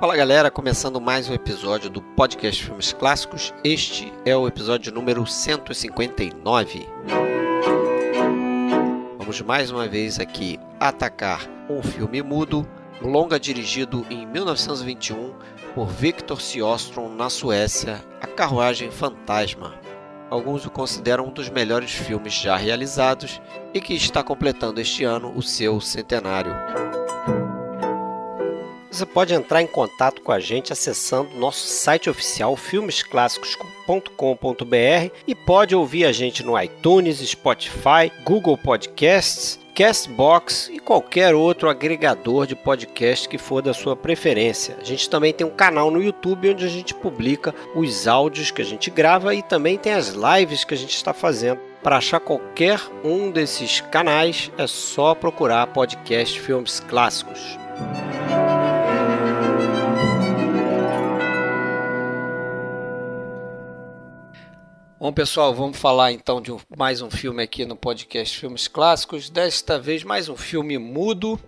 Fala 0.00 0.16
galera, 0.16 0.50
começando 0.50 1.00
mais 1.00 1.28
um 1.28 1.34
episódio 1.34 1.90
do 1.90 2.00
podcast 2.00 2.64
Filmes 2.64 2.92
Clássicos. 2.92 3.52
Este 3.64 4.12
é 4.24 4.36
o 4.36 4.46
episódio 4.46 4.92
número 4.92 5.26
159. 5.26 6.88
Vamos 9.18 9.40
mais 9.42 9.70
uma 9.70 9.86
vez 9.86 10.18
aqui 10.18 10.58
atacar 10.80 11.46
um 11.68 11.82
filme 11.82 12.22
mudo, 12.22 12.66
longa 13.02 13.38
dirigido 13.38 14.06
em 14.08 14.24
1921 14.26 15.34
por 15.74 15.88
Victor 15.88 16.40
Sjöström 16.40 17.14
na 17.14 17.28
Suécia, 17.28 18.02
A 18.20 18.26
Carruagem 18.26 18.90
Fantasma. 18.90 19.87
Alguns 20.30 20.66
o 20.66 20.70
consideram 20.70 21.26
um 21.26 21.32
dos 21.32 21.48
melhores 21.48 21.92
filmes 21.92 22.34
já 22.34 22.56
realizados 22.56 23.40
e 23.72 23.80
que 23.80 23.94
está 23.94 24.22
completando 24.22 24.80
este 24.80 25.04
ano 25.04 25.32
o 25.34 25.42
seu 25.42 25.80
centenário. 25.80 26.52
Você 28.90 29.06
pode 29.06 29.32
entrar 29.32 29.62
em 29.62 29.66
contato 29.66 30.20
com 30.22 30.32
a 30.32 30.40
gente 30.40 30.72
acessando 30.72 31.36
nosso 31.36 31.66
site 31.66 32.10
oficial 32.10 32.56
filmesclassicos.com.br 32.56 35.14
e 35.26 35.34
pode 35.34 35.76
ouvir 35.76 36.04
a 36.04 36.10
gente 36.10 36.42
no 36.42 36.60
iTunes, 36.60 37.18
Spotify, 37.18 38.10
Google 38.24 38.58
Podcasts, 38.58 39.60
Castbox 39.78 40.68
e 40.72 40.80
qualquer 40.80 41.36
outro 41.36 41.68
agregador 41.68 42.48
de 42.48 42.56
podcast 42.56 43.28
que 43.28 43.38
for 43.38 43.62
da 43.62 43.72
sua 43.72 43.94
preferência. 43.94 44.76
A 44.80 44.82
gente 44.82 45.08
também 45.08 45.32
tem 45.32 45.46
um 45.46 45.50
canal 45.50 45.88
no 45.88 46.02
YouTube 46.02 46.50
onde 46.50 46.64
a 46.64 46.68
gente 46.68 46.92
publica 46.92 47.54
os 47.76 48.08
áudios 48.08 48.50
que 48.50 48.60
a 48.60 48.64
gente 48.64 48.90
grava 48.90 49.36
e 49.36 49.40
também 49.40 49.78
tem 49.78 49.92
as 49.92 50.08
lives 50.08 50.64
que 50.64 50.74
a 50.74 50.76
gente 50.76 50.96
está 50.96 51.14
fazendo. 51.14 51.60
Para 51.80 51.98
achar 51.98 52.18
qualquer 52.18 52.80
um 53.04 53.30
desses 53.30 53.80
canais 53.80 54.50
é 54.58 54.66
só 54.66 55.14
procurar 55.14 55.68
podcast 55.68 56.40
Filmes 56.40 56.80
Clássicos. 56.80 57.56
Bom, 65.00 65.12
pessoal, 65.12 65.54
vamos 65.54 65.78
falar 65.78 66.10
então 66.10 66.40
de 66.40 66.50
um, 66.50 66.58
mais 66.76 67.00
um 67.00 67.08
filme 67.08 67.40
aqui 67.40 67.64
no 67.64 67.76
podcast 67.76 68.36
Filmes 68.36 68.66
Clássicos. 68.66 69.30
Desta 69.30 69.78
vez, 69.78 70.02
mais 70.02 70.28
um 70.28 70.36
filme 70.36 70.76
mudo. 70.76 71.38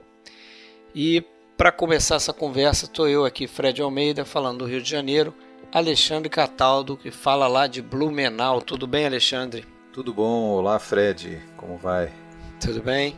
E 0.95 1.25
para 1.57 1.73
começar 1.73 2.15
essa 2.15 2.33
conversa, 2.33 2.85
estou 2.85 3.09
eu 3.09 3.25
aqui, 3.25 3.49
Fred 3.49 3.83
Almeida, 3.83 4.25
falando 4.25 4.59
do 4.59 4.67
Rio 4.67 4.81
de 4.81 4.89
Janeiro. 4.89 5.35
Alexandre 5.73 6.29
Cataldo, 6.29 6.97
que 6.97 7.11
fala 7.11 7.49
lá 7.49 7.67
de 7.67 7.83
Blumenau. 7.83 8.63
Tudo 8.63 8.87
bem, 8.87 9.05
Alexandre? 9.05 9.65
Tudo 9.93 10.15
bom. 10.15 10.51
Olá, 10.51 10.79
Fred. 10.79 11.43
Como 11.57 11.77
vai? 11.77 12.13
Tudo 12.61 12.81
bem. 12.81 13.17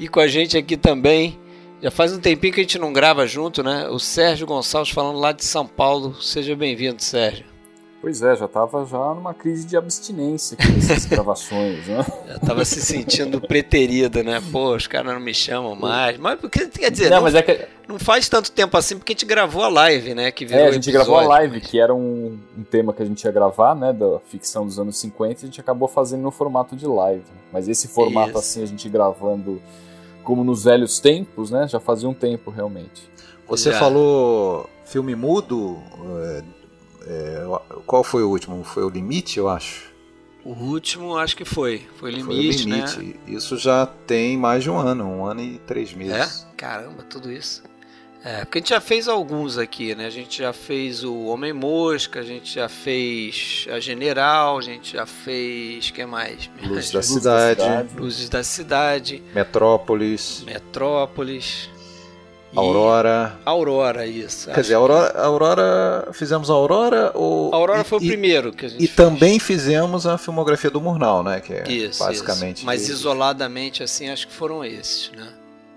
E 0.00 0.08
com 0.08 0.18
a 0.18 0.26
gente 0.26 0.56
aqui 0.56 0.78
também, 0.78 1.38
já 1.82 1.90
faz 1.90 2.10
um 2.10 2.20
tempinho 2.20 2.54
que 2.54 2.60
a 2.60 2.62
gente 2.62 2.78
não 2.78 2.90
grava 2.90 3.26
junto, 3.26 3.62
né? 3.62 3.86
O 3.90 3.98
Sérgio 3.98 4.46
Gonçalves 4.46 4.94
falando 4.94 5.18
lá 5.18 5.30
de 5.30 5.44
São 5.44 5.66
Paulo. 5.66 6.14
Seja 6.22 6.56
bem-vindo, 6.56 7.02
Sérgio. 7.02 7.53
Pois 8.04 8.20
é, 8.20 8.36
já 8.36 8.44
estava 8.44 8.84
já 8.84 8.98
numa 9.14 9.32
crise 9.32 9.64
de 9.64 9.78
abstinência 9.78 10.58
com 10.58 10.76
essas 10.76 11.06
gravações, 11.08 11.86
né? 11.86 12.04
Já 12.28 12.36
estava 12.36 12.62
se 12.62 12.82
sentindo 12.82 13.40
preterido, 13.40 14.22
né? 14.22 14.42
Pô, 14.52 14.76
os 14.76 14.86
caras 14.86 15.14
não 15.14 15.20
me 15.20 15.32
chamam 15.32 15.74
mais. 15.74 16.18
Mas 16.18 16.38
quer 16.50 16.90
dizer, 16.90 17.08
não, 17.08 17.16
não, 17.16 17.22
mas 17.22 17.34
é 17.34 17.40
que... 17.40 17.66
não 17.88 17.98
faz 17.98 18.28
tanto 18.28 18.52
tempo 18.52 18.76
assim 18.76 18.98
porque 18.98 19.12
a 19.12 19.14
gente 19.14 19.24
gravou 19.24 19.64
a 19.64 19.68
live, 19.68 20.14
né? 20.14 20.30
Que 20.30 20.44
é, 20.44 20.66
a 20.66 20.70
gente 20.70 20.90
episódio, 20.90 20.92
gravou 20.92 21.16
a 21.16 21.26
live, 21.38 21.54
mas... 21.54 21.66
que 21.66 21.80
era 21.80 21.94
um, 21.94 22.38
um, 22.58 22.62
tema 22.62 22.92
que 22.92 23.02
a 23.02 23.06
gente 23.06 23.24
ia 23.24 23.32
gravar, 23.32 23.74
né? 23.74 23.90
Da 23.90 24.20
ficção 24.28 24.66
dos 24.66 24.78
anos 24.78 24.98
50, 24.98 25.32
e 25.32 25.34
a 25.36 25.46
gente 25.46 25.60
acabou 25.62 25.88
fazendo 25.88 26.20
no 26.20 26.30
formato 26.30 26.76
de 26.76 26.86
live. 26.86 27.24
Mas 27.50 27.68
esse 27.68 27.88
formato 27.88 28.32
Isso. 28.32 28.38
assim, 28.38 28.62
a 28.62 28.66
gente 28.66 28.86
gravando 28.86 29.62
como 30.22 30.44
nos 30.44 30.64
velhos 30.64 31.00
tempos, 31.00 31.50
né? 31.50 31.66
Já 31.66 31.80
fazia 31.80 32.06
um 32.06 32.14
tempo 32.14 32.50
realmente. 32.50 33.08
Você 33.48 33.72
já. 33.72 33.78
falou 33.78 34.68
filme 34.84 35.16
mudo. 35.16 35.78
É, 37.06 37.44
qual 37.86 38.02
foi 38.02 38.22
o 38.22 38.30
último? 38.30 38.62
Foi 38.64 38.82
o 38.84 38.88
Limite, 38.88 39.38
eu 39.38 39.48
acho? 39.48 39.92
O 40.44 40.50
último, 40.50 41.16
acho 41.16 41.36
que 41.36 41.44
foi. 41.44 41.86
Foi 41.96 42.10
o 42.10 42.14
Limite, 42.14 42.62
foi 42.62 42.72
o 42.72 42.74
limite. 42.74 42.98
Né? 42.98 43.14
Isso 43.26 43.56
já 43.56 43.86
tem 43.86 44.36
mais 44.36 44.62
de 44.62 44.70
um 44.70 44.78
ano, 44.78 45.04
um 45.04 45.24
ano 45.24 45.40
e 45.40 45.58
três 45.66 45.94
meses. 45.94 46.46
É? 46.52 46.56
Caramba, 46.56 47.02
tudo 47.02 47.32
isso. 47.32 47.62
É, 48.22 48.42
porque 48.44 48.56
a 48.56 48.60
gente 48.60 48.70
já 48.70 48.80
fez 48.80 49.06
alguns 49.06 49.58
aqui, 49.58 49.94
né? 49.94 50.06
A 50.06 50.10
gente 50.10 50.38
já 50.38 50.52
fez 50.52 51.04
o 51.04 51.24
Homem 51.26 51.52
Mosca, 51.52 52.20
a 52.20 52.22
gente 52.22 52.54
já 52.54 52.70
fez 52.70 53.66
a 53.70 53.78
General, 53.78 54.56
a 54.56 54.62
gente 54.62 54.94
já 54.94 55.04
fez. 55.04 55.90
que 55.90 56.06
mais? 56.06 56.50
Luzes 56.62 56.90
da 56.92 57.02
Cidade. 57.02 57.94
Luzes 57.94 58.28
da 58.30 58.42
Cidade. 58.42 59.22
Metrópolis. 59.34 60.42
Metrópolis. 60.46 61.68
Aurora. 62.56 63.38
Aurora, 63.44 64.06
isso. 64.06 64.50
Quer 64.50 64.60
dizer, 64.60 64.74
Aurora, 64.74 65.18
Aurora. 65.20 66.08
Fizemos 66.12 66.50
a 66.50 66.52
Aurora 66.54 67.10
ou. 67.14 67.54
Aurora 67.54 67.84
foi 67.84 67.98
e, 68.00 68.04
o 68.04 68.08
primeiro 68.08 68.52
que 68.52 68.66
a 68.66 68.68
gente 68.68 68.82
E 68.82 68.86
fez. 68.86 68.96
também 68.96 69.38
fizemos 69.38 70.06
a 70.06 70.16
filmografia 70.18 70.70
do 70.70 70.80
Murnau, 70.80 71.22
né? 71.22 71.40
Que 71.40 71.52
é 71.54 71.68
isso, 71.68 72.04
basicamente. 72.04 72.58
Isso. 72.58 72.66
Mas 72.66 72.88
isoladamente, 72.88 73.82
assim, 73.82 74.08
acho 74.08 74.28
que 74.28 74.32
foram 74.32 74.64
esses, 74.64 75.10
né? 75.12 75.32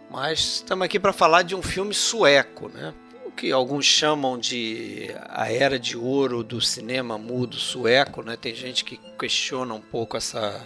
Mas 0.09 0.39
estamos 0.55 0.85
aqui 0.85 0.99
para 0.99 1.11
falar 1.11 1.41
de 1.43 1.55
um 1.55 1.61
filme 1.61 1.93
sueco, 1.93 2.69
né? 2.69 2.94
O 3.25 3.31
que 3.31 3.51
alguns 3.51 3.85
chamam 3.85 4.38
de 4.38 5.11
a 5.29 5.51
era 5.51 5.77
de 5.77 5.97
ouro 5.97 6.44
do 6.44 6.61
cinema 6.61 7.17
mudo 7.17 7.55
sueco, 7.57 8.23
né? 8.23 8.38
Tem 8.39 8.55
gente 8.55 8.85
que 8.85 8.99
questiona 9.19 9.73
um 9.73 9.81
pouco 9.81 10.15
essa, 10.15 10.61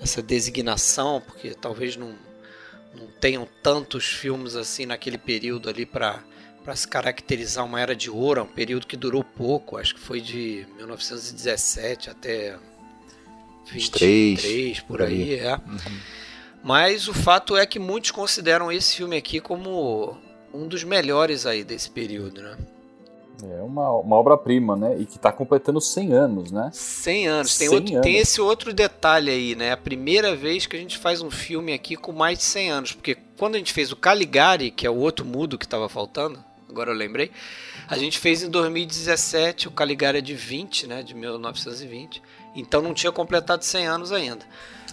essa 0.00 0.22
designação, 0.22 1.20
porque 1.24 1.50
talvez 1.54 1.96
não 1.96 2.14
não 2.94 3.06
tenham 3.20 3.48
tantos 3.62 4.06
filmes 4.06 4.56
assim 4.56 4.86
naquele 4.86 5.18
período 5.18 5.68
ali 5.68 5.86
para 5.86 6.22
para 6.62 6.76
se 6.76 6.86
caracterizar 6.86 7.64
uma 7.64 7.80
era 7.80 7.94
de 7.94 8.08
ouro, 8.08 8.38
é 8.40 8.42
um 8.44 8.46
período 8.46 8.86
que 8.86 8.96
durou 8.96 9.24
pouco, 9.24 9.76
acho 9.76 9.96
que 9.96 10.00
foi 10.00 10.20
de 10.20 10.64
1917 10.76 12.08
até 12.08 12.56
23, 13.70 14.40
23 14.40 14.80
por 14.80 15.02
aí, 15.02 15.40
é. 15.40 15.54
Uhum. 15.54 15.98
Mas 16.62 17.08
o 17.08 17.14
fato 17.14 17.56
é 17.56 17.66
que 17.66 17.80
muitos 17.80 18.12
consideram 18.12 18.70
esse 18.70 18.94
filme 18.94 19.16
aqui 19.16 19.40
como 19.40 20.16
um 20.54 20.68
dos 20.68 20.84
melhores 20.84 21.46
aí 21.46 21.64
desse 21.64 21.90
período, 21.90 22.40
né? 22.40 22.56
É 23.42 23.62
uma, 23.62 23.90
uma 23.90 24.16
obra-prima, 24.16 24.76
né? 24.76 24.96
E 24.98 25.04
que 25.04 25.16
está 25.16 25.32
completando 25.32 25.80
100 25.80 26.12
anos, 26.12 26.52
né? 26.52 26.70
100 26.72 27.26
anos. 27.28 27.58
Tem, 27.58 27.68
100 27.68 27.76
outro, 27.76 27.92
anos. 27.94 28.04
tem 28.04 28.18
esse 28.18 28.40
outro 28.40 28.72
detalhe 28.72 29.30
aí, 29.30 29.54
né? 29.54 29.72
A 29.72 29.76
primeira 29.76 30.36
vez 30.36 30.66
que 30.66 30.76
a 30.76 30.78
gente 30.78 30.98
faz 30.98 31.20
um 31.20 31.30
filme 31.30 31.72
aqui 31.72 31.96
com 31.96 32.12
mais 32.12 32.38
de 32.38 32.44
100 32.44 32.70
anos. 32.70 32.92
Porque 32.92 33.16
quando 33.36 33.56
a 33.56 33.58
gente 33.58 33.72
fez 33.72 33.90
o 33.90 33.96
Caligari, 33.96 34.70
que 34.70 34.86
é 34.86 34.90
o 34.90 34.96
outro 34.96 35.24
mudo 35.24 35.58
que 35.58 35.64
estava 35.64 35.88
faltando, 35.88 36.38
agora 36.68 36.90
eu 36.90 36.96
lembrei, 36.96 37.30
a 37.88 37.98
gente 37.98 38.18
fez 38.18 38.42
em 38.42 38.50
2017, 38.50 39.68
o 39.68 39.72
Caligari 39.72 40.18
é 40.18 40.22
de 40.22 40.34
20, 40.34 40.86
né? 40.86 41.02
De 41.02 41.14
1920. 41.14 42.22
Então 42.54 42.80
não 42.82 42.94
tinha 42.94 43.10
completado 43.10 43.64
100 43.64 43.86
anos 43.86 44.12
ainda. 44.12 44.44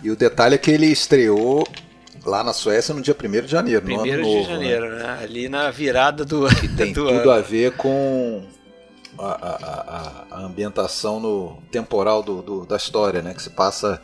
E 0.01 0.09
o 0.09 0.15
detalhe 0.15 0.55
é 0.55 0.57
que 0.57 0.71
ele 0.71 0.87
estreou 0.87 1.67
lá 2.25 2.43
na 2.43 2.53
Suécia 2.53 2.93
no 2.93 3.01
dia 3.01 3.15
1 3.15 3.45
de 3.45 3.47
janeiro, 3.47 3.85
1 3.85 4.03
de 4.03 4.17
novo, 4.17 4.43
janeiro, 4.43 4.89
né? 4.89 5.03
né? 5.03 5.19
Ali 5.21 5.49
na 5.49 5.69
virada 5.71 6.25
do 6.25 6.47
Que 6.47 6.67
tem 6.75 6.93
do 6.93 7.07
tudo 7.07 7.29
ano. 7.29 7.31
a 7.31 7.41
ver 7.41 7.71
com 7.73 8.43
a, 9.17 9.25
a, 9.25 10.25
a, 10.31 10.45
ambientação 10.45 11.19
no 11.19 11.61
temporal 11.71 12.23
do, 12.23 12.41
do, 12.41 12.65
da 12.65 12.77
história, 12.77 13.21
né? 13.21 13.33
Que 13.33 13.41
se 13.41 13.49
passa. 13.49 14.01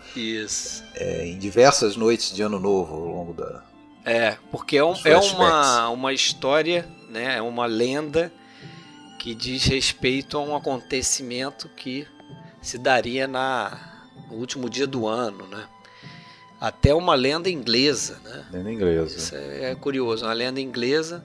É, 0.96 1.26
em 1.28 1.38
diversas 1.38 1.96
noites 1.96 2.34
de 2.34 2.42
ano 2.42 2.60
novo 2.60 2.96
ao 2.96 3.06
longo 3.06 3.34
da. 3.34 3.64
É, 4.04 4.38
porque 4.52 4.78
é, 4.78 4.84
um, 4.84 4.94
é 5.04 5.18
uma, 5.18 5.90
uma 5.90 6.14
história, 6.14 6.88
né? 7.10 7.38
É 7.38 7.42
uma 7.42 7.66
lenda 7.66 8.32
que 9.20 9.34
diz 9.34 9.66
respeito 9.66 10.38
a 10.38 10.42
um 10.42 10.56
acontecimento 10.56 11.68
que 11.70 12.08
se 12.62 12.78
daria 12.78 13.28
na, 13.28 14.06
no 14.30 14.38
último 14.38 14.70
dia 14.70 14.86
do 14.86 15.08
ano, 15.08 15.48
né? 15.48 15.66
Até 16.66 16.96
uma 16.96 17.14
lenda 17.14 17.48
inglesa, 17.48 18.20
né? 18.24 18.44
Lenda 18.52 18.72
inglesa. 18.72 19.16
Isso 19.16 19.36
é 19.36 19.76
curioso, 19.76 20.26
uma 20.26 20.34
lenda 20.34 20.60
inglesa, 20.60 21.24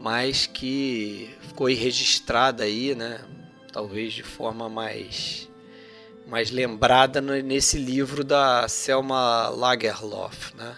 mas 0.00 0.46
que 0.46 1.32
ficou 1.42 1.68
registrada 1.68 2.64
aí, 2.64 2.92
né? 2.92 3.20
Talvez 3.72 4.12
de 4.12 4.24
forma 4.24 4.68
mais 4.68 5.48
mais 6.26 6.50
lembrada 6.50 7.20
nesse 7.20 7.78
livro 7.78 8.24
da 8.24 8.66
Selma 8.66 9.48
Lagerlof, 9.48 10.52
né? 10.56 10.74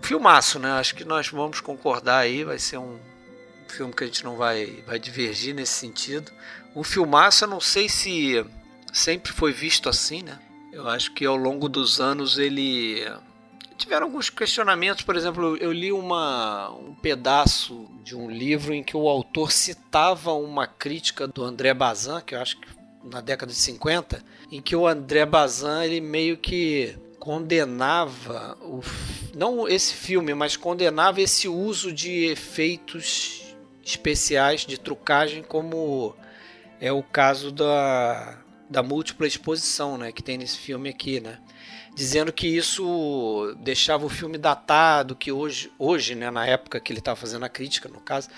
Filmaço, 0.00 0.60
né? 0.60 0.70
Acho 0.70 0.94
que 0.94 1.04
nós 1.04 1.28
vamos 1.28 1.58
concordar 1.58 2.18
aí, 2.18 2.44
vai 2.44 2.60
ser 2.60 2.78
um 2.78 3.00
filme 3.66 3.92
que 3.92 4.04
a 4.04 4.06
gente 4.06 4.22
não 4.22 4.36
vai 4.36 4.84
vai 4.86 5.00
divergir 5.00 5.52
nesse 5.52 5.72
sentido. 5.72 6.30
Um 6.74 6.84
filmaço, 6.84 7.42
eu 7.42 7.48
não 7.48 7.60
sei 7.60 7.88
se 7.88 8.46
sempre 8.92 9.32
foi 9.32 9.52
visto 9.52 9.88
assim, 9.88 10.22
né? 10.22 10.38
Eu 10.76 10.86
acho 10.86 11.12
que 11.12 11.24
ao 11.24 11.36
longo 11.36 11.70
dos 11.70 12.02
anos 12.02 12.36
ele 12.36 13.02
tiveram 13.78 14.08
alguns 14.08 14.28
questionamentos. 14.28 15.02
Por 15.02 15.16
exemplo, 15.16 15.56
eu 15.56 15.72
li 15.72 15.90
uma, 15.90 16.68
um 16.68 16.94
pedaço 16.94 17.88
de 18.04 18.14
um 18.14 18.30
livro 18.30 18.74
em 18.74 18.84
que 18.84 18.94
o 18.94 19.08
autor 19.08 19.50
citava 19.50 20.34
uma 20.34 20.66
crítica 20.66 21.26
do 21.26 21.42
André 21.42 21.72
Bazin, 21.72 22.20
que 22.26 22.34
eu 22.34 22.42
acho 22.42 22.60
que 22.60 22.68
na 23.02 23.22
década 23.22 23.50
de 23.50 23.58
50, 23.58 24.22
em 24.52 24.60
que 24.60 24.76
o 24.76 24.86
André 24.86 25.24
Bazin 25.24 25.82
ele 25.82 26.02
meio 26.02 26.36
que 26.36 26.94
condenava 27.18 28.58
o, 28.60 28.82
não 29.34 29.66
esse 29.66 29.94
filme, 29.94 30.34
mas 30.34 30.58
condenava 30.58 31.22
esse 31.22 31.48
uso 31.48 31.90
de 31.90 32.26
efeitos 32.26 33.56
especiais 33.82 34.66
de 34.66 34.78
trucagem, 34.78 35.42
como 35.42 36.14
é 36.78 36.92
o 36.92 37.02
caso 37.02 37.50
da, 37.50 38.44
da 38.68 38.82
múltipla 38.82 39.26
exposição, 39.26 39.96
né, 39.96 40.12
que 40.12 40.22
tem 40.22 40.38
nesse 40.38 40.58
filme 40.58 40.88
aqui, 40.88 41.20
né? 41.20 41.38
Dizendo 41.94 42.32
que 42.32 42.46
isso 42.46 43.56
deixava 43.60 44.04
o 44.04 44.08
filme 44.08 44.36
datado, 44.36 45.16
que 45.16 45.32
hoje, 45.32 45.72
hoje 45.78 46.14
né, 46.14 46.30
na 46.30 46.46
época 46.46 46.78
que 46.78 46.92
ele 46.92 46.98
estava 46.98 47.16
fazendo 47.16 47.44
a 47.44 47.48
crítica, 47.48 47.88
no 47.88 48.00
caso, 48.00 48.28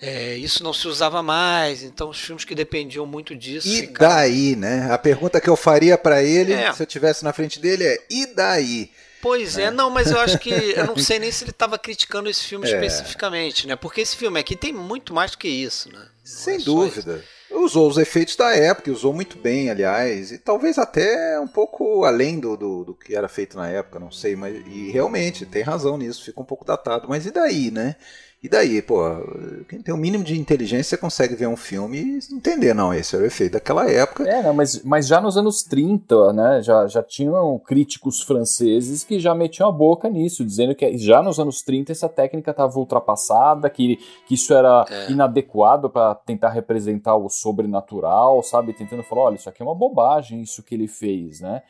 é, 0.00 0.34
isso 0.36 0.62
não 0.62 0.72
se 0.72 0.88
usava 0.88 1.22
mais, 1.22 1.82
então 1.82 2.08
os 2.08 2.18
filmes 2.18 2.44
que 2.44 2.54
dependiam 2.54 3.06
muito 3.06 3.36
disso. 3.36 3.68
E 3.68 3.82
ficaram... 3.82 4.14
daí, 4.14 4.56
né? 4.56 4.90
A 4.90 4.96
pergunta 4.96 5.40
que 5.40 5.48
eu 5.48 5.56
faria 5.56 5.98
para 5.98 6.22
ele, 6.22 6.52
é. 6.52 6.72
se 6.72 6.82
eu 6.82 6.86
estivesse 6.86 7.22
na 7.22 7.32
frente 7.32 7.60
dele, 7.60 7.84
é: 7.84 7.98
e 8.10 8.26
daí? 8.26 8.90
Pois 9.20 9.58
é. 9.58 9.64
é, 9.64 9.70
não, 9.70 9.90
mas 9.90 10.10
eu 10.10 10.18
acho 10.18 10.38
que. 10.38 10.50
Eu 10.50 10.86
não 10.86 10.96
sei 10.98 11.18
nem 11.18 11.30
se 11.30 11.44
ele 11.44 11.50
estava 11.50 11.78
criticando 11.78 12.30
esse 12.30 12.44
filme 12.44 12.66
é. 12.66 12.72
especificamente, 12.72 13.66
né? 13.66 13.76
Porque 13.76 14.00
esse 14.00 14.16
filme 14.16 14.40
aqui 14.40 14.56
tem 14.56 14.72
muito 14.72 15.12
mais 15.12 15.32
do 15.32 15.38
que 15.38 15.48
isso, 15.48 15.92
né? 15.92 16.06
Sem 16.24 16.56
é 16.56 16.58
dúvida. 16.58 17.22
Usou 17.52 17.88
os 17.88 17.98
efeitos 17.98 18.36
da 18.36 18.54
época, 18.54 18.92
usou 18.92 19.12
muito 19.12 19.36
bem, 19.36 19.70
aliás, 19.70 20.30
e 20.30 20.38
talvez 20.38 20.78
até 20.78 21.38
um 21.40 21.48
pouco 21.48 22.04
além 22.04 22.38
do, 22.38 22.56
do, 22.56 22.84
do, 22.84 22.94
que 22.94 23.14
era 23.14 23.28
feito 23.28 23.56
na 23.56 23.68
época, 23.68 23.98
não 23.98 24.10
sei, 24.10 24.36
mas 24.36 24.54
e 24.66 24.90
realmente 24.92 25.44
tem 25.44 25.62
razão 25.62 25.98
nisso, 25.98 26.24
fica 26.24 26.40
um 26.40 26.44
pouco 26.44 26.64
datado. 26.64 27.08
Mas 27.08 27.26
e 27.26 27.32
daí, 27.32 27.70
né? 27.72 27.96
E 28.42 28.48
daí, 28.48 28.80
pô, 28.80 29.02
quem 29.68 29.82
tem 29.82 29.92
o 29.92 29.98
um 29.98 30.00
mínimo 30.00 30.24
de 30.24 30.38
inteligência 30.38 30.96
consegue 30.96 31.34
ver 31.34 31.46
um 31.46 31.56
filme 31.56 31.98
e 31.98 32.34
entender, 32.34 32.72
não, 32.72 32.92
esse 32.94 33.14
era 33.14 33.22
o 33.22 33.26
efeito 33.26 33.52
daquela 33.52 33.90
época. 33.90 34.26
É, 34.26 34.42
não, 34.42 34.54
mas, 34.54 34.82
mas 34.82 35.06
já 35.06 35.20
nos 35.20 35.36
anos 35.36 35.62
30, 35.62 36.32
né, 36.32 36.62
já, 36.62 36.86
já 36.86 37.02
tinham 37.02 37.58
críticos 37.58 38.22
franceses 38.22 39.04
que 39.04 39.20
já 39.20 39.34
metiam 39.34 39.68
a 39.68 39.72
boca 39.72 40.08
nisso, 40.08 40.42
dizendo 40.42 40.74
que 40.74 40.96
já 40.96 41.22
nos 41.22 41.38
anos 41.38 41.60
30 41.60 41.92
essa 41.92 42.08
técnica 42.08 42.50
estava 42.50 42.78
ultrapassada, 42.78 43.68
que, 43.68 43.98
que 44.26 44.34
isso 44.34 44.54
era 44.54 44.86
é. 44.88 45.12
inadequado 45.12 45.90
para 45.90 46.14
tentar 46.14 46.48
representar 46.48 47.16
o 47.16 47.28
sobrenatural, 47.28 48.42
sabe? 48.42 48.72
Tentando 48.72 49.02
falar, 49.02 49.24
olha, 49.24 49.36
isso 49.36 49.50
aqui 49.50 49.60
é 49.60 49.66
uma 49.66 49.74
bobagem, 49.74 50.40
isso 50.40 50.62
que 50.62 50.74
ele 50.74 50.88
fez, 50.88 51.40
né? 51.40 51.62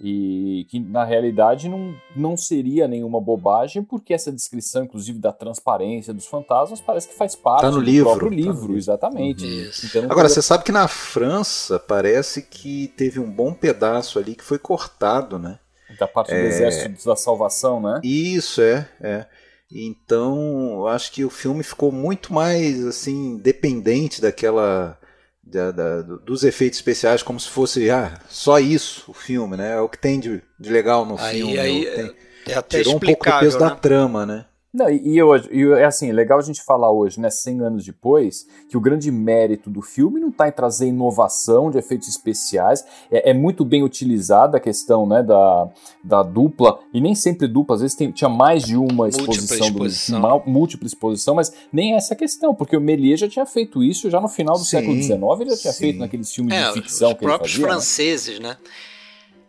E 0.00 0.66
que 0.68 0.78
na 0.78 1.04
realidade 1.04 1.68
não, 1.68 1.94
não 2.14 2.36
seria 2.36 2.86
nenhuma 2.86 3.20
bobagem, 3.20 3.82
porque 3.82 4.12
essa 4.12 4.30
descrição, 4.30 4.84
inclusive, 4.84 5.18
da 5.18 5.32
transparência 5.32 6.12
dos 6.12 6.26
fantasmas, 6.26 6.80
parece 6.80 7.08
que 7.08 7.14
faz 7.14 7.34
parte 7.34 7.62
tá 7.62 7.70
do 7.70 7.80
livro, 7.80 8.10
próprio 8.10 8.30
tá 8.30 8.36
livro, 8.36 8.76
exatamente. 8.76 9.46
Então, 9.84 10.04
Agora, 10.04 10.28
você 10.28 10.42
sabe 10.42 10.64
que 10.64 10.72
na 10.72 10.86
França 10.86 11.78
parece 11.78 12.42
que 12.42 12.88
teve 12.88 13.18
um 13.18 13.30
bom 13.30 13.54
pedaço 13.54 14.18
ali 14.18 14.34
que 14.34 14.44
foi 14.44 14.58
cortado, 14.58 15.38
né? 15.38 15.58
Da 15.98 16.06
parte 16.06 16.28
do 16.28 16.36
é... 16.36 16.46
exército 16.46 17.06
da 17.06 17.16
salvação, 17.16 17.80
né? 17.80 18.00
Isso, 18.04 18.60
é, 18.60 18.88
é. 19.00 19.26
Então, 19.72 20.74
eu 20.74 20.88
acho 20.88 21.10
que 21.10 21.24
o 21.24 21.30
filme 21.30 21.62
ficou 21.62 21.90
muito 21.90 22.32
mais 22.32 22.84
assim 22.86 23.36
dependente 23.38 24.20
daquela 24.20 24.98
da, 25.46 25.70
da, 25.70 26.02
dos 26.02 26.42
efeitos 26.42 26.78
especiais 26.78 27.22
como 27.22 27.38
se 27.38 27.48
fosse 27.48 27.88
ah, 27.88 28.18
só 28.28 28.58
isso 28.58 29.04
o 29.08 29.14
filme, 29.14 29.56
né? 29.56 29.74
É 29.74 29.80
o 29.80 29.88
que 29.88 29.98
tem 29.98 30.18
de, 30.18 30.42
de 30.58 30.70
legal 30.70 31.06
no 31.06 31.16
aí, 31.18 31.36
filme. 31.36 31.58
Aí, 31.58 31.86
tem, 31.86 32.14
é 32.48 32.54
até 32.54 32.78
tirou 32.78 32.96
um 32.96 33.00
pouco 33.00 33.24
do 33.24 33.38
peso 33.38 33.58
né? 33.58 33.68
da 33.68 33.76
trama, 33.76 34.26
né? 34.26 34.46
Não, 34.76 34.90
e, 34.90 35.22
hoje, 35.22 35.48
e 35.50 35.64
é 35.72 35.86
assim, 35.86 36.12
legal 36.12 36.38
a 36.38 36.42
gente 36.42 36.62
falar 36.62 36.92
hoje, 36.92 37.18
né, 37.18 37.30
100 37.30 37.60
anos 37.62 37.84
depois, 37.86 38.46
que 38.68 38.76
o 38.76 38.80
grande 38.80 39.10
mérito 39.10 39.70
do 39.70 39.80
filme 39.80 40.20
não 40.20 40.28
está 40.28 40.48
em 40.48 40.52
trazer 40.52 40.88
inovação 40.88 41.70
de 41.70 41.78
efeitos 41.78 42.06
especiais, 42.08 42.84
é, 43.10 43.30
é, 43.30 43.32
muito 43.32 43.64
bem 43.64 43.82
utilizada 43.82 44.58
a 44.58 44.60
questão, 44.60 45.06
né, 45.06 45.22
da, 45.22 45.66
da 46.04 46.22
dupla, 46.22 46.78
e 46.92 47.00
nem 47.00 47.14
sempre 47.14 47.48
dupla, 47.48 47.76
às 47.76 47.80
vezes 47.80 47.96
tem, 47.96 48.10
tinha 48.10 48.28
mais 48.28 48.64
de 48.64 48.76
uma 48.76 49.08
exposição, 49.08 49.56
múltipla 49.56 49.86
exposição. 49.86 50.20
Do, 50.20 50.26
uma, 50.26 50.38
múltipla 50.44 50.86
exposição, 50.86 51.34
mas 51.34 51.50
nem 51.72 51.94
essa 51.94 52.14
questão, 52.14 52.54
porque 52.54 52.76
o 52.76 52.80
Méliès 52.80 53.20
já 53.20 53.28
tinha 53.28 53.46
feito 53.46 53.82
isso 53.82 54.10
já 54.10 54.20
no 54.20 54.28
final 54.28 54.58
do 54.58 54.64
sim, 54.64 54.72
século 54.72 54.94
XIX, 54.94 55.20
ele 55.40 55.50
já 55.50 55.56
tinha 55.56 55.72
sim. 55.72 55.78
feito 55.78 55.98
naqueles 56.00 56.30
filmes 56.30 56.54
é, 56.54 56.66
de 56.66 56.72
ficção 56.74 57.12
os 57.12 57.14
que 57.14 57.24
próprios 57.24 57.54
ele 57.54 57.62
fazia, 57.62 57.66
né? 57.66 57.72
franceses, 57.72 58.38
né? 58.40 58.48
né? 58.50 58.56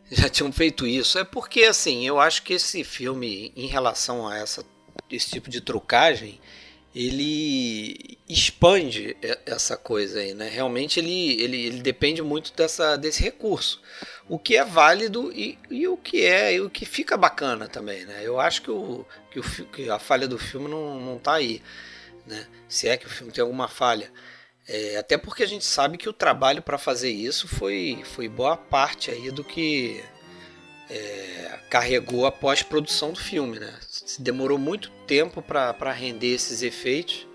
Já 0.09 0.29
tinham 0.29 0.49
feito 0.53 0.87
isso. 0.87 1.19
É 1.19 1.25
porque, 1.25 1.63
assim, 1.63 2.07
eu 2.07 2.17
acho 2.17 2.41
que 2.43 2.53
esse 2.53 2.81
filme, 2.85 3.51
em 3.57 3.67
relação 3.67 4.25
a 4.25 4.37
essa 4.37 4.63
esse 5.09 5.29
tipo 5.29 5.49
de 5.49 5.61
trucagem, 5.61 6.39
ele 6.93 8.17
expande 8.27 9.15
essa 9.45 9.77
coisa 9.77 10.19
aí, 10.19 10.33
né? 10.33 10.49
Realmente 10.49 10.99
ele, 10.99 11.41
ele, 11.41 11.65
ele 11.65 11.81
depende 11.81 12.21
muito 12.21 12.53
dessa, 12.53 12.97
desse 12.97 13.21
recurso. 13.21 13.81
O 14.27 14.39
que 14.39 14.57
é 14.57 14.65
válido 14.65 15.31
e, 15.31 15.57
e 15.69 15.87
o 15.87 15.95
que 15.95 16.25
é 16.25 16.55
e 16.55 16.61
o 16.61 16.69
que 16.69 16.85
fica 16.85 17.15
bacana 17.15 17.67
também, 17.67 18.05
né? 18.05 18.21
Eu 18.23 18.39
acho 18.39 18.61
que, 18.63 18.71
o, 18.71 19.05
que, 19.31 19.39
o, 19.39 19.43
que 19.67 19.89
a 19.89 19.99
falha 19.99 20.27
do 20.27 20.39
filme 20.39 20.67
não, 20.67 20.99
não 20.99 21.19
tá 21.19 21.35
aí, 21.35 21.61
né? 22.25 22.47
Se 22.67 22.87
é 22.87 22.97
que 22.97 23.05
o 23.05 23.09
filme 23.09 23.31
tem 23.31 23.41
alguma 23.41 23.67
falha. 23.67 24.11
É, 24.67 24.97
até 24.97 25.17
porque 25.17 25.43
a 25.43 25.47
gente 25.47 25.63
sabe 25.63 25.97
que 25.97 26.09
o 26.09 26.13
trabalho 26.13 26.61
para 26.61 26.77
fazer 26.77 27.09
isso 27.09 27.47
foi, 27.47 28.01
foi 28.03 28.27
boa 28.27 28.57
parte 28.57 29.11
aí 29.11 29.31
do 29.31 29.43
que 29.43 30.03
é, 30.89 31.59
carregou 31.69 32.25
a 32.25 32.31
pós-produção 32.31 33.11
do 33.11 33.19
filme, 33.19 33.59
né? 33.59 33.73
Demorou 34.19 34.57
muito 34.57 34.89
tempo 35.05 35.41
para 35.41 35.91
render 35.91 36.33
esses 36.33 36.61
efeitos. 36.61 37.27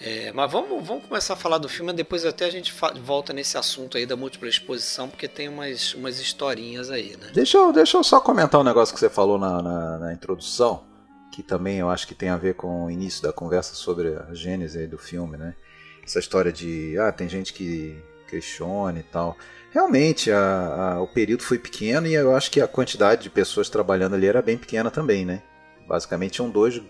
É, 0.00 0.30
mas 0.32 0.50
vamos, 0.50 0.86
vamos 0.86 1.06
começar 1.06 1.34
a 1.34 1.36
falar 1.36 1.58
do 1.58 1.68
filme, 1.68 1.92
depois 1.92 2.24
até 2.24 2.44
a 2.44 2.50
gente 2.50 2.72
volta 3.02 3.32
nesse 3.32 3.58
assunto 3.58 3.96
aí 3.96 4.06
da 4.06 4.14
múltipla 4.14 4.48
exposição, 4.48 5.08
porque 5.08 5.26
tem 5.26 5.48
umas, 5.48 5.92
umas 5.94 6.20
historinhas 6.20 6.88
aí, 6.88 7.16
né? 7.16 7.30
Deixa 7.34 7.58
eu, 7.58 7.72
deixa 7.72 7.96
eu 7.96 8.04
só 8.04 8.20
comentar 8.20 8.60
um 8.60 8.64
negócio 8.64 8.94
que 8.94 9.00
você 9.00 9.10
falou 9.10 9.38
na, 9.38 9.60
na, 9.60 9.98
na 9.98 10.12
introdução, 10.12 10.84
que 11.32 11.42
também 11.42 11.78
eu 11.78 11.90
acho 11.90 12.06
que 12.06 12.14
tem 12.14 12.28
a 12.28 12.36
ver 12.36 12.54
com 12.54 12.84
o 12.84 12.90
início 12.90 13.20
da 13.22 13.32
conversa 13.32 13.74
sobre 13.74 14.14
a 14.14 14.32
gênese 14.32 14.86
do 14.86 14.98
filme, 14.98 15.36
né? 15.36 15.56
Essa 16.04 16.20
história 16.20 16.52
de, 16.52 16.96
ah, 17.00 17.10
tem 17.10 17.28
gente 17.28 17.52
que 17.52 18.00
questiona 18.28 19.00
e 19.00 19.02
tal. 19.02 19.36
Realmente, 19.70 20.30
a, 20.30 20.94
a, 20.94 21.02
o 21.02 21.06
período 21.06 21.42
foi 21.42 21.58
pequeno 21.58 22.06
e 22.06 22.14
eu 22.14 22.34
acho 22.34 22.50
que 22.50 22.60
a 22.60 22.66
quantidade 22.68 23.22
de 23.22 23.30
pessoas 23.30 23.68
trabalhando 23.68 24.14
ali 24.14 24.26
era 24.26 24.40
bem 24.40 24.56
pequena 24.56 24.90
também, 24.90 25.24
né? 25.24 25.42
Basicamente, 25.86 26.32
tinham 26.32 26.50
dois 26.50 26.80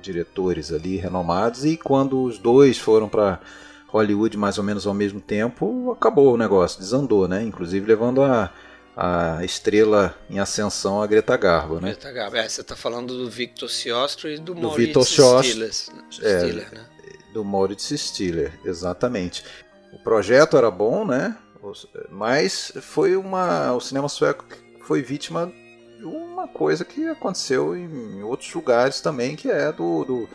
diretores 0.00 0.72
ali 0.72 0.96
renomados 0.96 1.64
e 1.64 1.76
quando 1.76 2.22
os 2.22 2.38
dois 2.38 2.78
foram 2.78 3.08
para 3.08 3.40
Hollywood 3.88 4.36
mais 4.36 4.58
ou 4.58 4.64
menos 4.64 4.86
ao 4.86 4.94
mesmo 4.94 5.20
tempo, 5.20 5.92
acabou 5.92 6.34
o 6.34 6.36
negócio, 6.36 6.80
desandou, 6.80 7.28
né? 7.28 7.42
Inclusive 7.42 7.86
levando 7.86 8.22
a, 8.22 8.50
a 8.96 9.44
estrela 9.44 10.14
em 10.28 10.38
ascensão 10.38 11.02
a 11.02 11.06
Greta 11.06 11.36
Garbo, 11.36 11.76
né? 11.76 11.92
Greta 11.92 12.12
Garbo, 12.12 12.36
é, 12.36 12.48
você 12.48 12.60
está 12.60 12.74
falando 12.74 13.16
do 13.16 13.30
Victor 13.30 13.70
Siostro 13.70 14.28
e 14.28 14.36
do, 14.38 14.54
do 14.54 14.60
Moritz 14.60 15.08
Stiller, 15.08 15.68
é, 15.68 16.38
Stiller, 16.38 16.74
né? 16.74 16.86
Do 17.32 17.44
Moritz 17.44 17.88
Stiller, 17.88 18.58
exatamente. 18.64 19.44
O 19.92 19.98
projeto 19.98 20.56
era 20.56 20.70
bom, 20.70 21.04
né? 21.04 21.36
Mas 22.10 22.72
foi 22.80 23.16
uma. 23.16 23.72
O 23.72 23.80
cinema 23.80 24.08
sueco 24.08 24.44
foi 24.82 25.02
vítima 25.02 25.52
de 25.98 26.04
uma 26.04 26.46
coisa 26.46 26.84
que 26.84 27.08
aconteceu 27.08 27.76
em 27.76 28.22
outros 28.22 28.52
lugares 28.52 29.00
também, 29.00 29.34
que 29.36 29.50
é 29.50 29.72
do, 29.72 30.04
do, 30.04 30.28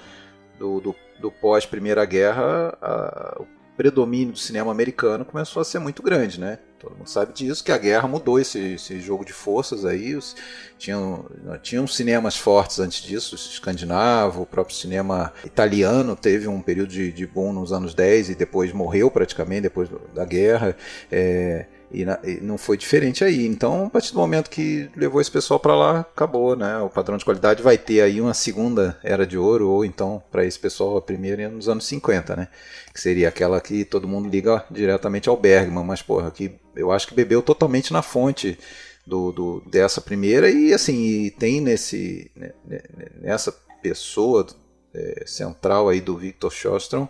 do, 0.58 0.82
do, 0.82 0.96
do 1.20 1.32
pós-Primeira 1.32 2.04
Guerra, 2.06 2.78
a, 2.82 3.42
predomínio 3.80 4.34
do 4.34 4.38
cinema 4.38 4.74
americano 4.74 5.24
começou 5.24 5.62
a 5.62 5.64
ser 5.64 5.80
muito 5.80 6.04
grande, 6.04 6.38
né? 6.38 6.60
Todo 6.78 6.98
mundo 6.98 7.10
sabe 7.10 7.32
disso, 7.32 7.64
que 7.64 7.72
a 7.72 7.78
guerra 7.78 8.10
mudou 8.10 8.38
esse, 8.38 8.74
esse 8.74 9.00
jogo 9.00 9.24
de 9.24 9.32
forças 9.32 9.86
aí. 9.86 10.18
Os, 10.18 10.36
tinham, 10.78 11.26
tinham 11.62 11.88
cinemas 11.88 12.36
fortes 12.36 12.78
antes 12.82 13.02
disso, 13.02 13.36
o 13.36 13.38
escandinavo, 13.38 14.42
o 14.42 14.46
próprio 14.46 14.76
cinema 14.76 15.32
italiano 15.46 16.14
teve 16.14 16.46
um 16.46 16.62
período 16.62 16.90
de, 16.90 17.10
de 17.14 17.26
boom 17.26 17.54
nos 17.54 17.72
anos 17.72 17.94
10 17.94 18.32
e 18.32 18.36
depois 18.36 18.74
morreu 18.74 19.10
praticamente 19.10 19.62
depois 19.62 19.90
da 20.14 20.26
guerra. 20.26 20.76
É, 21.10 21.66
e, 21.92 22.06
na, 22.06 22.20
e, 22.24 22.40
não 22.42 22.58
foi 22.58 22.78
diferente 22.78 23.24
aí. 23.24 23.46
Então, 23.46 23.86
a 23.86 23.90
partir 23.90 24.14
do 24.14 24.20
momento 24.20 24.50
que 24.50 24.90
levou 24.96 25.20
esse 25.20 25.32
pessoal 25.32 25.60
para 25.60 25.76
lá, 25.76 26.00
acabou, 26.02 26.56
né? 26.56 26.78
O 26.80 26.90
padrão 26.90 27.18
de 27.18 27.26
qualidade 27.26 27.64
vai 27.64 27.78
ter 27.78 28.02
aí 28.02 28.22
uma 28.22 28.34
segunda 28.34 28.98
era 29.04 29.26
de 29.26 29.38
ouro, 29.38 29.70
ou 29.70 29.84
então, 29.84 30.22
para 30.32 30.46
esse 30.46 30.60
pessoal, 30.60 30.98
a 30.98 31.02
primeira 31.02 31.50
nos 31.50 31.68
anos 31.68 31.86
50, 31.88 32.36
né? 32.36 32.48
Que 32.94 33.02
seria 33.02 33.30
aquela 33.30 33.60
que 33.60 33.84
todo 33.84 34.08
mundo 34.08 34.30
liga 34.30 34.64
diretamente 34.70 35.30
ao 35.30 35.38
Bergman, 35.38 35.84
mas, 35.84 36.02
porra, 36.02 36.32
que 36.32 36.56
eu 36.76 36.92
acho 36.92 37.08
que 37.08 37.16
bebeu 37.16 37.42
totalmente 37.42 37.92
na 37.92 38.02
fonte 38.02 38.58
do, 39.06 39.32
do 39.32 39.64
dessa 39.70 40.02
primeira 40.02 40.50
e, 40.50 40.74
assim, 40.74 41.32
tem 41.40 41.60
nesse, 41.60 42.32
né, 42.36 42.52
né, 42.66 42.82
nessa 43.20 43.52
pessoa 43.82 44.46
é, 44.94 45.24
central 45.26 45.90
aí 45.90 46.02
do 46.02 46.18
Victor 46.18 46.52
Shostrom 46.52 47.08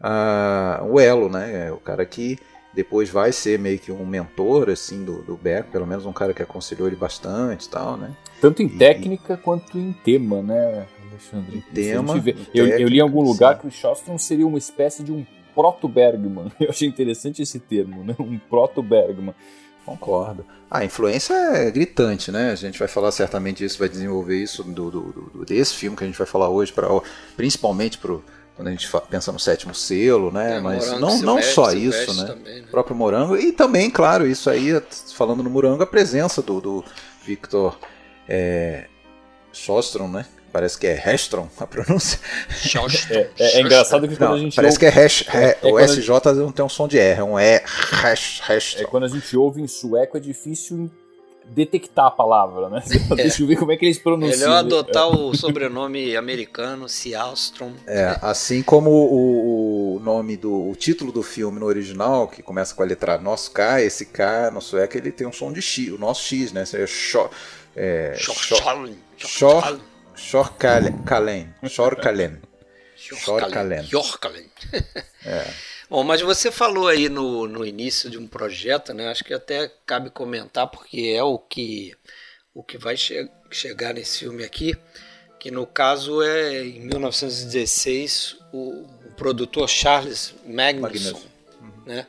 uh, 0.00 0.84
o 0.84 0.98
elo, 0.98 1.28
né? 1.28 1.66
É 1.68 1.72
o 1.72 1.76
cara 1.76 2.04
que 2.04 2.38
depois 2.72 3.10
vai 3.10 3.32
ser 3.32 3.58
meio 3.58 3.78
que 3.78 3.90
um 3.90 4.06
mentor 4.06 4.70
assim 4.70 5.04
do, 5.04 5.22
do 5.22 5.36
Beck, 5.36 5.70
pelo 5.70 5.86
menos 5.86 6.06
um 6.06 6.12
cara 6.12 6.32
que 6.32 6.42
aconselhou 6.42 6.86
ele 6.86 6.96
bastante 6.96 7.66
e 7.66 7.68
tal, 7.68 7.96
né? 7.96 8.14
Tanto 8.40 8.62
em 8.62 8.66
e, 8.66 8.78
técnica 8.78 9.36
quanto 9.36 9.78
em 9.78 9.92
tema, 9.92 10.40
né, 10.40 10.86
Alexandre? 11.10 11.58
Em 11.58 11.60
tema. 11.74 12.14
Em 12.14 12.16
eu, 12.18 12.22
técnica, 12.22 12.50
eu, 12.54 12.88
li 12.88 12.98
em 12.98 13.00
algum 13.00 13.22
lugar 13.22 13.54
sim. 13.54 13.60
que 13.62 13.66
o 13.66 13.70
Shostrom 13.70 14.18
seria 14.18 14.46
uma 14.46 14.58
espécie 14.58 15.02
de 15.02 15.12
um 15.12 15.26
proto-Bergman. 15.54 16.50
Eu 16.60 16.70
achei 16.70 16.88
interessante 16.88 17.42
esse 17.42 17.58
termo, 17.58 18.04
né? 18.04 18.14
Um 18.18 18.38
proto-Bergman. 18.38 19.34
Concordo. 19.84 20.44
A 20.70 20.84
influência 20.84 21.34
é 21.34 21.70
gritante, 21.70 22.30
né? 22.30 22.52
A 22.52 22.54
gente 22.54 22.78
vai 22.78 22.86
falar 22.86 23.10
certamente 23.10 23.58
disso, 23.58 23.78
vai 23.78 23.88
desenvolver 23.88 24.40
isso 24.40 24.62
do, 24.62 24.90
do, 24.90 25.00
do 25.34 25.44
desse 25.44 25.74
filme 25.74 25.96
que 25.96 26.04
a 26.04 26.06
gente 26.06 26.18
vai 26.18 26.26
falar 26.26 26.48
hoje, 26.48 26.72
pra, 26.72 26.86
principalmente 27.36 27.98
pro, 27.98 28.22
quando 28.60 28.68
a 28.68 28.72
gente 28.72 28.90
pensa 29.08 29.32
no 29.32 29.40
sétimo 29.40 29.74
selo, 29.74 30.30
né? 30.30 30.58
É, 30.58 30.60
Mas 30.60 30.92
não, 31.00 31.18
não 31.22 31.42
só 31.42 31.72
isso, 31.72 32.12
né? 32.12 32.26
Também, 32.26 32.60
né? 32.60 32.66
O 32.68 32.70
próprio 32.70 32.94
Morango. 32.94 33.34
E 33.34 33.52
também, 33.52 33.90
claro, 33.90 34.26
isso 34.26 34.50
aí, 34.50 34.78
falando 35.14 35.42
no 35.42 35.48
Morango, 35.48 35.82
a 35.82 35.86
presença 35.86 36.42
do, 36.42 36.60
do 36.60 36.84
Victor 37.24 37.78
é, 38.28 38.84
Shostrom, 39.50 40.08
né? 40.08 40.26
Parece 40.52 40.78
que 40.78 40.86
é 40.86 40.92
Hestron 40.94 41.48
a 41.58 41.66
pronúncia. 41.66 42.18
É, 43.08 43.30
é, 43.38 43.58
é, 43.58 43.60
engraçado 43.62 44.06
que 44.06 44.14
quando 44.14 44.28
não, 44.28 44.36
a 44.36 44.38
gente 44.38 44.56
Parece 44.56 44.76
ouve... 44.76 44.78
que 44.80 44.86
é 44.86 45.02
hash, 45.02 45.24
é, 45.32 45.58
é 45.62 45.66
o 45.66 45.78
SJ 45.78 46.02
gente... 46.02 46.36
não 46.36 46.52
tem 46.52 46.64
um 46.64 46.68
som 46.68 46.86
de 46.86 46.98
R, 46.98 47.20
é 47.20 47.24
um 47.24 47.38
E. 47.38 47.62
Hash. 47.64 48.76
É 48.76 48.84
quando 48.84 49.04
a 49.04 49.08
gente 49.08 49.34
ouve 49.38 49.62
em 49.62 49.66
sueco 49.66 50.18
é 50.18 50.20
difícil 50.20 50.90
detectar 51.50 52.06
a 52.06 52.10
palavra, 52.10 52.68
né? 52.68 52.82
Deixa 53.16 53.42
eu 53.42 53.46
ver 53.46 53.56
como 53.56 53.72
é 53.72 53.76
que 53.76 53.84
eles 53.84 53.98
pronunciam. 53.98 54.38
Melhor 54.38 54.56
adotar 54.56 55.08
o 55.08 55.34
sobrenome 55.36 56.14
americano, 56.16 56.88
Sealstrom. 56.88 57.72
É, 57.86 58.18
assim 58.22 58.62
como 58.62 58.90
o, 58.90 59.96
o, 59.96 60.00
nome 60.00 60.36
do 60.36 60.70
o 60.70 60.74
título 60.76 61.12
do 61.12 61.22
filme 61.22 61.58
no 61.58 61.66
original, 61.66 62.28
que 62.28 62.42
começa 62.42 62.74
com 62.74 62.82
a 62.82 62.86
letra 62.86 63.18
nosso 63.18 63.50
K, 63.50 63.82
esse 63.82 64.06
K 64.06 64.50
no 64.50 64.60
sueco 64.60 64.96
ele 64.96 65.10
tem 65.10 65.26
um 65.26 65.32
som 65.32 65.52
de 65.52 65.60
X, 65.60 65.92
o 65.92 65.98
nosso 65.98 66.22
X, 66.22 66.52
né? 66.52 66.64
Seria 66.64 66.86
Shor, 66.86 67.30
é, 67.76 68.14
Shor, 68.16 68.34
Shor, 68.36 69.80
Shorkalen. 70.14 71.54
Shorkalen. 71.66 72.38
Shorkalen. 73.16 73.84
Shorkalen. 73.84 74.50
É. 75.24 75.46
Bom, 75.90 76.04
mas 76.04 76.20
você 76.20 76.52
falou 76.52 76.86
aí 76.86 77.08
no, 77.08 77.48
no 77.48 77.66
início 77.66 78.08
de 78.08 78.16
um 78.16 78.24
projeto, 78.24 78.94
né? 78.94 79.08
Acho 79.08 79.24
que 79.24 79.34
até 79.34 79.68
cabe 79.84 80.08
comentar, 80.08 80.68
porque 80.68 81.14
é 81.16 81.22
o 81.24 81.36
que, 81.36 81.92
o 82.54 82.62
que 82.62 82.78
vai 82.78 82.96
che 82.96 83.28
chegar 83.50 83.92
nesse 83.92 84.20
filme 84.20 84.44
aqui, 84.44 84.76
que 85.40 85.50
no 85.50 85.66
caso 85.66 86.22
é 86.22 86.64
em 86.64 86.78
1916 86.82 88.36
o, 88.52 88.86
o 89.04 89.12
produtor 89.16 89.68
Charles 89.68 90.32
Magnusson, 90.46 91.20
uhum. 91.60 91.82
né? 91.84 92.06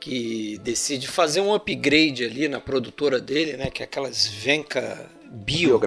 Que 0.00 0.58
decide 0.58 1.06
fazer 1.06 1.40
um 1.40 1.54
upgrade 1.54 2.24
ali 2.24 2.48
na 2.48 2.58
produtora 2.58 3.20
dele, 3.20 3.56
né? 3.56 3.70
Que 3.70 3.82
é 3.82 3.84
aquelas 3.84 4.26
Venca 4.26 5.08
Bio. 5.30 5.80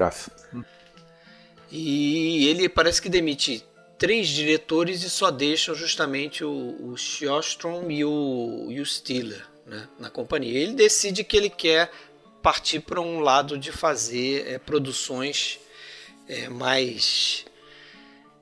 E 1.70 2.48
ele 2.48 2.70
parece 2.70 3.02
que 3.02 3.10
demite 3.10 3.66
três 3.98 4.28
diretores 4.28 5.04
e 5.04 5.10
só 5.10 5.32
deixam 5.32 5.74
justamente 5.74 6.44
o, 6.44 6.76
o 6.80 6.98
Sjostrom 6.98 7.90
e 7.90 8.06
o, 8.06 8.68
e 8.70 8.80
o 8.80 8.86
Stiller 8.86 9.46
né, 9.66 9.88
na 10.00 10.10
companhia. 10.10 10.60
Ele 10.60 10.74
decide 10.74 11.24
que 11.24 11.36
ele 11.36 11.50
quer 11.50 11.92
partir 12.42 12.80
para 12.80 13.02
um 13.02 13.20
lado 13.20 13.58
de 13.58 13.72
fazer 13.72 14.48
é, 14.48 14.58
produções 14.58 15.60
é, 16.28 16.48
mais 16.48 17.46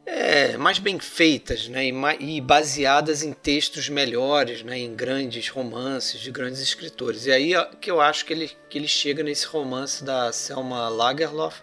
é, 0.05 0.55
mais 0.55 0.77
bem 0.77 1.00
feitas 1.00 1.67
né, 1.67 1.88
e, 1.88 2.38
e, 2.38 2.41
baseadas 2.41 3.24
em 3.24 3.33
textos 3.33 3.89
melhores, 3.89 4.62
né, 4.62 4.77
em 4.77 4.95
grandes 4.95 5.50
romances 5.50 6.21
de 6.21 6.29
grandes 6.29 6.62
escritores. 6.62 7.25
E 7.25 7.31
aí 7.31 7.53
que 7.81 7.89
eu 7.89 8.00
acho 8.00 8.24
que 8.24 8.33
ele, 8.33 8.51
que 8.69 8.77
ele 8.77 8.88
chega 8.88 9.24
nesse 9.24 9.47
romance 9.47 10.03
da 10.03 10.31
Selma 10.31 10.88
Lagerlof. 10.89 11.62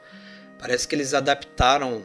Parece 0.58 0.88
que 0.88 0.94
eles 0.94 1.14
adaptaram 1.14 2.04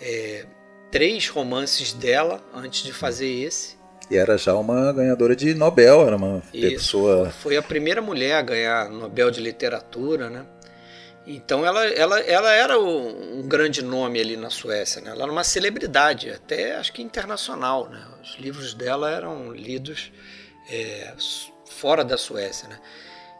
é, 0.00 0.46
três 0.90 1.28
romances 1.28 1.92
dela 1.92 2.40
antes 2.54 2.82
de 2.82 2.92
fazer 2.92 3.28
esse. 3.28 3.76
E 4.10 4.16
era 4.16 4.38
já 4.38 4.54
uma 4.54 4.92
ganhadora 4.92 5.36
de 5.36 5.52
Nobel, 5.54 6.06
era 6.06 6.16
uma 6.16 6.42
Isso, 6.52 6.70
pessoa. 6.70 7.30
Foi 7.30 7.56
a 7.56 7.62
primeira 7.62 8.00
mulher 8.00 8.36
a 8.36 8.42
ganhar 8.42 8.88
Nobel 8.88 9.30
de 9.30 9.40
Literatura, 9.40 10.30
né? 10.30 10.46
Então 11.26 11.64
ela, 11.64 11.86
ela, 11.86 12.20
ela 12.20 12.52
era 12.52 12.80
um 12.80 13.42
grande 13.46 13.84
nome 13.84 14.18
ali 14.18 14.34
na 14.34 14.48
Suécia, 14.48 15.02
né? 15.02 15.10
Ela 15.10 15.24
era 15.24 15.32
uma 15.32 15.44
celebridade, 15.44 16.30
até 16.30 16.76
acho 16.76 16.90
que 16.90 17.02
internacional, 17.02 17.86
né? 17.90 18.02
Os 18.22 18.36
livros 18.38 18.72
dela 18.72 19.10
eram 19.10 19.52
lidos 19.52 20.10
é, 20.70 21.12
fora 21.66 22.02
da 22.02 22.16
Suécia, 22.16 22.66
né? 22.68 22.80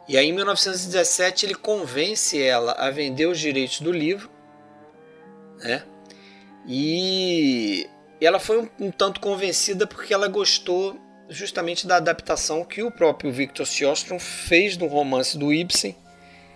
E 0.07 0.17
aí 0.17 0.27
em 0.27 0.33
1917 0.33 1.47
ele 1.47 1.55
convence 1.55 2.39
ela 2.39 2.73
a 2.73 2.91
vender 2.91 3.25
os 3.25 3.39
direitos 3.39 3.79
do 3.81 3.91
livro, 3.91 4.29
né? 5.57 5.83
E 6.71 7.89
ela 8.21 8.39
foi 8.39 8.59
um, 8.59 8.69
um 8.79 8.91
tanto 8.91 9.19
convencida 9.19 9.87
porque 9.87 10.13
ela 10.13 10.27
gostou 10.27 10.95
justamente 11.27 11.87
da 11.87 11.97
adaptação 11.97 12.63
que 12.63 12.83
o 12.83 12.91
próprio 12.91 13.31
Victor 13.31 13.65
Sjöström 13.65 14.19
fez 14.19 14.77
do 14.77 14.85
romance 14.85 15.35
do 15.35 15.51
Ibsen. 15.51 15.97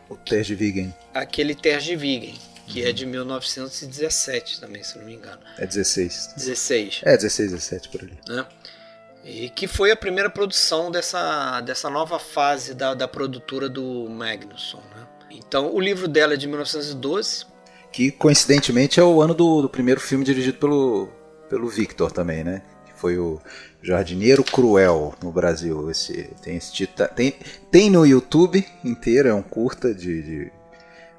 O 0.08 0.15
Ter 0.15 0.43
de 0.43 0.53
Vigen. 0.53 0.93
Aquele 1.15 1.55
Ter 1.55 1.79
de 1.79 1.96
Vigen, 1.96 2.36
que 2.67 2.82
é 2.82 2.84
uhum. 2.84 2.89
é 2.89 2.93
de 2.93 3.05
1917 3.08 4.60
também, 4.60 4.84
se 4.84 5.00
não 5.00 5.05
me 5.05 5.15
engano. 5.15 5.39
É 5.58 5.65
16. 5.65 6.34
16. 6.38 7.01
É, 7.05 7.17
16, 7.17 7.51
17 7.51 7.89
por 7.89 8.01
ali. 8.01 8.17
Né? 8.27 8.46
E 9.24 9.50
que 9.50 9.67
foi 9.67 9.89
a 9.89 9.96
primeira 9.96 10.29
produção 10.29 10.91
dessa, 10.91 11.60
dessa 11.62 11.89
nova 11.89 12.20
fase 12.20 12.75
da, 12.75 12.93
da 12.93 13.08
produtora 13.08 13.67
do 13.67 14.08
Magnusson. 14.10 14.82
Né? 14.96 15.08
Então, 15.32 15.74
o 15.74 15.79
livro 15.79 16.08
dela 16.08 16.34
é 16.34 16.38
de 16.38 16.48
1912, 16.48 17.46
que 17.93 18.12
coincidentemente 18.12 19.00
é 19.00 19.03
o 19.03 19.21
ano 19.21 19.35
do, 19.35 19.62
do, 19.62 19.69
primeiro 19.69 20.01
filme 20.01 20.25
dirigido 20.25 20.57
pelo, 20.57 21.07
pelo 21.47 21.69
Victor 21.69 22.12
também, 22.12 22.43
né? 22.43 22.63
Que 22.85 23.00
foi 23.00 23.19
o 23.19 23.39
Jardineiro 23.81 24.43
Cruel 24.43 25.13
no 25.23 25.31
Brasil. 25.31 25.89
Esse, 25.91 26.31
tem, 26.41 26.57
esse 26.57 26.73
título, 26.73 27.07
tem, 27.09 27.35
tem 27.71 27.91
no 27.91 28.05
YouTube 28.05 28.65
inteiro, 28.83 29.29
é 29.29 29.33
um 29.33 29.43
curta 29.43 29.93
de, 29.93 30.23
de 30.23 30.51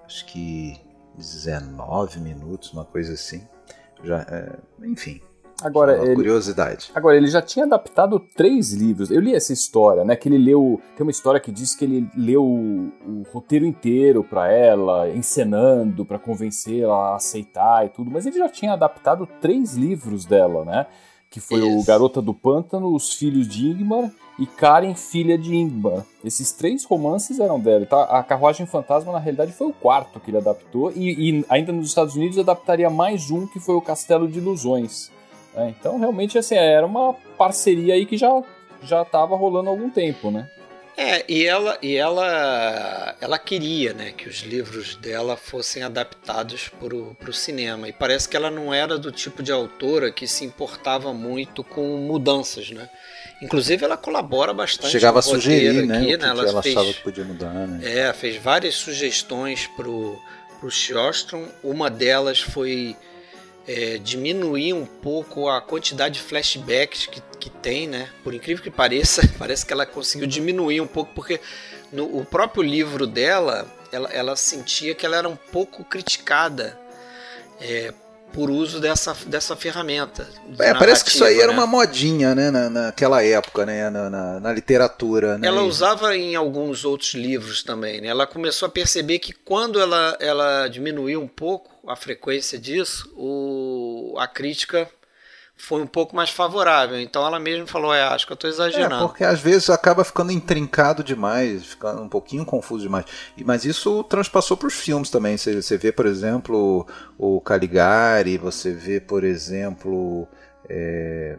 acho 0.04 0.26
que 0.26 0.76
19 1.16 2.19
minutos, 2.19 2.73
uma 2.73 2.85
coisa 2.85 3.14
assim. 3.14 3.47
Já, 4.02 4.23
é, 4.23 4.59
enfim, 4.85 5.23
Agora, 5.63 5.97
uma 5.97 6.07
ele, 6.07 6.15
curiosidade. 6.15 6.91
Agora, 6.95 7.17
ele 7.17 7.29
já 7.29 7.41
tinha 7.41 7.65
adaptado 7.65 8.19
três 8.19 8.73
livros. 8.73 9.11
Eu 9.11 9.21
li 9.21 9.35
essa 9.35 9.53
história, 9.53 10.05
né? 10.05 10.17
Que 10.17 10.29
ele 10.29 10.39
leu. 10.39 10.81
Tem 10.97 11.05
uma 11.05 11.11
história 11.11 11.41
que 11.41 11.53
diz 11.53 11.75
que 11.75 11.85
ele 11.85 12.09
leu 12.17 12.45
o, 12.45 12.93
o 13.07 13.23
roteiro 13.33 13.65
inteiro 13.65 14.25
para 14.25 14.51
ela, 14.51 15.09
encenando, 15.11 16.05
para 16.05 16.19
convencê-la 16.19 17.13
a 17.13 17.17
aceitar 17.17 17.87
e 17.87 17.89
tudo. 17.89 18.11
Mas 18.11 18.27
ele 18.27 18.39
já 18.39 18.49
tinha 18.49 18.73
adaptado 18.73 19.29
três 19.41 19.75
livros 19.75 20.25
dela, 20.25 20.65
né? 20.65 20.87
Que 21.31 21.41
foi 21.41 21.59
Isso. 21.59 21.79
o 21.79 21.85
Garota 21.85 22.21
do 22.21 22.35
Pântano, 22.35 22.95
Os 22.95 23.15
Filhos 23.15 23.49
de 23.49 23.67
Ingmar 23.67 24.11
e 24.39 24.47
Karen, 24.47 24.95
Filha 24.95 25.37
de 25.39 25.55
Ingmar. 25.55 26.05
Esses 26.25 26.53
três 26.53 26.85
romances 26.85 27.41
eram 27.41 27.59
dela. 27.59 27.87
Tá? 27.87 28.05
A 28.05 28.23
Carruagem 28.23 28.67
Fantasma, 28.67 29.13
na 29.13 29.19
realidade, 29.19 29.53
foi 29.53 29.69
o 29.69 29.73
quarto 29.73 30.21
que 30.21 30.31
ele 30.31 30.39
adaptou. 30.39 30.93
E, 30.95 31.39
e 31.39 31.45
ainda 31.49 31.73
nos 31.73 31.89
Estados 31.89 32.15
Unidos 32.15 32.39
adaptaria 32.39 32.91
mais 32.91 33.31
um, 33.31 33.47
que 33.47 33.59
foi 33.59 33.75
o 33.75 33.81
Castelo 33.81 34.29
de 34.29 34.39
Ilusões 34.39 35.13
é, 35.57 35.69
então, 35.69 35.99
realmente, 35.99 36.37
assim, 36.39 36.57
era 36.57 36.87
uma 36.87 37.15
parceria 37.37 37.95
aí 37.95 38.07
que 38.07 38.17
já 38.17 38.43
já 38.83 39.03
estava 39.03 39.35
rolando 39.35 39.71
há 39.71 39.73
algum 39.73 39.89
tempo, 39.89 40.31
né? 40.31 40.49
É, 40.97 41.25
e 41.29 41.45
ela, 41.45 41.77
e 41.83 41.97
ela, 41.97 43.17
ela 43.21 43.37
queria 43.37 43.93
né, 43.93 44.13
que 44.13 44.29
os 44.29 44.43
livros 44.43 44.95
dela 44.95 45.37
fossem 45.37 45.83
adaptados 45.83 46.69
para 46.69 46.95
o 46.95 47.33
cinema. 47.33 47.89
E 47.89 47.93
parece 47.93 48.29
que 48.29 48.37
ela 48.37 48.49
não 48.49 48.73
era 48.73 48.97
do 48.97 49.11
tipo 49.11 49.43
de 49.43 49.51
autora 49.51 50.13
que 50.13 50.27
se 50.27 50.45
importava 50.45 51.13
muito 51.13 51.65
com 51.65 51.97
mudanças, 51.97 52.71
né? 52.71 52.89
Inclusive 53.43 53.85
ela 53.85 53.97
colabora 53.97 54.55
bastante. 54.55 54.93
Chegava 54.93 55.19
a 55.19 55.23
sugerir, 55.23 55.85
né, 55.85 55.99
aqui, 55.99 56.17
né? 56.17 56.29
Ela, 56.29 56.49
ela 56.49 56.63
fez, 56.63 56.77
achava 56.77 56.95
que 56.95 57.03
podia 57.03 57.25
mudar, 57.25 57.67
né? 57.67 57.81
É, 57.83 58.13
fez 58.13 58.37
várias 58.37 58.77
sugestões 58.77 59.67
pro 59.77 60.17
pro 60.61 60.71
Sjostrom. 60.71 61.47
Uma 61.63 61.91
delas 61.91 62.41
foi 62.41 62.97
é, 63.66 63.99
diminuir 63.99 64.73
um 64.73 64.85
pouco 64.85 65.49
a 65.49 65.61
quantidade 65.61 66.14
de 66.14 66.21
flashbacks 66.21 67.06
que, 67.06 67.23
que 67.38 67.50
tem, 67.50 67.87
né? 67.87 68.11
Por 68.23 68.35
incrível 68.35 68.62
que 68.62 68.71
pareça, 68.71 69.23
parece 69.38 69.64
que 69.64 69.73
ela 69.73 69.87
conseguiu 69.87 70.26
diminuir 70.26 70.80
um 70.80 70.87
pouco, 70.87 71.12
porque 71.14 71.40
no 71.92 72.18
o 72.18 72.25
próprio 72.25 72.62
livro 72.62 73.06
dela, 73.06 73.66
ela, 73.90 74.09
ela 74.11 74.37
sentia 74.37 74.94
que 74.94 75.06
ela 75.06 75.16
era 75.16 75.28
um 75.28 75.37
pouco 75.37 75.85
criticada 75.85 76.78
é, 77.61 77.92
por 78.35 78.50
uso 78.50 78.81
dessa, 78.81 79.17
dessa 79.26 79.55
ferramenta. 79.55 80.29
É, 80.59 80.75
parece 80.75 81.05
que 81.05 81.11
isso 81.11 81.25
aí 81.25 81.37
né? 81.37 81.43
era 81.45 81.53
uma 81.53 81.67
modinha, 81.67 82.35
né, 82.35 82.50
na, 82.50 82.69
naquela 82.69 83.23
época, 83.23 83.64
né, 83.64 83.88
na, 83.88 84.11
na, 84.11 84.41
na 84.41 84.53
literatura. 84.53 85.38
Né? 85.38 85.47
Ela 85.47 85.62
usava 85.62 86.17
em 86.17 86.35
alguns 86.35 86.85
outros 86.85 87.14
livros 87.14 87.62
também, 87.62 88.00
né? 88.00 88.09
Ela 88.09 88.26
começou 88.26 88.67
a 88.67 88.71
perceber 88.71 89.21
que 89.21 89.33
quando 89.33 89.81
ela, 89.81 90.17
ela 90.21 90.67
diminuiu 90.67 91.23
um 91.23 91.29
pouco 91.29 91.71
a 91.88 91.95
frequência 91.95 92.59
disso, 92.59 93.09
o, 93.17 94.17
a 94.19 94.26
crítica 94.26 94.91
foi 95.57 95.81
um 95.83 95.87
pouco 95.87 96.15
mais 96.15 96.31
favorável. 96.31 97.01
Então 97.01 97.27
ela 97.27 97.39
mesma 97.39 97.67
falou: 97.67 97.95
é, 97.95 98.03
acho 98.03 98.27
que 98.27 98.33
eu 98.33 98.37
estou 98.37 98.51
exagerando. 98.51 99.05
É, 99.05 99.07
porque 99.07 99.25
às 99.25 99.41
vezes 99.41 99.71
acaba 99.71 100.05
ficando 100.05 100.33
intrincado 100.33 101.03
demais, 101.03 101.65
ficando 101.65 102.03
um 102.03 102.09
pouquinho 102.09 102.45
confuso 102.45 102.83
demais. 102.83 103.05
Mas 103.45 103.65
isso 103.65 104.03
transpassou 104.05 104.57
para 104.57 104.69
os 104.69 104.75
filmes 104.75 105.11
também. 105.11 105.37
Você, 105.37 105.61
você 105.61 105.79
vê, 105.79 105.93
por 105.93 106.07
exemplo, 106.07 106.87
o 107.17 107.41
Caligari, 107.41 108.37
você 108.37 108.73
vê, 108.73 109.01
por 109.01 109.25
exemplo. 109.25 110.27
É, 110.69 111.39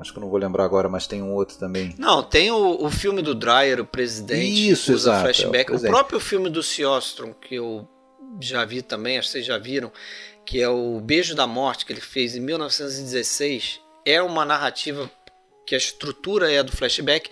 acho 0.00 0.14
que 0.14 0.20
não 0.20 0.28
vou 0.28 0.38
lembrar 0.38 0.64
agora, 0.64 0.88
mas 0.88 1.06
tem 1.06 1.22
um 1.22 1.32
outro 1.34 1.58
também. 1.58 1.94
Não, 1.98 2.22
tem 2.22 2.50
o, 2.50 2.82
o 2.82 2.90
filme 2.90 3.20
do 3.20 3.34
Dreyer, 3.34 3.80
o 3.80 3.84
presidente, 3.84 4.70
Isso, 4.70 4.92
usa 4.92 5.10
exato, 5.10 5.24
flashback. 5.24 5.70
é 5.70 5.74
o 5.74 5.78
o 5.78 5.80
próprio 5.80 6.20
filme 6.20 6.48
do 6.48 6.62
Seostrom, 6.62 7.32
que 7.34 7.56
eu 7.56 7.86
já 8.40 8.64
vi 8.64 8.82
também, 8.82 9.18
acho 9.18 9.28
que 9.28 9.32
vocês 9.32 9.46
já 9.46 9.58
viram, 9.58 9.92
que 10.44 10.60
é 10.60 10.68
o 10.68 11.00
Beijo 11.00 11.34
da 11.34 11.46
Morte, 11.46 11.86
que 11.86 11.92
ele 11.92 12.00
fez 12.00 12.36
em 12.36 12.40
1916, 12.40 13.80
é 14.04 14.20
uma 14.22 14.44
narrativa 14.44 15.10
que 15.66 15.74
a 15.74 15.78
estrutura 15.78 16.52
é 16.52 16.62
do 16.62 16.72
flashback, 16.72 17.30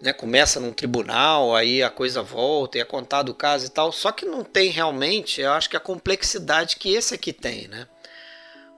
né? 0.00 0.12
Começa 0.12 0.58
num 0.58 0.72
tribunal, 0.72 1.54
aí 1.54 1.82
a 1.82 1.90
coisa 1.90 2.22
volta 2.22 2.78
e 2.78 2.80
é 2.80 2.84
contado 2.84 3.28
o 3.28 3.34
caso 3.34 3.66
e 3.66 3.68
tal, 3.68 3.92
só 3.92 4.10
que 4.10 4.24
não 4.24 4.42
tem 4.42 4.70
realmente, 4.70 5.40
eu 5.40 5.52
acho 5.52 5.68
que 5.68 5.76
a 5.76 5.80
complexidade 5.80 6.76
que 6.76 6.92
esse 6.92 7.14
aqui 7.14 7.32
tem, 7.32 7.68
né? 7.68 7.86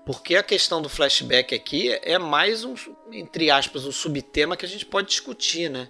Porque 0.05 0.37
a 0.37 0.43
questão 0.43 0.83
do 0.83 0.89
flashback 0.89 1.55
aqui 1.55 1.99
é 2.03 2.19
mais 2.19 2.63
um, 2.63 2.75
entre 3.11 3.51
aspas, 3.51 3.87
um 3.87 3.93
subtema 3.93 4.57
que 4.57 4.67
a 4.67 4.69
gente 4.69 4.85
pode 4.85 5.09
discutir, 5.09 5.71
né? 5.71 5.89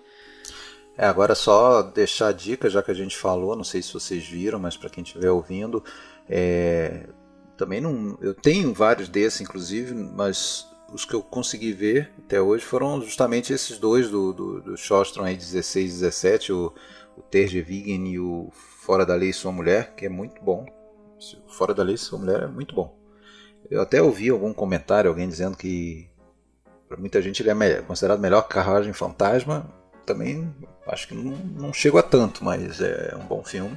É, 0.97 1.07
agora 1.07 1.35
só 1.35 1.83
deixar 1.83 2.29
a 2.29 2.33
dica, 2.33 2.71
já 2.71 2.81
que 2.81 2.93
a 2.93 2.95
gente 2.95 3.17
falou, 3.17 3.57
não 3.57 3.65
sei 3.65 3.83
se 3.83 3.93
vocês 3.93 4.25
viram, 4.25 4.61
mas 4.61 4.77
para 4.77 4.89
quem 4.89 5.03
estiver 5.03 5.31
ouvindo, 5.31 5.83
é, 6.29 7.09
também 7.57 7.81
não. 7.81 8.19
Eu 8.21 8.35
tenho 8.35 8.73
vários 8.73 9.09
desses, 9.09 9.41
inclusive, 9.41 9.95
mas 9.95 10.67
os 10.93 11.05
que 11.05 11.15
eu 11.15 11.23
consegui 11.23 11.73
ver 11.73 12.11
até 12.19 12.41
hoje 12.41 12.65
foram 12.65 13.01
justamente 13.01 13.53
esses 13.53 13.79
dois 13.79 14.09
do, 14.09 14.33
do, 14.33 14.61
do 14.61 14.77
Shostrom 14.77 15.25
aí, 15.25 15.37
16 15.37 15.91
e 15.91 16.01
17, 16.01 16.53
o, 16.53 16.73
o 17.17 17.23
Terje 17.23 17.61
Vigen 17.63 18.07
e 18.09 18.19
o 18.19 18.51
Fora 18.53 19.05
da 19.05 19.15
Lei 19.15 19.33
Sua 19.33 19.51
Mulher, 19.51 19.95
que 19.97 20.07
é 20.07 20.09
muito 20.09 20.43
bom. 20.43 20.67
Fora 21.49 21.73
da 21.73 21.83
Lei 21.83 21.97
Sua 21.97 22.19
Mulher 22.19 22.43
é 22.43 22.47
muito 22.47 22.75
bom. 22.75 22.97
Eu 23.71 23.81
até 23.81 24.03
ouvi 24.03 24.29
algum 24.29 24.53
comentário, 24.53 25.09
alguém 25.09 25.29
dizendo 25.29 25.57
que 25.57 26.09
para 26.89 26.99
muita 26.99 27.21
gente 27.23 27.43
ele 27.43 27.51
é 27.51 27.83
considerado 27.83 28.21
melhor 28.21 28.43
que 28.43 28.55
Carruagem 28.55 28.93
Fantasma. 28.93 29.67
Também 30.05 30.55
acho 30.87 31.09
que 31.09 31.15
não, 31.15 31.33
não 31.33 31.73
chego 31.73 31.99
a 31.99 32.03
tanto, 32.03 32.45
mas 32.45 32.81
é 32.81 33.17
um 33.17 33.27
bom 33.27 33.43
filme. 33.43 33.77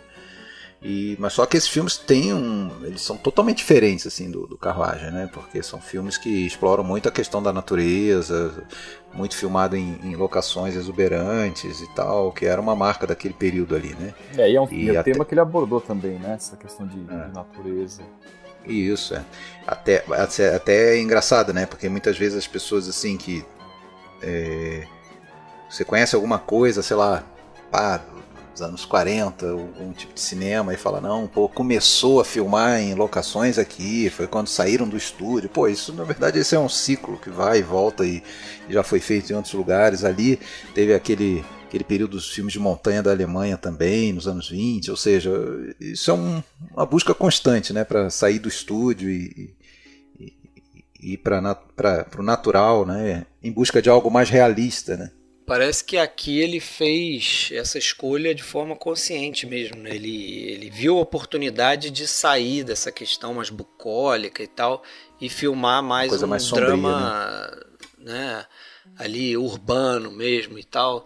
E, 0.81 1.17
mas 1.19 1.33
só 1.33 1.45
que 1.45 1.57
esses 1.57 1.69
filmes 1.69 1.97
têm 1.97 2.33
um, 2.33 2.69
eles 2.83 3.01
são 3.01 3.17
totalmente 3.17 3.57
diferentes 3.57 4.05
assim 4.05 4.29
do, 4.29 4.45
do 4.45 4.57
Carruagem, 4.57 5.11
né? 5.11 5.27
Porque 5.33 5.61
são 5.63 5.81
filmes 5.81 6.17
que 6.17 6.45
exploram 6.45 6.83
muito 6.83 7.09
a 7.09 7.11
questão 7.11 7.41
da 7.41 7.51
natureza, 7.51 8.63
muito 9.11 9.35
filmado 9.35 9.75
em, 9.75 9.99
em 10.03 10.15
locações 10.15 10.75
exuberantes 10.75 11.81
e 11.81 11.95
tal, 11.95 12.31
que 12.31 12.45
era 12.45 12.61
uma 12.61 12.75
marca 12.75 13.07
daquele 13.07 13.33
período 13.33 13.75
ali, 13.75 13.95
né? 13.95 14.13
É, 14.37 14.51
e 14.51 14.55
é 14.55 14.61
um, 14.61 14.67
e 14.71 14.89
é 14.91 14.97
até... 14.97 15.11
tema 15.11 15.25
que 15.25 15.33
ele 15.33 15.41
abordou 15.41 15.81
também, 15.81 16.19
né? 16.19 16.35
Essa 16.35 16.55
questão 16.55 16.85
de, 16.85 16.99
é. 16.99 17.27
de 17.27 17.33
natureza. 17.33 18.03
Isso, 18.63 19.15
é. 19.15 19.25
Até, 19.65 20.03
até 20.53 20.95
é 20.95 21.01
engraçado, 21.01 21.53
né? 21.53 21.65
Porque 21.65 21.89
muitas 21.89 22.17
vezes 22.17 22.37
as 22.37 22.47
pessoas 22.47 22.87
assim 22.87 23.17
que. 23.17 23.43
É, 24.21 24.85
você 25.69 25.83
conhece 25.83 26.15
alguma 26.15 26.39
coisa, 26.39 26.81
sei 26.81 26.95
lá, 26.95 27.23
pá, 27.69 28.01
anos 28.61 28.85
40, 28.85 29.49
algum 29.49 29.91
tipo 29.93 30.13
de 30.13 30.21
cinema, 30.21 30.73
e 30.73 30.77
fala, 30.77 31.01
não, 31.01 31.27
pô, 31.27 31.47
começou 31.47 32.19
a 32.19 32.25
filmar 32.25 32.79
em 32.79 32.93
locações 32.93 33.57
aqui, 33.57 34.09
foi 34.09 34.27
quando 34.27 34.47
saíram 34.47 34.87
do 34.87 34.97
estúdio. 34.97 35.49
Pô, 35.49 35.67
isso 35.67 35.93
na 35.93 36.03
verdade 36.03 36.39
esse 36.39 36.55
é 36.55 36.59
um 36.59 36.69
ciclo 36.69 37.17
que 37.17 37.29
vai 37.29 37.59
e 37.59 37.63
volta 37.63 38.05
e, 38.05 38.23
e 38.69 38.73
já 38.73 38.83
foi 38.83 38.99
feito 38.99 39.31
em 39.31 39.35
outros 39.35 39.53
lugares. 39.53 40.03
Ali 40.03 40.39
teve 40.73 40.93
aquele 40.93 41.43
aquele 41.67 41.83
período 41.83 42.11
dos 42.11 42.29
filmes 42.29 42.53
de 42.53 42.59
montanha 42.59 43.03
da 43.03 43.11
Alemanha 43.11 43.57
também, 43.57 44.13
nos 44.13 44.27
anos 44.27 44.49
20, 44.49 44.89
ou 44.89 44.97
seja, 44.97 45.31
isso 45.79 46.09
é 46.09 46.13
um, 46.13 46.41
uma 46.71 46.85
busca 46.85 47.13
constante 47.13 47.73
né, 47.73 47.83
para 47.83 48.09
sair 48.09 48.39
do 48.39 48.47
estúdio 48.47 49.09
e, 49.09 49.53
e, 50.17 50.33
e 50.99 51.13
ir 51.13 51.17
para 51.17 51.57
o 52.17 52.23
natural, 52.23 52.85
né, 52.85 53.25
em 53.43 53.51
busca 53.51 53.81
de 53.81 53.89
algo 53.89 54.09
mais 54.09 54.29
realista. 54.29 54.95
Né. 54.95 55.11
Parece 55.47 55.81
que 55.81 55.97
aqui 55.97 56.41
ele 56.41 56.59
fez 56.59 57.51
essa 57.53 57.77
escolha 57.77 58.35
de 58.35 58.43
forma 58.43 58.75
consciente 58.75 59.47
mesmo. 59.47 59.77
Né? 59.77 59.95
Ele, 59.95 60.43
ele 60.43 60.69
viu 60.69 60.97
a 60.97 61.01
oportunidade 61.01 61.89
de 61.89 62.05
sair 62.05 62.65
dessa 62.65 62.91
questão 62.91 63.33
mais 63.33 63.49
bucólica 63.49 64.43
e 64.43 64.47
tal 64.47 64.83
e 65.21 65.29
filmar 65.29 65.81
mais 65.81 66.09
Coisa 66.09 66.25
um 66.25 66.29
mais 66.29 66.43
sombria, 66.43 66.67
drama 66.67 67.65
né? 67.97 68.13
né? 68.13 68.45
ali 68.97 69.37
urbano 69.37 70.11
mesmo 70.11 70.59
e 70.59 70.65
tal 70.65 71.05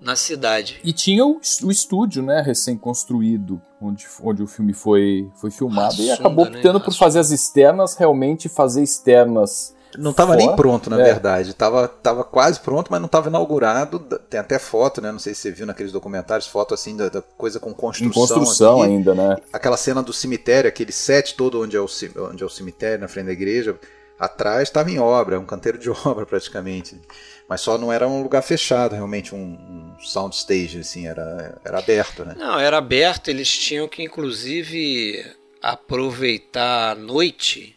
na 0.00 0.14
cidade. 0.14 0.78
E 0.84 0.92
tinha 0.92 1.26
o, 1.26 1.40
o 1.64 1.70
estúdio, 1.70 2.22
né, 2.22 2.40
recém-construído, 2.40 3.60
onde, 3.82 4.06
onde 4.22 4.42
o 4.42 4.46
filme 4.46 4.72
foi, 4.72 5.28
foi 5.34 5.50
filmado, 5.50 6.00
e 6.00 6.10
acabou 6.12 6.44
né? 6.48 6.56
optando 6.56 6.78
né? 6.78 6.84
por 6.84 6.94
fazer 6.94 7.18
as 7.18 7.30
externas, 7.30 7.96
realmente 7.96 8.48
fazer 8.48 8.82
externas. 8.84 9.74
Não 9.98 10.12
estava 10.12 10.36
nem 10.36 10.54
pronto, 10.54 10.88
na 10.88 11.00
é. 11.00 11.04
verdade. 11.04 11.54
Tava, 11.54 11.88
tava 11.88 12.24
quase 12.24 12.60
pronto, 12.60 12.88
mas 12.90 13.00
não 13.00 13.06
estava 13.06 13.28
inaugurado. 13.28 13.98
Tem 14.28 14.38
até 14.38 14.58
foto, 14.58 15.00
né? 15.00 15.10
Não 15.10 15.18
sei 15.18 15.34
se 15.34 15.42
você 15.42 15.50
viu 15.50 15.66
naqueles 15.66 15.92
documentários, 15.92 16.46
foto 16.46 16.74
assim 16.74 16.96
da, 16.96 17.08
da 17.08 17.22
coisa 17.22 17.58
com 17.58 17.74
construção. 17.74 18.08
Em 18.08 18.12
construção 18.12 18.82
aqui. 18.82 18.90
ainda, 18.92 19.14
né? 19.14 19.36
Aquela 19.52 19.76
cena 19.76 20.02
do 20.02 20.12
cemitério, 20.12 20.68
aquele 20.68 20.92
set 20.92 21.34
todo 21.34 21.60
onde 21.60 21.76
é 21.76 21.80
o, 21.80 21.86
onde 22.30 22.42
é 22.42 22.46
o 22.46 22.50
cemitério, 22.50 23.00
na 23.00 23.08
frente 23.08 23.26
da 23.26 23.32
igreja 23.32 23.78
atrás 24.20 24.68
estava 24.68 24.90
em 24.90 24.98
obra, 24.98 25.36
é 25.36 25.38
um 25.38 25.46
canteiro 25.46 25.78
de 25.78 25.88
obra 26.04 26.26
praticamente. 26.26 27.00
Mas 27.48 27.62
só 27.62 27.78
não 27.78 27.92
era 27.92 28.06
um 28.06 28.22
lugar 28.22 28.42
fechado, 28.42 28.94
realmente 28.94 29.34
um, 29.34 29.38
um 29.38 29.96
sound 30.00 30.36
stage, 30.36 30.78
assim, 30.78 31.08
era, 31.08 31.58
era 31.64 31.78
aberto, 31.78 32.24
né? 32.24 32.34
Não, 32.36 32.60
era 32.60 32.78
aberto, 32.78 33.28
eles 33.28 33.48
tinham 33.48 33.88
que 33.88 34.02
inclusive 34.02 35.24
aproveitar 35.62 36.92
a 36.92 36.94
noite, 36.94 37.76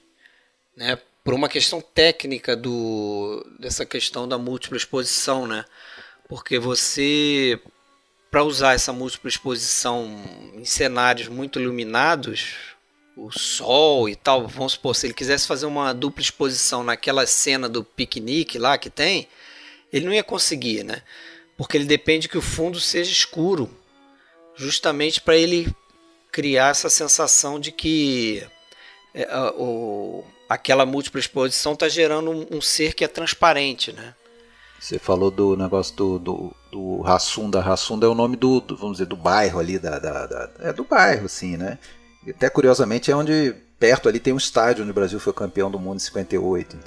né, 0.75 0.97
por 1.23 1.33
uma 1.33 1.47
questão 1.47 1.79
técnica 1.81 2.55
do 2.55 3.45
dessa 3.59 3.85
questão 3.85 4.27
da 4.27 4.37
múltipla 4.37 4.77
exposição, 4.77 5.47
né? 5.47 5.65
Porque 6.27 6.59
você 6.59 7.59
para 8.29 8.43
usar 8.43 8.73
essa 8.73 8.91
múltipla 8.91 9.29
exposição 9.29 10.23
em 10.55 10.65
cenários 10.65 11.27
muito 11.27 11.59
iluminados, 11.59 12.55
o 13.15 13.31
sol 13.31 14.09
e 14.09 14.15
tal, 14.15 14.47
vamos 14.47 14.73
supor, 14.73 14.95
se 14.95 15.05
ele 15.05 15.13
quisesse 15.13 15.47
fazer 15.47 15.67
uma 15.67 15.93
dupla 15.93 16.21
exposição 16.21 16.83
naquela 16.83 17.27
cena 17.27 17.69
do 17.69 17.83
piquenique 17.83 18.57
lá 18.57 18.75
que 18.75 18.89
tem, 18.89 19.27
ele 19.91 20.05
não 20.05 20.13
ia 20.13 20.23
conseguir, 20.23 20.83
né? 20.83 21.03
Porque 21.55 21.77
ele 21.77 21.85
depende 21.85 22.27
que 22.27 22.37
o 22.37 22.41
fundo 22.41 22.79
seja 22.79 23.11
escuro, 23.11 23.69
justamente 24.55 25.21
para 25.21 25.37
ele 25.37 25.71
criar 26.31 26.71
essa 26.71 26.89
sensação 26.89 27.59
de 27.59 27.71
que 27.71 28.43
é, 29.13 29.27
o, 29.55 30.25
aquela 30.53 30.85
múltipla 30.85 31.19
exposição 31.19 31.73
está 31.73 31.89
gerando 31.89 32.29
um, 32.29 32.57
um, 32.57 32.61
ser 32.61 32.93
que 32.93 33.03
é 33.03 33.07
transparente, 33.07 33.91
né? 33.91 34.13
Você 34.79 34.99
falou 34.99 35.31
do 35.31 35.55
negócio 35.55 35.95
do, 35.95 36.19
do, 36.19 36.55
do 36.71 37.01
Rassunda. 37.01 37.61
Rassunda 37.61 38.05
é 38.05 38.09
o 38.09 38.15
nome 38.15 38.35
do, 38.35 38.59
do, 38.59 38.75
vamos 38.75 38.97
dizer, 38.97 39.05
do 39.05 39.15
bairro 39.15 39.59
ali, 39.59 39.79
da, 39.79 39.97
da, 39.97 40.27
da, 40.27 40.49
é 40.59 40.73
do 40.73 40.83
bairro, 40.83 41.27
sim, 41.29 41.57
né? 41.57 41.79
E 42.25 42.31
até 42.31 42.49
curiosamente 42.49 43.09
é 43.09 43.15
onde, 43.15 43.55
perto 43.79 44.07
ali, 44.07 44.19
tem 44.19 44.33
um 44.33 44.37
estádio 44.37 44.83
onde 44.83 44.91
o 44.91 44.93
Brasil 44.93 45.19
foi 45.19 45.33
campeão 45.33 45.71
do 45.71 45.79
mundo 45.79 45.97
em 45.97 45.99
58, 45.99 46.77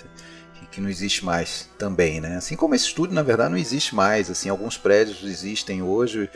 que 0.70 0.81
não 0.81 0.90
existe 0.90 1.24
mais 1.24 1.70
também, 1.79 2.20
né? 2.20 2.37
Assim 2.37 2.55
como 2.55 2.74
esse 2.74 2.85
estúdio, 2.85 3.14
na 3.14 3.22
verdade, 3.22 3.50
não 3.50 3.57
existe 3.57 3.94
mais, 3.94 4.31
assim, 4.31 4.50
alguns 4.50 4.76
prédios 4.76 5.22
existem 5.24 5.83
hoje, 5.83 6.29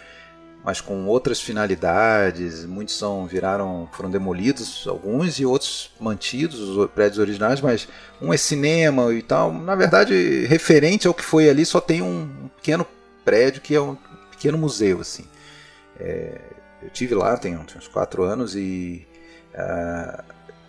mas 0.64 0.80
com 0.80 1.06
outras 1.06 1.40
finalidades, 1.40 2.66
muitos 2.66 2.96
são 2.96 3.26
viraram, 3.26 3.88
foram 3.92 4.10
demolidos, 4.10 4.86
alguns 4.86 5.38
e 5.38 5.46
outros 5.46 5.90
mantidos, 5.98 6.60
os 6.60 6.90
prédios 6.90 7.18
originais, 7.18 7.60
mas 7.60 7.88
um 8.20 8.32
é 8.32 8.36
cinema 8.36 9.12
e 9.12 9.22
tal. 9.22 9.52
Na 9.52 9.74
verdade, 9.74 10.44
referente 10.46 11.06
ao 11.06 11.14
que 11.14 11.24
foi 11.24 11.48
ali, 11.48 11.64
só 11.64 11.80
tem 11.80 12.02
um 12.02 12.50
pequeno 12.56 12.86
prédio 13.24 13.62
que 13.62 13.74
é 13.74 13.80
um 13.80 13.96
pequeno 14.30 14.58
museu, 14.58 15.00
assim. 15.00 15.24
É, 15.98 16.40
eu 16.82 16.90
tive 16.90 17.14
lá 17.14 17.36
tem, 17.36 17.56
uns 17.56 17.88
quatro 17.88 18.22
anos 18.22 18.54
e 18.54 19.06
uh, 19.54 20.22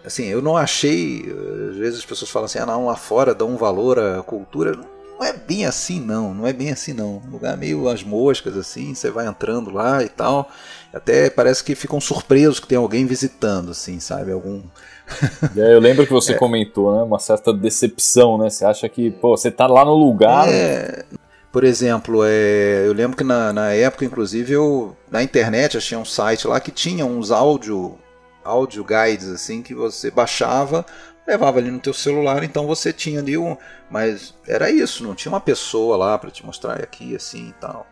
assim 0.06 0.25
eu 0.25 0.41
não 0.41 0.58
achei 0.58 1.25
às 1.69 1.77
vezes 1.77 1.99
as 1.99 2.06
pessoas 2.06 2.30
falam 2.30 2.45
assim 2.45 2.60
ah 2.60 2.65
não 2.65 2.88
lá 2.88 2.95
fora 2.97 3.34
dão 3.34 3.49
um 3.49 3.56
valor 3.56 3.97
à 3.97 4.21
cultura 4.21 4.77
não 5.21 5.27
é 5.27 5.34
bem 5.34 5.65
assim 5.65 5.99
não. 6.01 6.34
Não 6.34 6.47
é 6.47 6.51
bem 6.51 6.71
assim 6.71 6.93
não. 6.93 7.21
Um 7.27 7.31
lugar 7.31 7.55
meio 7.55 7.88
as 7.88 8.03
moscas 8.03 8.57
assim 8.57 8.95
você 8.95 9.12
vai 9.12 9.27
entrando 9.27 9.69
lá 9.69 10.03
e 10.03 10.10
tal. 10.10 10.49
Até 10.91 11.29
parece 11.29 11.63
que 11.63 11.75
ficam 11.75 12.01
surpresos 12.01 12.60
que 12.60 12.67
tem 12.67 12.77
alguém 12.77 13.05
visitando 13.05 13.69
assim 13.69 13.99
sabe? 13.99 14.31
Algum 14.31 14.63
é, 15.55 15.73
eu 15.73 15.79
lembro 15.79 16.07
que 16.07 16.12
você 16.12 16.34
é. 16.34 16.38
comentou 16.38 16.95
né 16.95 17.03
uma 17.03 17.19
certa 17.19 17.53
decepção 17.53 18.39
né? 18.39 18.49
Você 18.49 18.65
acha 18.65 18.89
que 18.89 19.12
pô 19.12 19.38
você 19.38 19.51
tá 19.51 19.67
lá 19.67 19.86
no 19.86 19.93
lugar 19.93 20.47
é... 20.49 21.05
Por 21.51 21.65
exemplo, 21.65 22.21
é, 22.23 22.86
eu 22.88 22.93
lembro 22.93 23.17
que 23.17 23.25
na, 23.25 23.51
na 23.51 23.73
época, 23.73 24.05
inclusive, 24.05 24.53
eu 24.53 24.95
na 25.12 25.21
internet 25.21 25.75
achei 25.75 25.97
um 25.97 26.05
site 26.05 26.47
lá 26.47 26.62
que 26.62 26.71
tinha 26.71 27.05
uns 27.05 27.29
áudio, 27.29 27.97
áudio 28.41 28.86
guides 28.86 29.27
assim 29.27 29.62
que 29.62 29.75
você 29.75 30.10
baixava, 30.10 30.86
levava 31.32 31.60
ali 31.60 31.72
no 31.72 31.80
teu 31.80 31.94
celular, 31.94 32.44
então 32.44 32.67
você 32.67 32.91
tinha 32.91 33.20
ali 33.20 33.38
um, 33.38 33.56
mas 33.89 34.34
era 34.48 34.70
isso, 34.70 35.04
não 35.04 35.15
tinha 35.15 35.32
uma 35.32 35.39
pessoa 35.39 35.96
lá 35.96 36.17
para 36.17 36.30
te 36.30 36.46
mostrar 36.46 36.74
aqui 36.76 37.15
assim 37.15 37.50
e 37.50 37.54
tal. 37.54 37.88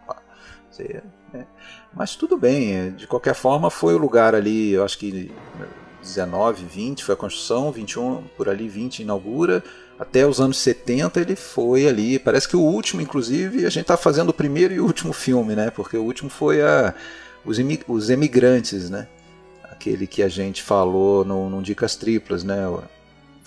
Você, 0.70 1.02
né? 1.34 1.46
Mas 1.94 2.16
tudo 2.16 2.38
bem, 2.38 2.76
é, 2.76 2.90
de 2.90 3.08
qualquer 3.08 3.34
forma 3.34 3.70
foi 3.70 3.96
o 3.96 3.98
lugar 3.98 4.36
ali, 4.36 4.72
eu 4.72 4.84
acho 4.84 4.98
que 4.98 5.32
19, 6.02 6.66
20 6.66 7.04
foi 7.04 7.14
a 7.14 7.18
construção, 7.18 7.72
21 7.72 8.24
por 8.38 8.50
ali, 8.50 8.68
20 8.68 9.00
inaugura. 9.00 9.64
Até 9.98 10.26
os 10.26 10.40
anos 10.40 10.58
70 10.60 11.20
ele 11.20 11.36
foi 11.36 11.88
ali. 11.88 12.18
Parece 12.18 12.48
que 12.48 12.56
o 12.56 12.62
último, 12.62 13.02
inclusive, 13.02 13.66
a 13.66 13.70
gente 13.70 13.82
está 13.82 13.98
fazendo 13.98 14.30
o 14.30 14.34
primeiro 14.34 14.74
e 14.74 14.80
o 14.80 14.86
último 14.86 15.12
filme, 15.12 15.56
né? 15.56 15.70
Porque 15.70 15.98
o 15.98 16.04
último 16.04 16.30
foi 16.30 16.62
a, 16.62 16.94
os, 17.44 17.58
os 17.88 18.10
Emigrantes, 18.10 18.90
né? 18.90 19.08
Aquele 19.64 20.08
que 20.08 20.24
a 20.24 20.30
gente 20.30 20.64
falou 20.64 21.26
no, 21.26 21.50
no 21.50 21.62
Dicas 21.62 21.96
Triplas, 21.96 22.44
né, 22.44 22.66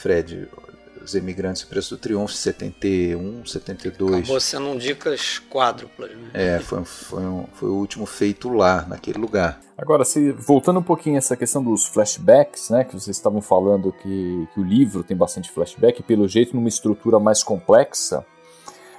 Fred? 0.03 0.49
Os 1.03 1.17
Emigrantes 1.17 1.65
Preço 1.65 1.97
do 1.97 2.01
Triunfo, 2.01 2.33
71, 2.33 3.45
72. 3.45 4.19
Acabou 4.19 4.41
sendo 4.41 4.69
um 4.69 4.77
dicas 4.77 5.41
quádruplas. 5.51 6.12
Né? 6.12 6.31
É, 6.33 6.59
foi, 6.61 6.85
foi, 6.85 7.23
um, 7.25 7.45
foi 7.55 7.69
o 7.69 7.75
último 7.75 8.07
feito 8.07 8.49
lá, 8.49 8.87
naquele 8.87 9.19
lugar. 9.19 9.61
Agora, 9.77 10.05
se, 10.05 10.31
voltando 10.31 10.79
um 10.79 10.83
pouquinho 10.83 11.17
a 11.17 11.19
essa 11.19 11.37
questão 11.37 11.62
dos 11.62 11.87
flashbacks, 11.87 12.71
né, 12.71 12.85
que 12.85 12.93
vocês 12.93 13.17
estavam 13.17 13.41
falando 13.43 13.93
que, 13.93 14.49
que 14.55 14.61
o 14.61 14.62
livro 14.62 15.03
tem 15.03 15.17
bastante 15.17 15.51
flashback, 15.51 15.99
e 15.99 16.03
pelo 16.05 16.29
jeito 16.29 16.55
numa 16.55 16.69
estrutura 16.69 17.19
mais 17.19 17.43
complexa, 17.43 18.25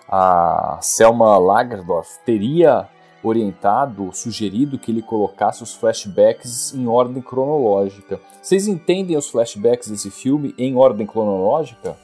a 0.10 0.80
Selma 0.82 1.38
Lagerdorf 1.38 2.20
teria 2.26 2.89
orientado, 3.24 4.10
sugerido 4.14 4.78
que 4.78 4.92
ele 4.92 5.02
colocasse 5.02 5.64
os 5.64 5.74
flashbacks 5.74 6.74
em 6.74 6.88
ordem 6.88 7.22
cronológica. 7.22 8.20
Vocês 8.42 8.68
entendem 8.68 9.16
os 9.16 9.30
flashbacks 9.30 9.90
desse 9.90 10.12
filme 10.12 10.54
em 10.58 10.76
ordem 10.76 11.08
cronológica? 11.08 11.98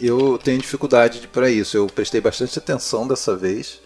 Eu 0.00 0.38
tenho 0.38 0.58
dificuldade 0.58 1.26
para 1.28 1.50
isso. 1.50 1.76
Eu 1.76 1.86
prestei 1.86 2.20
bastante 2.20 2.58
atenção 2.58 3.08
dessa 3.08 3.36
vez. 3.36 3.80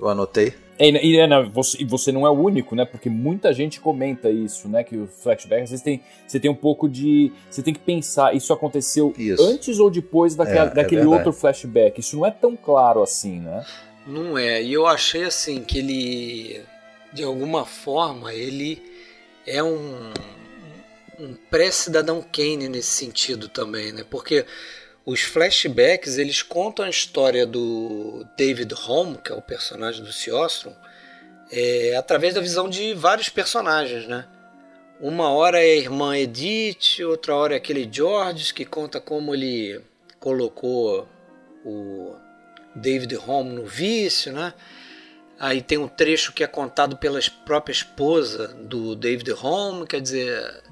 Eu 0.00 0.08
anotei. 0.08 0.54
É, 0.78 0.88
e, 0.88 1.26
né, 1.26 1.50
você, 1.52 1.84
você, 1.84 2.10
não 2.10 2.26
é 2.26 2.30
o 2.30 2.32
único, 2.32 2.74
né? 2.74 2.86
Porque 2.86 3.10
muita 3.10 3.52
gente 3.52 3.78
comenta 3.78 4.30
isso, 4.30 4.66
né? 4.66 4.82
Que 4.82 4.96
o 4.96 5.06
flashback, 5.06 5.62
às 5.62 5.70
vezes 5.70 5.84
tem, 5.84 6.00
você 6.26 6.40
tem 6.40 6.50
um 6.50 6.54
pouco 6.54 6.88
de. 6.88 7.30
Você 7.50 7.62
tem 7.62 7.74
que 7.74 7.80
pensar, 7.80 8.34
isso 8.34 8.50
aconteceu 8.50 9.12
isso. 9.18 9.42
antes 9.44 9.78
ou 9.78 9.90
depois 9.90 10.34
daquela, 10.34 10.70
é, 10.70 10.72
é 10.72 10.74
daquele 10.74 11.02
é 11.02 11.06
outro 11.06 11.34
flashback. 11.34 12.00
Isso 12.00 12.16
não 12.16 12.24
é 12.24 12.30
tão 12.30 12.56
claro 12.56 13.02
assim, 13.02 13.40
né? 13.40 13.62
Não 14.10 14.36
é. 14.36 14.60
E 14.60 14.72
eu 14.72 14.88
achei 14.88 15.22
assim 15.22 15.62
que 15.62 15.78
ele, 15.78 16.64
de 17.12 17.22
alguma 17.22 17.64
forma, 17.64 18.34
ele 18.34 18.82
é 19.46 19.62
um, 19.62 20.12
um 21.16 21.34
pré-cidadão 21.48 22.20
Kane 22.20 22.68
nesse 22.68 22.88
sentido 22.88 23.48
também, 23.48 23.92
né? 23.92 24.04
Porque 24.10 24.44
os 25.06 25.20
flashbacks 25.20 26.18
eles 26.18 26.42
contam 26.42 26.84
a 26.84 26.90
história 26.90 27.46
do 27.46 28.26
David 28.36 28.74
Home, 28.88 29.16
que 29.16 29.30
é 29.30 29.34
o 29.34 29.40
personagem 29.40 30.02
do 30.02 30.12
Seostrom, 30.12 30.74
é, 31.52 31.94
através 31.96 32.34
da 32.34 32.40
visão 32.40 32.68
de 32.68 32.92
vários 32.94 33.28
personagens, 33.28 34.08
né? 34.08 34.26
Uma 35.00 35.30
hora 35.30 35.60
é 35.60 35.70
a 35.70 35.76
irmã 35.76 36.18
Edith, 36.18 37.04
outra 37.04 37.36
hora 37.36 37.54
é 37.54 37.58
aquele 37.58 37.88
George 37.90 38.52
que 38.52 38.64
conta 38.64 39.00
como 39.00 39.34
ele 39.34 39.80
colocou 40.18 41.08
o 41.64 42.16
David 42.74 43.16
Home 43.16 43.50
no 43.50 43.64
vício, 43.64 44.32
né? 44.32 44.54
Aí 45.38 45.62
tem 45.62 45.78
um 45.78 45.88
trecho 45.88 46.32
que 46.32 46.44
é 46.44 46.46
contado 46.46 46.96
pela 46.96 47.18
própria 47.46 47.72
esposa 47.72 48.48
do 48.48 48.94
David 48.94 49.32
Home, 49.32 49.86
quer 49.86 50.00
dizer, 50.00 50.62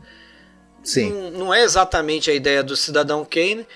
Sim. 0.82 1.12
Não, 1.12 1.30
não 1.30 1.54
é 1.54 1.62
exatamente 1.62 2.30
a 2.30 2.34
ideia 2.34 2.62
do 2.62 2.76
Cidadão 2.76 3.24
Kane, 3.24 3.66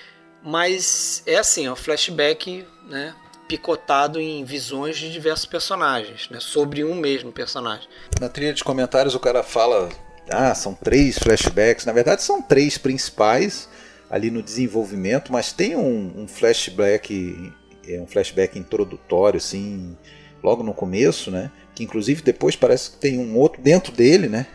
mas 0.41 1.21
é 1.25 1.37
assim, 1.37 1.65
é 1.65 1.71
um 1.71 1.75
flashback, 1.75 2.65
né? 2.87 3.13
Picotado 3.47 4.19
em 4.19 4.43
visões 4.43 4.97
de 4.97 5.11
diversos 5.11 5.45
personagens, 5.45 6.29
né? 6.29 6.39
Sobre 6.39 6.83
um 6.83 6.95
mesmo 6.95 7.31
personagem. 7.31 7.87
Na 8.19 8.29
trilha 8.29 8.53
de 8.53 8.63
comentários 8.63 9.13
o 9.13 9.19
cara 9.19 9.43
fala, 9.43 9.89
ah, 10.29 10.55
são 10.55 10.73
três 10.73 11.17
flashbacks. 11.19 11.85
Na 11.85 11.93
verdade 11.93 12.23
são 12.23 12.41
três 12.41 12.77
principais 12.77 13.69
ali 14.09 14.31
no 14.31 14.41
desenvolvimento, 14.41 15.31
mas 15.31 15.51
tem 15.51 15.75
um, 15.75 16.13
um 16.15 16.27
flashback 16.27 17.53
é 17.87 17.99
um 17.99 18.07
flashback 18.07 18.57
introdutório, 18.57 19.37
assim, 19.37 19.97
logo 20.43 20.63
no 20.63 20.73
começo, 20.73 21.31
né? 21.31 21.51
Que 21.73 21.83
inclusive 21.83 22.21
depois 22.21 22.55
parece 22.55 22.91
que 22.91 22.97
tem 22.97 23.17
um 23.17 23.37
outro 23.37 23.61
dentro 23.61 23.91
dele, 23.91 24.27
né? 24.27 24.47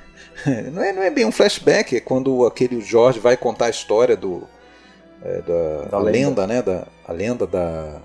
Não 0.72 0.82
é, 0.82 0.92
não 0.92 1.02
é 1.02 1.10
bem 1.10 1.24
um 1.24 1.32
flashback, 1.32 1.96
é 1.96 2.00
quando 2.00 2.46
aquele 2.46 2.80
Jorge 2.80 3.18
vai 3.18 3.36
contar 3.36 3.66
a 3.66 3.70
história 3.70 4.16
do. 4.16 4.46
É, 5.20 5.42
da, 5.42 5.88
da 5.90 5.98
lenda. 5.98 6.42
lenda. 6.42 6.46
né? 6.46 6.62
Da, 6.62 6.86
a 7.04 7.12
lenda 7.12 7.44
da, 7.44 8.00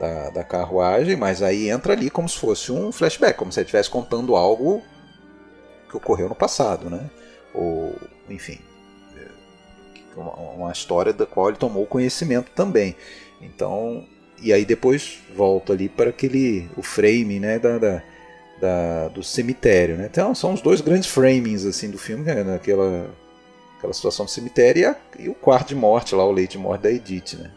da, 0.00 0.30
da, 0.30 0.44
carruagem, 0.44 1.14
mas 1.14 1.42
aí 1.42 1.70
entra 1.70 1.92
ali 1.92 2.10
como 2.10 2.28
se 2.28 2.36
fosse 2.38 2.72
um 2.72 2.90
flashback, 2.90 3.38
como 3.38 3.52
se 3.52 3.60
ele 3.60 3.66
estivesse 3.66 3.88
contando 3.88 4.34
algo 4.34 4.82
que 5.88 5.96
ocorreu 5.96 6.28
no 6.28 6.34
passado, 6.34 6.90
né? 6.90 7.08
Ou, 7.54 7.94
enfim, 8.28 8.58
é, 9.16 10.18
uma, 10.18 10.34
uma 10.34 10.72
história 10.72 11.12
da 11.12 11.24
qual 11.24 11.50
ele 11.50 11.58
tomou 11.58 11.86
conhecimento 11.86 12.50
também. 12.50 12.96
Então, 13.40 14.04
e 14.42 14.52
aí 14.52 14.64
depois 14.64 15.18
volta 15.34 15.72
ali 15.72 15.88
para 15.88 16.10
aquele 16.10 16.68
o 16.76 16.82
frame 16.82 17.38
né, 17.38 17.58
da, 17.58 17.78
da, 17.78 18.02
da, 18.60 19.08
do 19.08 19.22
cemitério. 19.22 19.96
Né? 19.96 20.08
Então 20.10 20.34
são 20.34 20.52
os 20.52 20.60
dois 20.60 20.80
grandes 20.80 21.08
framings 21.08 21.64
assim 21.64 21.90
do 21.90 21.98
filme, 21.98 22.24
né, 22.24 22.42
naquela 22.42 23.10
aquela 23.80 23.92
situação 23.94 24.26
do 24.26 24.30
cemitério 24.30 24.80
e, 24.80 24.84
a, 24.84 24.96
e, 25.18 25.28
o 25.28 25.34
quarto 25.34 25.68
de 25.68 25.74
morte 25.74 26.14
lá, 26.14 26.24
o 26.24 26.30
leite 26.30 26.52
de 26.52 26.58
morte 26.58 26.82
da 26.82 26.90
Edith. 26.90 27.36
Né? 27.38 27.50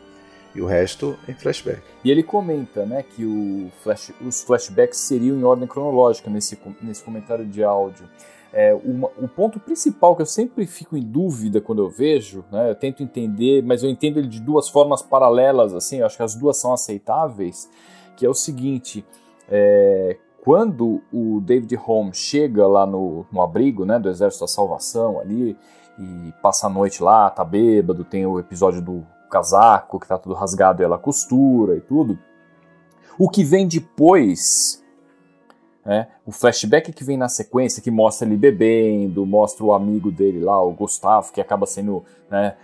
E 0.55 0.61
o 0.61 0.65
resto 0.65 1.17
em 1.27 1.33
flashback. 1.33 1.81
E 2.03 2.11
ele 2.11 2.23
comenta 2.23 2.85
né, 2.85 3.03
que 3.03 3.25
o 3.25 3.71
flash, 3.83 4.11
os 4.21 4.41
flashbacks 4.43 4.99
seriam 4.99 5.37
em 5.37 5.43
ordem 5.43 5.67
cronológica 5.67 6.29
nesse, 6.29 6.57
nesse 6.81 7.03
comentário 7.03 7.45
de 7.45 7.63
áudio. 7.63 8.07
É, 8.53 8.73
uma, 8.85 9.09
o 9.17 9.27
ponto 9.27 9.59
principal 9.59 10.15
que 10.15 10.21
eu 10.21 10.27
sempre 10.27 10.67
fico 10.67 10.95
em 10.95 11.01
dúvida 11.01 11.59
quando 11.59 11.81
eu 11.81 11.89
vejo, 11.89 12.45
né, 12.51 12.69
eu 12.69 12.75
tento 12.75 13.01
entender, 13.01 13.63
mas 13.63 13.81
eu 13.81 13.89
entendo 13.89 14.19
ele 14.19 14.27
de 14.27 14.39
duas 14.39 14.69
formas 14.69 15.01
paralelas, 15.01 15.73
assim, 15.73 15.97
eu 15.97 16.05
acho 16.05 16.17
que 16.17 16.23
as 16.23 16.35
duas 16.35 16.57
são 16.57 16.71
aceitáveis, 16.71 17.67
que 18.15 18.23
é 18.23 18.29
o 18.29 18.33
seguinte, 18.33 19.03
é, 19.49 20.17
quando 20.43 21.01
o 21.11 21.41
David 21.41 21.73
Holmes 21.75 22.17
chega 22.17 22.67
lá 22.67 22.85
no, 22.85 23.25
no 23.31 23.41
abrigo 23.41 23.85
né, 23.85 23.97
do 23.97 24.07
Exército 24.07 24.43
da 24.43 24.47
Salvação 24.47 25.19
ali, 25.19 25.57
e 25.97 26.33
passa 26.41 26.67
a 26.67 26.69
noite 26.69 27.01
lá, 27.01 27.29
tá 27.29 27.43
bêbado, 27.43 28.03
tem 28.03 28.25
o 28.25 28.39
episódio 28.39 28.81
do 28.81 29.05
casaco 29.29 29.99
que 29.99 30.07
tá 30.07 30.17
tudo 30.17 30.35
rasgado 30.35 30.81
e 30.81 30.85
ela 30.85 30.97
costura 30.97 31.75
e 31.75 31.81
tudo, 31.81 32.19
o 33.17 33.29
que 33.29 33.43
vem 33.43 33.67
depois 33.67 34.82
né? 35.85 36.07
O 36.25 36.31
flashback 36.31 36.91
que 36.93 37.03
vem 37.03 37.17
na 37.17 37.27
sequência, 37.27 37.81
que 37.81 37.91
mostra 37.91 38.27
ele 38.27 38.37
bebendo, 38.37 39.25
mostra 39.25 39.63
o 39.63 39.73
amigo 39.73 40.11
dele 40.11 40.39
lá, 40.39 40.61
o 40.61 40.71
Gustavo, 40.71 41.31
que 41.31 41.41
acaba 41.41 41.65
sendo 41.65 42.03
né, 42.29 42.55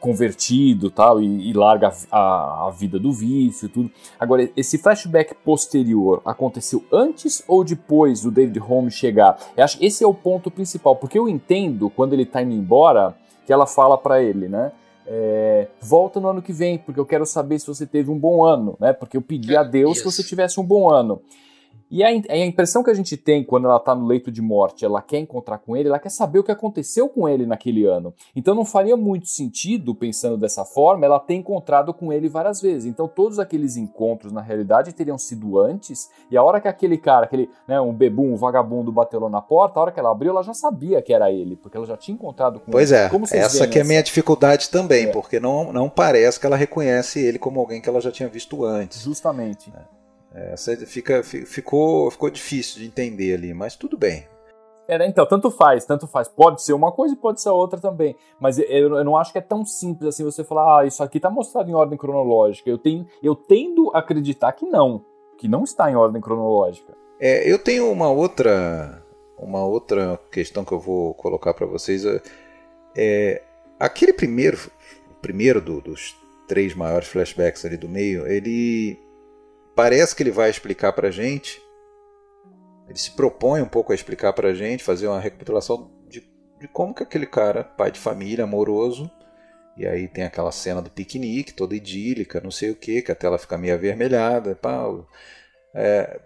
convertido 0.00 0.90
tal, 0.90 1.20
e, 1.22 1.48
e 1.48 1.52
larga 1.52 1.92
a, 2.10 2.66
a, 2.66 2.70
vida 2.70 2.98
do 2.98 3.12
vício 3.12 3.68
tudo. 3.68 3.90
Agora, 4.18 4.50
esse 4.56 4.76
flashback 4.76 5.34
posterior 5.36 6.20
aconteceu 6.24 6.84
antes 6.92 7.42
ou 7.48 7.64
depois 7.64 8.20
do 8.22 8.30
David 8.30 8.58
Holmes 8.58 8.94
chegar? 8.94 9.38
Eu 9.56 9.64
acho 9.64 9.78
que 9.78 9.86
esse 9.86 10.04
é 10.04 10.06
o 10.06 10.12
ponto 10.12 10.50
principal, 10.50 10.96
porque 10.96 11.18
eu 11.18 11.28
entendo, 11.28 11.88
quando 11.88 12.12
ele 12.12 12.26
tá 12.26 12.42
indo 12.42 12.52
embora, 12.52 13.16
que 13.46 13.52
ela 13.52 13.66
fala 13.66 13.96
para 13.96 14.22
ele, 14.22 14.48
né? 14.48 14.72
É, 15.06 15.68
volta 15.80 16.18
no 16.18 16.28
ano 16.28 16.42
que 16.42 16.52
vem, 16.52 16.78
porque 16.78 16.98
eu 16.98 17.04
quero 17.04 17.26
saber 17.26 17.58
se 17.58 17.66
você 17.66 17.86
teve 17.86 18.10
um 18.10 18.18
bom 18.18 18.42
ano, 18.42 18.76
né? 18.80 18.92
Porque 18.92 19.16
eu 19.16 19.22
pedi 19.22 19.56
a 19.56 19.62
Deus 19.62 19.98
que 19.98 20.04
você 20.04 20.22
tivesse 20.22 20.58
um 20.58 20.64
bom 20.64 20.90
ano. 20.90 21.20
E 21.94 22.02
a, 22.02 22.08
a, 22.08 22.38
impressão 22.44 22.82
que 22.82 22.90
a 22.90 22.94
gente 22.94 23.16
tem 23.16 23.44
quando 23.44 23.66
ela 23.66 23.76
está 23.76 23.94
no 23.94 24.04
leito 24.04 24.28
de 24.28 24.42
morte, 24.42 24.84
ela 24.84 25.00
quer 25.00 25.18
encontrar 25.18 25.58
com 25.58 25.76
ele, 25.76 25.88
ela 25.88 26.00
quer 26.00 26.08
saber 26.08 26.40
o 26.40 26.42
que 26.42 26.50
aconteceu 26.50 27.08
com 27.08 27.28
ele 27.28 27.46
naquele 27.46 27.84
ano. 27.84 28.12
Então 28.34 28.52
não 28.52 28.64
faria 28.64 28.96
muito 28.96 29.28
sentido, 29.28 29.94
pensando 29.94 30.36
dessa 30.36 30.64
forma, 30.64 31.06
ela 31.06 31.20
ter 31.20 31.34
encontrado 31.34 31.94
com 31.94 32.12
ele 32.12 32.28
várias 32.28 32.60
vezes. 32.60 32.86
Então 32.86 33.06
todos 33.06 33.38
aqueles 33.38 33.76
encontros, 33.76 34.32
na 34.32 34.40
realidade, 34.40 34.92
teriam 34.92 35.16
sido 35.16 35.56
antes, 35.56 36.10
e 36.28 36.36
a 36.36 36.42
hora 36.42 36.60
que 36.60 36.66
aquele 36.66 36.98
cara, 36.98 37.26
aquele, 37.26 37.48
né, 37.68 37.80
um 37.80 37.92
bebum, 37.92 38.32
um 38.32 38.36
vagabundo 38.36 38.90
bateu 38.90 39.20
lá 39.20 39.30
na 39.30 39.40
porta, 39.40 39.78
a 39.78 39.82
hora 39.82 39.92
que 39.92 40.00
ela 40.00 40.10
abriu, 40.10 40.32
ela 40.32 40.42
já 40.42 40.52
sabia 40.52 41.00
que 41.00 41.14
era 41.14 41.30
ele, 41.30 41.54
porque 41.54 41.76
ela 41.76 41.86
já 41.86 41.96
tinha 41.96 42.16
encontrado 42.16 42.58
com 42.58 42.72
pois 42.72 42.90
ele. 42.90 43.08
Pois 43.08 43.32
é, 43.32 43.38
essa 43.38 43.68
que 43.68 43.78
é 43.78 43.82
a 43.82 43.84
minha 43.84 44.02
dificuldade 44.02 44.68
também, 44.68 45.04
é. 45.04 45.12
porque 45.12 45.38
não, 45.38 45.72
não 45.72 45.88
parece 45.88 46.40
que 46.40 46.46
ela 46.46 46.56
reconhece 46.56 47.24
ele 47.24 47.38
como 47.38 47.60
alguém 47.60 47.80
que 47.80 47.88
ela 47.88 48.00
já 48.00 48.10
tinha 48.10 48.28
visto 48.28 48.64
antes. 48.64 49.00
Justamente. 49.00 49.72
É. 49.72 50.03
É, 50.34 50.56
fica, 50.86 51.22
ficou, 51.22 52.10
ficou 52.10 52.28
difícil 52.28 52.80
de 52.80 52.86
entender 52.86 53.34
ali, 53.34 53.54
mas 53.54 53.76
tudo 53.76 53.96
bem. 53.96 54.26
É, 54.86 54.98
né? 54.98 55.06
então, 55.06 55.24
tanto 55.24 55.50
faz, 55.50 55.86
tanto 55.86 56.06
faz. 56.06 56.28
Pode 56.28 56.62
ser 56.62 56.72
uma 56.72 56.92
coisa 56.92 57.14
e 57.14 57.16
pode 57.16 57.40
ser 57.40 57.48
outra 57.50 57.80
também. 57.80 58.16
Mas 58.38 58.58
eu, 58.58 58.66
eu, 58.68 59.04
não 59.04 59.16
acho 59.16 59.32
que 59.32 59.38
é 59.38 59.40
tão 59.40 59.64
simples 59.64 60.08
assim 60.08 60.24
você 60.24 60.44
falar, 60.44 60.80
ah, 60.80 60.86
isso 60.86 61.02
aqui 61.02 61.18
está 61.18 61.30
mostrado 61.30 61.70
em 61.70 61.74
ordem 61.74 61.96
cronológica. 61.96 62.68
Eu, 62.68 62.78
tenho, 62.78 63.06
eu 63.22 63.34
tendo 63.34 63.90
a 63.94 64.00
acreditar 64.00 64.52
que 64.52 64.66
não, 64.66 65.04
que 65.38 65.48
não 65.48 65.64
está 65.64 65.90
em 65.90 65.94
ordem 65.94 66.20
cronológica. 66.20 66.92
É, 67.18 67.50
eu 67.50 67.58
tenho 67.58 67.90
uma 67.90 68.10
outra, 68.10 69.02
uma 69.38 69.64
outra 69.64 70.18
questão 70.30 70.64
que 70.64 70.72
eu 70.72 70.80
vou 70.80 71.14
colocar 71.14 71.54
para 71.54 71.66
vocês. 71.66 72.04
É, 72.04 72.20
é, 72.96 73.42
aquele 73.78 74.12
primeiro, 74.12 74.58
primeiro 75.22 75.60
do, 75.60 75.80
dos 75.80 76.14
três 76.46 76.74
maiores 76.74 77.08
flashbacks 77.08 77.64
ali 77.64 77.76
do 77.76 77.88
meio, 77.88 78.26
ele 78.26 78.98
parece 79.74 80.14
que 80.14 80.22
ele 80.22 80.30
vai 80.30 80.50
explicar 80.50 80.92
para 80.92 81.08
a 81.08 81.10
gente, 81.10 81.60
ele 82.88 82.98
se 82.98 83.10
propõe 83.12 83.62
um 83.62 83.68
pouco 83.68 83.92
a 83.92 83.94
explicar 83.94 84.32
para 84.32 84.50
a 84.50 84.54
gente, 84.54 84.84
fazer 84.84 85.06
uma 85.06 85.20
recapitulação 85.20 85.90
de, 86.08 86.20
de 86.60 86.68
como 86.68 86.94
que 86.94 87.02
aquele 87.02 87.26
cara, 87.26 87.64
pai 87.64 87.90
de 87.90 87.98
família, 87.98 88.44
amoroso, 88.44 89.10
e 89.76 89.86
aí 89.86 90.06
tem 90.06 90.24
aquela 90.24 90.52
cena 90.52 90.80
do 90.80 90.90
piquenique, 90.90 91.52
toda 91.52 91.74
idílica, 91.74 92.40
não 92.40 92.50
sei 92.50 92.70
o 92.70 92.76
que, 92.76 93.02
que 93.02 93.10
a 93.10 93.14
tela 93.14 93.38
fica 93.38 93.58
meio 93.58 93.74
avermelhada. 93.74 94.54
Pá, 94.54 94.84
é, 95.74 96.20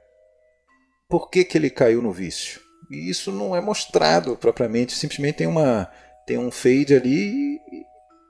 por 1.08 1.30
que, 1.30 1.44
que 1.44 1.56
ele 1.56 1.70
caiu 1.70 2.02
no 2.02 2.12
vício? 2.12 2.60
E 2.90 3.08
isso 3.08 3.32
não 3.32 3.56
é 3.56 3.60
mostrado 3.60 4.36
propriamente, 4.36 4.94
simplesmente 4.94 5.36
tem, 5.36 5.46
uma, 5.46 5.90
tem 6.26 6.38
um 6.38 6.50
fade 6.50 6.94
ali 6.94 7.56
e, 7.56 7.60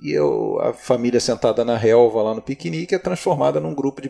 e 0.02 0.12
eu, 0.12 0.60
a 0.60 0.72
família 0.72 1.18
sentada 1.18 1.64
na 1.64 1.76
relva 1.76 2.22
lá 2.22 2.34
no 2.34 2.42
piquenique 2.42 2.94
é 2.94 2.98
transformada 2.98 3.58
num 3.58 3.74
grupo 3.74 4.00
de 4.00 4.08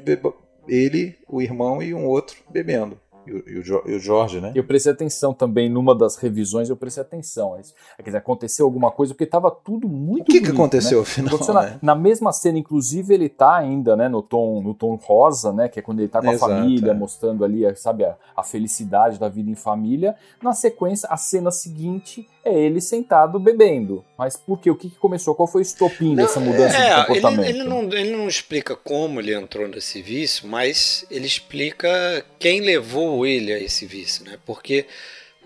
ele, 0.68 1.16
o 1.28 1.40
irmão 1.40 1.82
e 1.82 1.94
um 1.94 2.06
outro 2.06 2.36
bebendo. 2.50 2.98
E 3.28 3.60
o, 3.60 3.82
e, 3.86 3.94
o, 3.94 3.98
Jorge, 3.98 4.40
né? 4.40 4.52
Eu 4.54 4.64
prestei 4.64 4.92
atenção 4.92 5.34
também 5.34 5.68
numa 5.68 5.94
das 5.94 6.16
revisões, 6.16 6.70
eu 6.70 6.76
prestei 6.76 7.02
atenção. 7.02 7.58
Quer 7.96 8.02
dizer, 8.02 8.16
aconteceu 8.16 8.64
alguma 8.64 8.90
coisa, 8.90 9.12
porque 9.12 9.24
estava 9.24 9.50
tudo 9.50 9.86
muito. 9.86 10.22
O 10.22 10.24
que, 10.24 10.40
bonito, 10.40 10.46
que 10.46 10.50
aconteceu 10.50 10.98
né? 10.98 11.02
afinal? 11.02 11.28
Aconteceu 11.28 11.54
na, 11.54 11.62
né? 11.62 11.78
na, 11.82 11.94
mesma 11.94 12.32
cena, 12.32 12.58
inclusive, 12.58 13.12
ele 13.12 13.28
tá 13.28 13.56
ainda, 13.56 13.94
né, 13.94 14.08
no 14.08 14.22
tom, 14.22 14.62
no 14.62 14.72
tom 14.72 14.94
rosa, 14.96 15.52
né? 15.52 15.68
Que 15.68 15.80
é 15.80 15.82
quando 15.82 16.00
ele 16.00 16.08
tá 16.08 16.22
com 16.22 16.30
Exato, 16.30 16.52
a 16.52 16.56
família, 16.56 16.92
é. 16.92 16.94
mostrando 16.94 17.44
ali, 17.44 17.64
sabe, 17.76 18.04
a, 18.04 18.16
a 18.34 18.42
felicidade 18.42 19.18
da 19.18 19.28
vida 19.28 19.50
em 19.50 19.54
família. 19.54 20.16
Na 20.42 20.54
sequência, 20.54 21.08
a 21.10 21.16
cena 21.16 21.50
seguinte 21.50 22.26
é 22.44 22.52
ele 22.52 22.80
sentado 22.80 23.38
bebendo. 23.38 24.04
Mas 24.16 24.36
por 24.36 24.60
quê? 24.60 24.70
O 24.70 24.76
que, 24.76 24.88
que 24.88 24.96
começou? 24.96 25.34
Qual 25.34 25.48
foi 25.48 25.60
o 25.60 25.62
estopim 25.62 26.14
dessa 26.14 26.40
mudança 26.40 26.76
é, 26.76 27.00
de 27.00 27.06
comportamento? 27.06 27.48
Ele, 27.48 27.60
ele, 27.60 27.68
não, 27.68 27.82
ele 27.92 28.16
não 28.16 28.28
explica 28.28 28.74
como 28.76 29.20
ele 29.20 29.34
entrou 29.34 29.68
nesse 29.68 30.00
vício, 30.02 30.46
mas 30.48 31.04
ele 31.10 31.26
explica 31.26 32.24
quem 32.38 32.60
levou 32.60 33.26
ele 33.26 33.52
a 33.52 33.58
esse 33.58 33.86
vício, 33.86 34.24
né? 34.24 34.38
Porque 34.46 34.86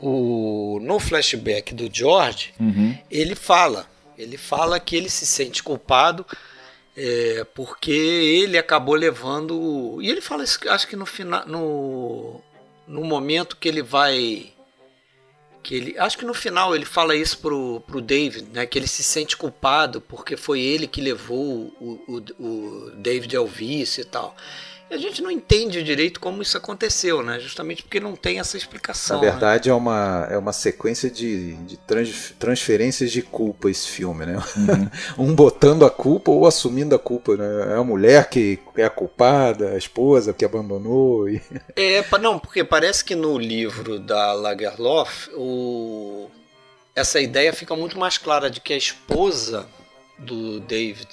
o, 0.01 0.79
no 0.83 0.99
flashback 0.99 1.75
do 1.75 1.89
George, 1.93 2.55
uhum. 2.59 2.97
ele 3.11 3.35
fala, 3.35 3.87
ele 4.17 4.37
fala 4.37 4.79
que 4.79 4.97
ele 4.97 5.09
se 5.09 5.27
sente 5.27 5.63
culpado 5.63 6.27
é, 6.97 7.45
porque 7.55 7.91
ele 7.91 8.59
acabou 8.59 8.95
levando. 8.95 9.99
E 10.03 10.11
ele 10.11 10.21
fala 10.21 10.45
isso, 10.45 10.59
acho 10.69 10.87
que 10.87 10.97
no 10.97 11.07
final. 11.07 11.47
No, 11.47 12.41
no 12.87 13.05
momento 13.05 13.57
que 13.57 13.69
ele 13.69 13.83
vai 13.83 14.53
que 15.63 15.75
ele 15.75 15.99
acho 15.99 16.19
que 16.19 16.25
no 16.25 16.35
final 16.35 16.75
ele 16.75 16.85
fala 16.85 17.15
isso 17.15 17.39
pro, 17.39 17.81
pro 17.87 18.01
David, 18.01 18.49
né, 18.53 18.67
que 18.67 18.79
ele 18.79 18.89
se 18.89 19.03
sente 19.03 19.37
culpado 19.37 20.01
porque 20.01 20.37
foi 20.37 20.61
ele 20.61 20.87
que 20.87 21.01
levou 21.01 21.73
o, 21.81 22.01
o, 22.09 22.45
o 22.45 22.91
David 22.97 23.37
ao 23.37 23.47
vício 23.47 24.03
e 24.03 24.05
tal. 24.05 24.37
E 24.93 24.95
a 24.95 24.99
gente 24.99 25.23
não 25.23 25.31
entende 25.31 25.83
direito 25.83 26.21
como 26.21 26.43
isso 26.43 26.55
aconteceu, 26.55 27.23
né? 27.23 27.41
Justamente 27.41 27.83
porque 27.83 27.99
não 27.99 28.15
tem 28.15 28.39
essa 28.39 28.59
explicação. 28.59 29.17
Na 29.17 29.23
verdade, 29.23 29.71
né? 29.71 29.73
é, 29.73 29.75
uma, 29.75 30.29
é 30.31 30.37
uma 30.37 30.53
sequência 30.53 31.11
de, 31.11 31.55
de 31.65 31.79
trans, 31.79 32.35
transferências 32.39 33.11
de 33.11 33.23
culpa 33.23 33.71
esse 33.71 33.89
filme, 33.89 34.27
né? 34.27 34.37
Uhum. 34.55 34.91
um 35.31 35.35
botando 35.35 35.87
a 35.87 35.91
culpa 35.91 36.31
ou 36.31 36.47
assumindo 36.47 36.95
a 36.95 36.99
culpa, 36.99 37.39
né? 37.39 37.73
É 37.73 37.77
a 37.79 37.83
mulher 37.83 38.29
que 38.29 38.59
é 38.77 38.85
a 38.85 38.91
culpada, 38.91 39.71
a 39.71 39.79
esposa 39.79 40.35
que 40.35 40.45
abandonou. 40.45 41.27
E... 41.27 41.41
É, 41.75 42.05
não, 42.19 42.39
porque 42.39 42.63
parece 42.63 43.03
que 43.03 43.15
no 43.15 43.39
livro 43.39 43.99
da 43.99 44.35
Lagerlof, 44.35 45.31
o... 45.35 46.29
essa 46.95 47.19
ideia 47.19 47.51
fica 47.55 47.75
muito 47.75 47.99
mais 47.99 48.19
clara 48.19 48.51
de 48.51 48.61
que 48.61 48.75
a 48.75 48.77
esposa 48.77 49.67
do 50.19 50.61
David 50.61 51.09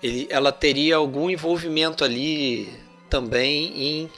ele, 0.00 0.28
ela 0.30 0.52
teria 0.52 0.96
algum 0.96 1.28
envolvimento 1.28 2.04
ali 2.04 2.83
também 3.08 3.72
em 3.76 4.10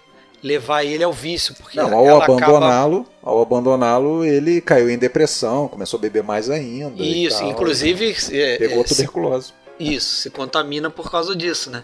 levar 0.42 0.84
ele 0.84 1.02
ao 1.02 1.12
vício. 1.12 1.54
Porque 1.54 1.76
Não, 1.76 1.92
ao 1.92 2.22
abandoná-lo, 2.22 3.00
acaba... 3.00 3.06
ao 3.22 3.42
abandoná-lo, 3.42 4.24
ele 4.24 4.60
caiu 4.60 4.88
em 4.90 4.98
depressão, 4.98 5.68
começou 5.68 5.98
a 5.98 6.00
beber 6.00 6.22
mais 6.22 6.48
ainda. 6.50 7.02
Isso, 7.02 7.40
tal, 7.40 7.50
inclusive. 7.50 8.16
É, 8.32 8.56
pegou 8.56 8.80
é, 8.80 8.84
tuberculose. 8.84 9.52
Isso, 9.78 10.22
se 10.22 10.30
contamina 10.30 10.88
por 10.88 11.10
causa 11.10 11.36
disso, 11.36 11.70
né? 11.70 11.82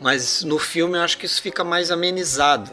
Mas 0.00 0.42
no 0.44 0.58
filme 0.58 0.96
eu 0.96 1.02
acho 1.02 1.18
que 1.18 1.26
isso 1.26 1.42
fica 1.42 1.62
mais 1.62 1.90
amenizado. 1.90 2.70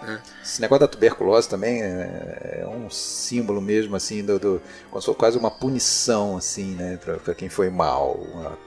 Né? 0.00 0.20
Esse 0.42 0.60
negócio 0.60 0.80
da 0.80 0.88
tuberculose 0.88 1.48
também 1.48 1.82
é, 1.82 2.60
é 2.62 2.66
um 2.66 2.88
símbolo 2.90 3.60
mesmo, 3.60 3.96
assim, 3.96 4.24
do, 4.24 4.38
do, 4.38 4.62
se 5.00 5.14
quase 5.14 5.38
uma 5.38 5.50
punição, 5.50 6.36
assim, 6.36 6.74
né, 6.74 6.98
para 7.24 7.34
quem 7.34 7.48
foi 7.48 7.70
mal. 7.70 8.14
Uma, 8.32 8.58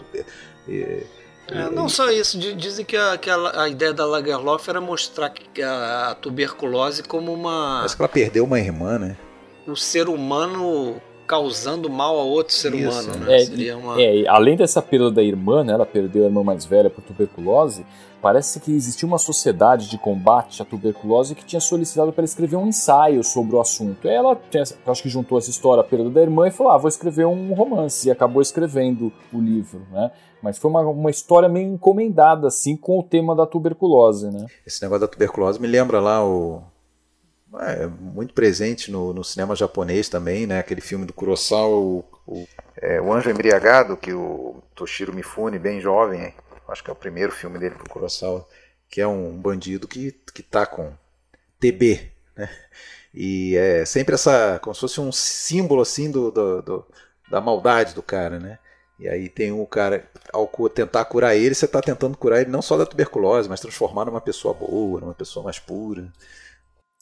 é, 1.51 1.69
não 1.69 1.87
só 1.87 2.09
isso, 2.09 2.37
dizem 2.37 2.83
que, 2.83 2.97
a, 2.97 3.17
que 3.17 3.29
a, 3.29 3.63
a, 3.63 3.69
ideia 3.69 3.93
da 3.93 4.05
Lagerlof 4.05 4.67
era 4.67 4.81
mostrar 4.81 5.29
que 5.29 5.61
a, 5.61 6.09
a, 6.09 6.15
tuberculose 6.15 7.03
como 7.03 7.31
uma. 7.31 7.77
Parece 7.77 7.95
que 7.95 8.01
ela 8.01 8.09
perdeu 8.09 8.43
uma 8.45 8.59
irmã, 8.59 8.97
né? 8.97 9.15
O 9.67 9.75
ser 9.75 10.09
humano 10.09 11.01
causando 11.27 11.89
mal 11.89 12.19
a 12.19 12.23
outro 12.23 12.53
ser 12.53 12.73
isso, 12.73 12.89
humano, 12.89 13.25
né? 13.25 13.37
É, 13.67 13.75
uma... 13.75 14.01
é, 14.01 14.27
além 14.27 14.55
dessa 14.55 14.81
perda 14.81 15.11
da 15.11 15.23
irmã, 15.23 15.63
né? 15.63 15.73
Ela 15.73 15.85
perdeu 15.85 16.23
a 16.23 16.25
irmã 16.25 16.43
mais 16.43 16.65
velha 16.65 16.89
por 16.89 17.03
tuberculose. 17.03 17.85
Parece 18.25 18.59
que 18.59 18.75
existia 18.75 19.07
uma 19.07 19.19
sociedade 19.19 19.87
de 19.87 19.99
combate 19.99 20.59
à 20.59 20.65
tuberculose 20.65 21.35
que 21.35 21.45
tinha 21.45 21.59
solicitado 21.59 22.11
para 22.11 22.25
escrever 22.25 22.55
um 22.55 22.69
ensaio 22.69 23.23
sobre 23.23 23.55
o 23.55 23.61
assunto. 23.61 24.07
Ela, 24.07 24.41
acho 24.87 25.03
que 25.03 25.09
juntou 25.09 25.37
essa 25.37 25.51
história, 25.51 25.81
a 25.81 25.83
perda 25.83 26.09
da 26.09 26.23
irmã, 26.23 26.47
e 26.47 26.51
falou: 26.51 26.73
ah, 26.73 26.77
vou 26.79 26.89
escrever 26.89 27.27
um 27.27 27.53
romance. 27.53 28.07
E 28.07 28.11
acabou 28.11 28.41
escrevendo 28.41 29.13
o 29.31 29.39
livro, 29.39 29.85
né? 29.91 30.09
Mas 30.41 30.57
foi 30.57 30.71
uma, 30.71 30.81
uma 30.81 31.11
história 31.11 31.47
meio 31.47 31.71
encomendada, 31.71 32.47
assim, 32.47 32.75
com 32.75 32.97
o 32.97 33.03
tema 33.03 33.35
da 33.35 33.45
tuberculose, 33.45 34.31
né? 34.31 34.47
Esse 34.65 34.81
negócio 34.81 35.01
da 35.01 35.07
tuberculose 35.07 35.61
me 35.61 35.67
lembra 35.67 35.99
lá 35.99 36.25
o. 36.25 36.63
É, 37.59 37.85
muito 37.85 38.33
presente 38.33 38.91
no, 38.91 39.13
no 39.13 39.23
cinema 39.23 39.55
japonês 39.55 40.09
também, 40.09 40.47
né? 40.47 40.57
Aquele 40.57 40.81
filme 40.81 41.05
do 41.05 41.13
Kurosawa, 41.13 41.77
o, 41.77 42.03
o, 42.25 42.47
é, 42.81 42.99
o 42.99 43.13
Anjo 43.13 43.29
Embriagado, 43.29 43.95
que 43.95 44.13
o 44.13 44.63
Toshiro 44.73 45.13
Mifune, 45.13 45.59
bem 45.59 45.79
jovem, 45.79 46.33
acho 46.71 46.83
que 46.83 46.89
é 46.89 46.93
o 46.93 46.95
primeiro 46.95 47.31
filme 47.31 47.59
dele 47.59 47.75
pro 47.75 47.89
Kurosawa, 47.89 48.47
que 48.89 49.01
é 49.01 49.07
um 49.07 49.37
bandido 49.37 49.87
que, 49.87 50.11
que 50.33 50.43
tá 50.43 50.65
com 50.65 50.93
TB, 51.59 52.11
né? 52.35 52.49
E 53.13 53.55
é 53.55 53.85
sempre 53.85 54.15
essa, 54.15 54.59
como 54.61 54.75
se 54.75 54.81
fosse 54.81 54.99
um 54.99 55.11
símbolo 55.11 55.81
assim 55.81 56.11
do, 56.11 56.29
do, 56.31 56.61
do 56.61 56.85
da 57.31 57.39
maldade 57.39 57.93
do 57.95 58.03
cara, 58.03 58.39
né? 58.39 58.59
E 58.99 59.07
aí 59.09 59.27
tem 59.29 59.51
o 59.51 59.65
cara, 59.65 60.09
ao 60.31 60.47
tentar 60.69 61.03
curar 61.05 61.35
ele, 61.35 61.53
você 61.53 61.65
está 61.65 61.81
tentando 61.81 62.17
curar 62.17 62.41
ele 62.41 62.49
não 62.49 62.61
só 62.61 62.77
da 62.77 62.85
tuberculose, 62.85 63.49
mas 63.49 63.59
transformar 63.59 64.05
numa 64.05 64.21
pessoa 64.21 64.53
boa, 64.53 65.01
numa 65.01 65.13
pessoa 65.13 65.43
mais 65.43 65.59
pura. 65.59 66.11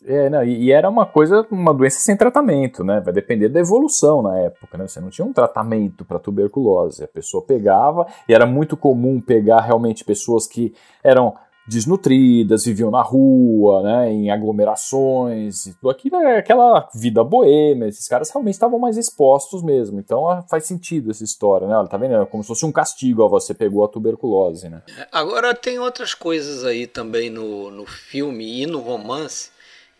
É, 0.05 0.29
não, 0.29 0.43
e 0.43 0.71
era 0.71 0.89
uma 0.89 1.05
coisa, 1.05 1.45
uma 1.49 1.73
doença 1.73 1.99
sem 1.99 2.17
tratamento, 2.17 2.83
né? 2.83 2.99
Vai 2.99 3.13
depender 3.13 3.49
da 3.49 3.59
evolução 3.59 4.21
na 4.21 4.37
época, 4.39 4.77
né? 4.77 4.87
Você 4.87 4.99
não 4.99 5.09
tinha 5.09 5.25
um 5.25 5.33
tratamento 5.33 6.03
para 6.03 6.19
tuberculose. 6.19 7.03
A 7.03 7.07
pessoa 7.07 7.43
pegava, 7.43 8.05
e 8.27 8.33
era 8.33 8.45
muito 8.45 8.75
comum 8.75 9.21
pegar 9.21 9.61
realmente 9.61 10.03
pessoas 10.03 10.45
que 10.45 10.73
eram 11.03 11.35
desnutridas, 11.65 12.65
viviam 12.65 12.91
na 12.91 13.01
rua, 13.01 13.81
né, 13.83 14.11
em 14.11 14.29
aglomerações, 14.29 15.63
tudo 15.79 15.89
aquilo 15.89 16.17
é 16.17 16.37
aquela 16.39 16.89
vida 16.93 17.23
boêmia, 17.23 17.87
esses 17.87 18.07
caras 18.07 18.29
realmente 18.29 18.55
estavam 18.55 18.77
mais 18.77 18.97
expostos 18.97 19.63
mesmo, 19.63 19.99
então 19.99 20.27
ah, 20.27 20.43
faz 20.49 20.65
sentido 20.65 21.11
essa 21.11 21.23
história, 21.23 21.65
né, 21.65 21.87
tá 21.89 21.95
vendo, 21.95 22.15
é 22.15 22.25
como 22.25 22.43
se 22.43 22.47
fosse 22.47 22.65
um 22.65 22.71
castigo, 22.71 23.23
ó, 23.23 23.29
você 23.29 23.53
pegou 23.53 23.85
a 23.85 23.87
tuberculose, 23.87 24.67
né. 24.67 24.81
Agora 25.11 25.55
tem 25.55 25.79
outras 25.79 26.13
coisas 26.13 26.65
aí 26.65 26.85
também 26.85 27.29
no, 27.29 27.71
no 27.71 27.85
filme 27.85 28.61
e 28.61 28.65
no 28.65 28.79
romance 28.79 29.52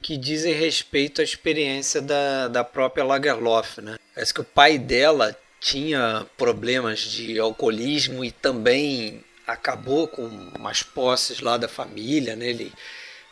que 0.04 0.18
dizem 0.18 0.54
respeito 0.54 1.22
à 1.22 1.24
experiência 1.24 2.02
da, 2.02 2.50
da 2.50 2.64
própria 2.64 3.06
Lagerlof, 3.06 3.82
né, 3.82 3.98
parece 4.14 4.34
que 4.34 4.42
o 4.42 4.44
pai 4.44 4.78
dela 4.78 5.36
tinha 5.60 6.28
problemas 6.38 7.00
de 7.00 7.40
alcoolismo 7.40 8.24
e 8.24 8.30
também 8.30 9.24
acabou 9.48 10.08
com 10.08 10.24
umas 10.58 10.84
posses 10.84 11.40
lá 11.40 11.56
da 11.56 11.70
família, 11.70 12.36
né? 12.36 12.50
Ele, 12.50 12.72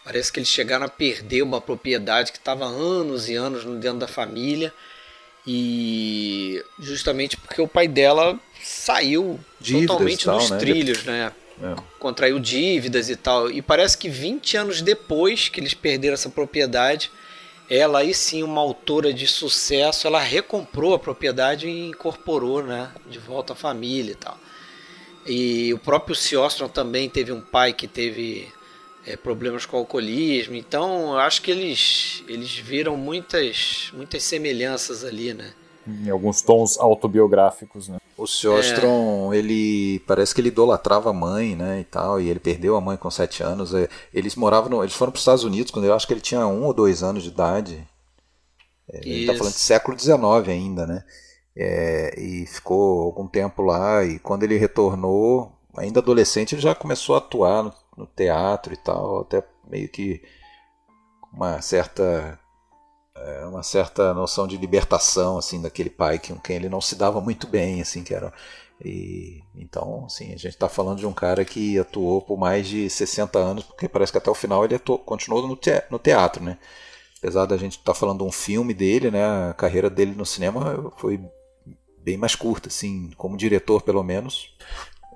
parece 0.04 0.32
que 0.32 0.40
eles 0.40 0.48
chegaram 0.48 0.86
a 0.86 0.90
perder 0.90 1.42
uma 1.42 1.60
propriedade 1.60 2.32
que 2.32 2.38
estava 2.38 2.66
anos 2.66 3.28
e 3.28 3.36
anos 3.36 3.66
dentro 3.82 4.00
da 4.00 4.08
família 4.08 4.74
e 5.46 6.64
justamente 6.80 7.36
porque 7.36 7.62
o 7.62 7.68
pai 7.68 7.88
dela 7.88 8.40
saiu 8.64 9.40
Dívidas 9.60 9.88
totalmente 9.88 10.26
tal, 10.26 10.38
dos 10.38 10.52
né? 10.52 10.58
trilhos, 10.58 11.04
né? 11.04 11.34
É. 11.62 11.76
Contraiu 12.00 12.40
dívidas 12.40 13.10
e 13.10 13.16
tal. 13.16 13.50
E 13.50 13.62
parece 13.62 13.98
que 13.98 14.10
20 14.10 14.58
anos 14.58 14.82
depois 14.82 15.50
que 15.50 15.60
eles 15.60 15.74
perderam 15.74 16.16
essa 16.16 16.30
propriedade, 16.30 17.12
ela 17.70 18.00
aí 18.00 18.14
sim, 18.14 18.44
uma 18.44 18.60
autora 18.60 19.14
de 19.14 19.28
sucesso, 19.28 20.08
ela 20.08 20.20
recomprou 20.20 20.94
a 20.94 21.00
propriedade 21.00 21.68
e 21.68 21.90
incorporou, 21.90 22.64
né, 22.64 22.92
de 23.10 23.18
volta 23.18 23.54
à 23.54 23.56
família 23.56 24.12
e 24.12 24.16
tal. 24.16 24.38
E 25.26 25.74
o 25.74 25.78
próprio 25.78 26.16
Siostron 26.16 26.68
também 26.68 27.10
teve 27.10 27.32
um 27.32 27.42
pai 27.42 27.74
que 27.74 27.88
teve 27.88 28.52
é, 29.06 29.16
problemas 29.16 29.66
com 29.66 29.78
alcoolismo. 29.78 30.56
Então, 30.56 31.14
eu 31.14 31.20
acho 31.20 31.42
que 31.42 31.52
eles, 31.52 32.24
eles 32.28 32.58
viram 32.58 32.98
muitas, 32.98 33.92
muitas 33.94 34.24
semelhanças 34.24 35.04
ali, 35.04 35.34
né? 35.34 35.54
Em 35.88 36.10
alguns 36.10 36.42
tons 36.42 36.78
autobiográficos, 36.78 37.88
né? 37.88 37.98
O 38.22 38.28
Siostron, 38.28 39.34
é... 39.34 39.38
ele 39.38 40.00
parece 40.08 40.34
que 40.34 40.42
ele 40.42 40.50
idolatrava 40.50 41.10
a 41.10 41.14
mãe, 41.14 41.56
né, 41.56 41.80
e 41.80 41.84
tal, 41.84 42.20
e 42.22 42.30
ele 42.30 42.40
perdeu 42.40 42.76
a 42.76 42.82
mãe 42.82 42.98
com 42.98 43.10
sete 43.10 43.42
anos. 43.42 43.74
É, 43.74 43.90
eles 44.14 44.36
moravam, 44.36 44.70
no, 44.70 44.84
eles 44.84 44.94
foram 44.94 45.12
para 45.12 45.18
os 45.18 45.22
Estados 45.22 45.44
Unidos 45.44 45.72
quando 45.72 45.86
eu 45.86 45.94
acho 45.94 46.06
que 46.06 46.14
ele 46.14 46.22
tinha 46.22 46.46
um 46.46 46.66
ou 46.66 46.74
dois 46.74 47.04
anos 47.04 47.24
de 47.24 47.30
idade. 47.30 47.88
É, 48.92 49.00
ele 49.00 49.22
está 49.22 49.34
falando 49.36 49.54
de 49.54 49.60
século 49.60 49.98
XIX 49.98 50.14
ainda, 50.48 50.86
né? 50.86 51.04
é, 51.56 52.20
e 52.20 52.46
ficou 52.46 53.04
algum 53.04 53.28
tempo 53.28 53.62
lá. 53.62 54.04
E 54.04 54.20
quando 54.20 54.44
ele 54.44 54.58
retornou, 54.58 55.52
ainda 55.76 56.00
adolescente, 56.00 56.56
ele 56.56 56.62
já 56.62 56.76
começou 56.76 57.16
a 57.16 57.20
atuar 57.20 57.64
no, 57.64 57.74
no 57.98 58.06
teatro 58.08 58.74
e 58.74 58.78
tal, 58.78 59.22
até 59.22 59.44
meio 59.70 59.90
que 59.90 60.22
uma 61.34 61.62
certa 61.62 62.40
é, 63.26 63.46
uma 63.46 63.64
certa 63.64 64.14
noção 64.14 64.48
de 64.48 64.58
libertação 64.58 65.38
assim 65.38 65.62
daquele 65.62 65.90
pai 65.90 66.20
com 66.20 66.38
quem 66.40 66.56
ele 66.56 66.70
não 66.70 66.82
se 66.82 66.96
dava 66.96 67.22
muito 67.22 67.48
bem 67.48 67.82
assim 67.82 68.04
que 68.04 68.14
era 68.14 68.34
e 68.84 69.44
então 69.56 70.06
assim 70.06 70.28
a 70.28 70.38
gente 70.38 70.50
está 70.50 70.68
falando 70.68 71.00
de 71.00 71.06
um 71.06 71.14
cara 71.14 71.46
que 71.46 71.78
atuou 71.78 72.22
por 72.22 72.38
mais 72.38 72.68
de 72.68 72.90
60 72.90 73.38
anos 73.38 73.64
porque 73.64 73.88
parece 73.88 74.12
que 74.12 74.18
até 74.18 74.30
o 74.30 74.36
final 74.36 74.66
ele 74.66 74.76
atuou, 74.76 75.00
continuou 75.00 75.48
no, 75.48 75.56
te, 75.56 75.84
no 75.90 76.00
teatro 76.00 76.44
né? 76.44 76.58
Apesar 77.20 77.46
da 77.46 77.56
gente 77.56 77.74
estar 77.74 77.94
tá 77.94 78.00
falando 78.00 78.20
de 78.20 78.24
um 78.24 78.32
filme 78.32 78.74
dele 78.74 79.12
né 79.12 79.24
a 79.50 79.54
carreira 79.54 79.90
dele 79.90 80.14
no 80.16 80.26
cinema 80.26 80.92
foi 80.98 81.20
bem 82.00 82.18
mais 82.18 82.36
curta 82.36 82.70
assim 82.70 83.12
como 83.18 83.38
diretor 83.38 83.82
pelo 83.82 84.04
menos. 84.04 84.56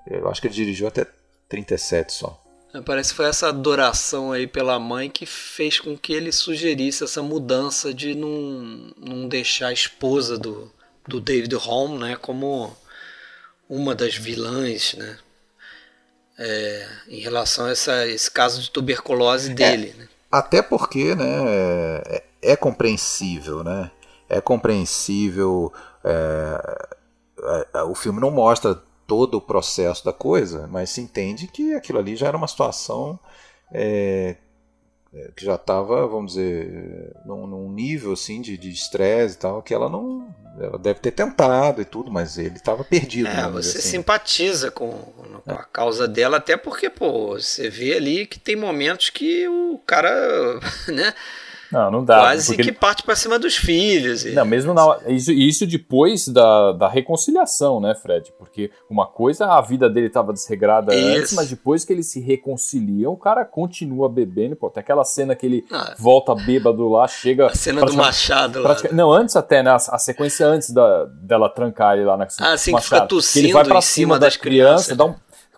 Eu 0.07 0.29
acho 0.29 0.39
que 0.39 0.47
ele 0.47 0.53
dirigiu 0.53 0.87
até 0.87 1.07
37 1.49 2.13
só 2.13 2.44
Parece 2.81 3.11
que 3.11 3.17
foi 3.17 3.27
essa 3.27 3.49
adoração 3.49 4.31
aí 4.31 4.47
pela 4.47 4.79
mãe 4.79 5.09
que 5.09 5.25
fez 5.25 5.79
com 5.79 5.97
que 5.97 6.13
ele 6.13 6.31
sugerisse 6.31 7.03
essa 7.03 7.21
mudança 7.21 7.93
de 7.93 8.15
não, 8.15 8.93
não 8.97 9.27
deixar 9.27 9.67
a 9.67 9.73
esposa 9.73 10.38
do, 10.38 10.71
do 11.07 11.21
David 11.21 11.55
Holm 11.55 11.99
né, 11.99 12.15
como 12.15 12.75
uma 13.69 13.95
das 13.95 14.15
vilãs 14.15 14.95
né, 14.95 15.17
é, 16.38 16.88
em 17.07 17.19
relação 17.19 17.65
a 17.65 17.71
essa, 17.71 18.07
esse 18.07 18.29
caso 18.29 18.61
de 18.61 18.69
tuberculose 18.71 19.51
é, 19.51 19.53
dele. 19.53 19.93
É, 19.95 19.99
né. 19.99 20.07
Até 20.31 20.61
porque 20.61 21.15
né, 21.15 21.43
é, 22.07 22.23
é, 22.41 22.55
compreensível, 22.55 23.63
né? 23.63 23.91
É 24.27 24.41
compreensível. 24.41 25.71
É, 26.03 26.88
é, 27.73 27.83
o 27.83 27.95
filme 27.95 28.19
não 28.19 28.31
mostra 28.31 28.81
todo 29.07 29.35
o 29.35 29.41
processo 29.41 30.03
da 30.03 30.13
coisa, 30.13 30.67
mas 30.67 30.89
se 30.89 31.01
entende 31.01 31.47
que 31.47 31.73
aquilo 31.73 31.99
ali 31.99 32.15
já 32.15 32.27
era 32.27 32.37
uma 32.37 32.47
situação 32.47 33.19
é, 33.71 34.35
é 35.13 35.31
que 35.35 35.45
já 35.45 35.55
estava, 35.55 36.05
vamos 36.07 36.33
dizer, 36.33 37.13
num, 37.25 37.47
num, 37.47 37.71
nível 37.71 38.13
assim 38.13 38.41
de 38.41 38.69
estresse 38.69 39.35
e 39.35 39.39
tal, 39.39 39.63
que 39.63 39.73
ela 39.73 39.89
não. 39.89 40.27
Ela 40.59 40.77
deve 40.77 40.99
ter 40.99 41.11
tentado 41.11 41.81
e 41.81 41.85
tudo, 41.85 42.11
mas 42.11 42.37
ele 42.37 42.55
estava 42.55 42.83
perdido. 42.83 43.27
É, 43.27 43.49
você 43.49 43.77
assim. 43.77 43.89
simpatiza 43.89 44.71
com, 44.71 44.89
com 44.89 45.51
a 45.51 45.63
causa 45.63 46.07
dela, 46.07 46.37
até 46.37 46.55
porque, 46.55 46.89
pô, 46.89 47.33
você 47.33 47.69
vê 47.69 47.95
ali 47.95 48.25
que 48.25 48.39
tem 48.39 48.55
momentos 48.55 49.09
que 49.09 49.47
o 49.47 49.79
cara, 49.85 50.09
né? 50.87 51.13
Não, 51.75 51.91
não 51.91 52.05
dá. 52.05 52.21
Quase 52.21 52.55
que 52.55 52.71
parte 52.71 53.03
para 53.03 53.17
cima 53.17 53.38
dos 53.38 53.57
filhos. 53.57 54.23
E... 54.23 54.31
Não, 54.31 54.45
mesmo 54.45 54.73
na, 54.73 54.97
isso, 55.07 55.31
isso 55.31 55.67
depois 55.67 56.25
da, 56.29 56.71
da 56.71 56.88
reconciliação, 56.88 57.81
né, 57.81 57.93
Fred? 57.93 58.33
Porque 58.39 58.71
uma 58.89 59.05
coisa, 59.05 59.47
a 59.47 59.59
vida 59.59 59.89
dele 59.89 60.07
estava 60.07 60.31
desregrada 60.31 60.95
isso. 60.95 61.19
antes, 61.19 61.33
mas 61.33 61.49
depois 61.49 61.83
que 61.83 61.91
eles 61.91 62.09
se 62.09 62.21
reconciliam, 62.21 63.11
o 63.11 63.17
cara 63.17 63.43
continua 63.43 64.07
bebendo. 64.07 64.55
Pô, 64.55 64.69
tem 64.69 64.79
aquela 64.79 65.03
cena 65.03 65.35
que 65.35 65.45
ele 65.45 65.65
ah, 65.69 65.93
volta 65.99 66.33
bêbado 66.33 66.88
lá, 66.88 67.05
chega. 67.09 67.47
A 67.47 67.55
cena 67.55 67.85
do 67.85 67.93
Machado 67.93 68.61
lá. 68.61 68.73
Né? 68.75 68.89
Não, 68.93 69.11
antes 69.11 69.35
até, 69.35 69.61
né? 69.61 69.71
A, 69.71 69.75
a, 69.75 69.99
sequência 69.99 70.47
antes 70.47 70.71
da, 70.71 71.05
dela 71.05 71.49
trancar 71.49 71.95
ele 71.95 72.05
lá 72.05 72.15
na 72.15 72.25
Ah, 72.39 72.57
sim, 72.57 72.73
que 72.73 72.81
fica 72.81 73.01
tossindo 73.01 73.47
ele 73.47 73.53
vai 73.53 73.65
pra 73.65 73.81
cima, 73.81 74.15
cima 74.15 74.19
das 74.19 74.38
crianças, 74.38 74.85
criança, 74.88 74.95
dá 74.95 75.05
um 75.05 75.15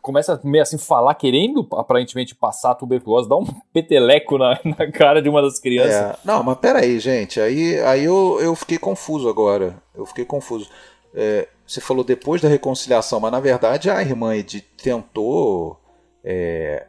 começa 0.07 0.39
meio 0.41 0.61
assim 0.61 0.77
falar, 0.77 1.13
querendo 1.15 1.67
aparentemente 1.73 2.33
passar 2.33 2.71
a 2.71 2.75
tuberculose, 2.75 3.27
dá 3.27 3.35
um 3.35 3.45
peteleco 3.73 4.37
na, 4.37 4.57
na 4.63 4.89
cara 4.89 5.21
de 5.21 5.27
uma 5.27 5.41
das 5.41 5.59
crianças. 5.59 5.93
É, 5.93 6.15
não, 6.23 6.41
mas 6.41 6.57
peraí, 6.57 6.97
gente, 6.97 7.41
aí, 7.41 7.77
aí 7.81 8.05
eu, 8.05 8.39
eu 8.41 8.55
fiquei 8.55 8.77
confuso 8.77 9.27
agora. 9.27 9.75
Eu 9.93 10.05
fiquei 10.05 10.23
confuso. 10.23 10.69
É, 11.13 11.49
você 11.65 11.81
falou 11.81 12.05
depois 12.05 12.41
da 12.41 12.47
reconciliação, 12.47 13.19
mas 13.19 13.31
na 13.31 13.41
verdade 13.41 13.89
a 13.89 14.01
irmã 14.01 14.33
Edith 14.33 14.65
tentou. 14.81 15.77
É, 16.23 16.87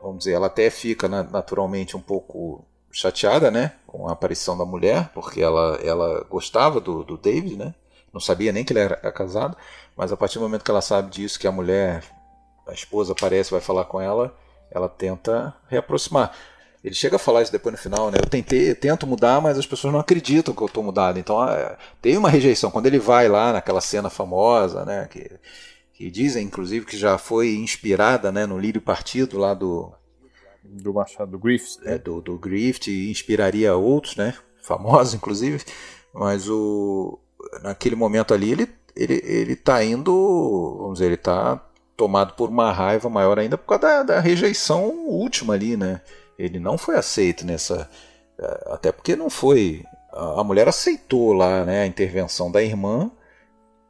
vamos 0.00 0.18
dizer, 0.18 0.34
ela 0.34 0.46
até 0.46 0.70
fica 0.70 1.08
naturalmente 1.08 1.96
um 1.96 2.00
pouco 2.00 2.64
chateada, 2.90 3.50
né, 3.50 3.72
com 3.86 4.06
a 4.06 4.12
aparição 4.12 4.56
da 4.56 4.64
mulher, 4.64 5.10
porque 5.14 5.40
ela, 5.40 5.80
ela 5.82 6.24
gostava 6.28 6.78
do, 6.80 7.02
do 7.02 7.16
David, 7.16 7.56
né, 7.56 7.74
não 8.12 8.20
sabia 8.20 8.52
nem 8.52 8.64
que 8.64 8.72
ele 8.72 8.80
era 8.80 8.96
casado, 9.10 9.56
mas 9.96 10.12
a 10.12 10.16
partir 10.16 10.38
do 10.38 10.42
momento 10.42 10.62
que 10.62 10.70
ela 10.70 10.82
sabe 10.82 11.10
disso, 11.10 11.38
que 11.38 11.46
a 11.46 11.52
mulher 11.52 12.02
a 12.66 12.72
esposa 12.72 13.12
aparece, 13.12 13.50
vai 13.50 13.60
falar 13.60 13.84
com 13.84 14.00
ela, 14.00 14.36
ela 14.70 14.88
tenta 14.88 15.54
reaproximar. 15.68 16.32
Ele 16.82 16.94
chega 16.94 17.16
a 17.16 17.18
falar 17.18 17.42
isso 17.42 17.52
depois 17.52 17.72
no 17.72 17.80
final, 17.80 18.10
né? 18.10 18.18
Eu 18.20 18.28
tentei, 18.28 18.70
eu 18.70 18.74
tento 18.74 19.06
mudar, 19.06 19.40
mas 19.40 19.56
as 19.56 19.66
pessoas 19.66 19.92
não 19.92 20.00
acreditam 20.00 20.52
que 20.52 20.62
eu 20.62 20.66
estou 20.66 20.82
mudado. 20.82 21.18
Então 21.18 21.42
é, 21.48 21.76
tem 22.00 22.16
uma 22.16 22.28
rejeição. 22.28 22.72
Quando 22.72 22.86
ele 22.86 22.98
vai 22.98 23.28
lá 23.28 23.52
naquela 23.52 23.80
cena 23.80 24.10
famosa, 24.10 24.84
né? 24.84 25.06
Que, 25.08 25.30
que 25.94 26.10
dizem, 26.10 26.44
inclusive, 26.44 26.84
que 26.84 26.96
já 26.96 27.16
foi 27.18 27.54
inspirada, 27.54 28.32
né? 28.32 28.46
No 28.46 28.58
Lírio 28.58 28.80
Partido 28.80 29.38
lá 29.38 29.54
do 29.54 29.92
do 30.64 30.94
Machado 30.94 31.30
do 31.32 31.38
Griffith, 31.38 31.80
né? 31.82 31.94
é, 31.94 31.98
do, 31.98 32.20
do 32.20 32.38
Griffith, 32.38 32.88
inspiraria 33.10 33.74
outros, 33.76 34.16
né? 34.16 34.34
Famosos, 34.62 35.14
inclusive. 35.14 35.62
Mas 36.12 36.48
o 36.48 37.18
naquele 37.62 37.94
momento 37.94 38.34
ali 38.34 38.50
ele 38.52 38.68
ele 38.96 39.20
ele 39.24 39.52
está 39.52 39.84
indo, 39.84 40.76
vamos 40.78 40.94
dizer, 40.94 41.06
ele 41.06 41.14
está 41.14 41.60
tomado 41.96 42.34
por 42.34 42.48
uma 42.48 42.72
raiva 42.72 43.08
maior 43.08 43.38
ainda 43.38 43.58
por 43.58 43.66
causa 43.66 43.82
da, 43.82 44.02
da 44.14 44.20
rejeição 44.20 45.06
última 45.06 45.54
ali, 45.54 45.76
né? 45.76 46.00
Ele 46.38 46.58
não 46.58 46.76
foi 46.76 46.96
aceito 46.96 47.46
nessa. 47.46 47.88
É, 48.38 48.72
até 48.72 48.92
porque 48.92 49.14
não 49.14 49.30
foi. 49.30 49.84
A 50.12 50.44
mulher 50.44 50.68
aceitou 50.68 51.32
lá 51.32 51.64
né, 51.64 51.82
a 51.82 51.86
intervenção 51.86 52.50
da 52.50 52.62
irmã. 52.62 53.10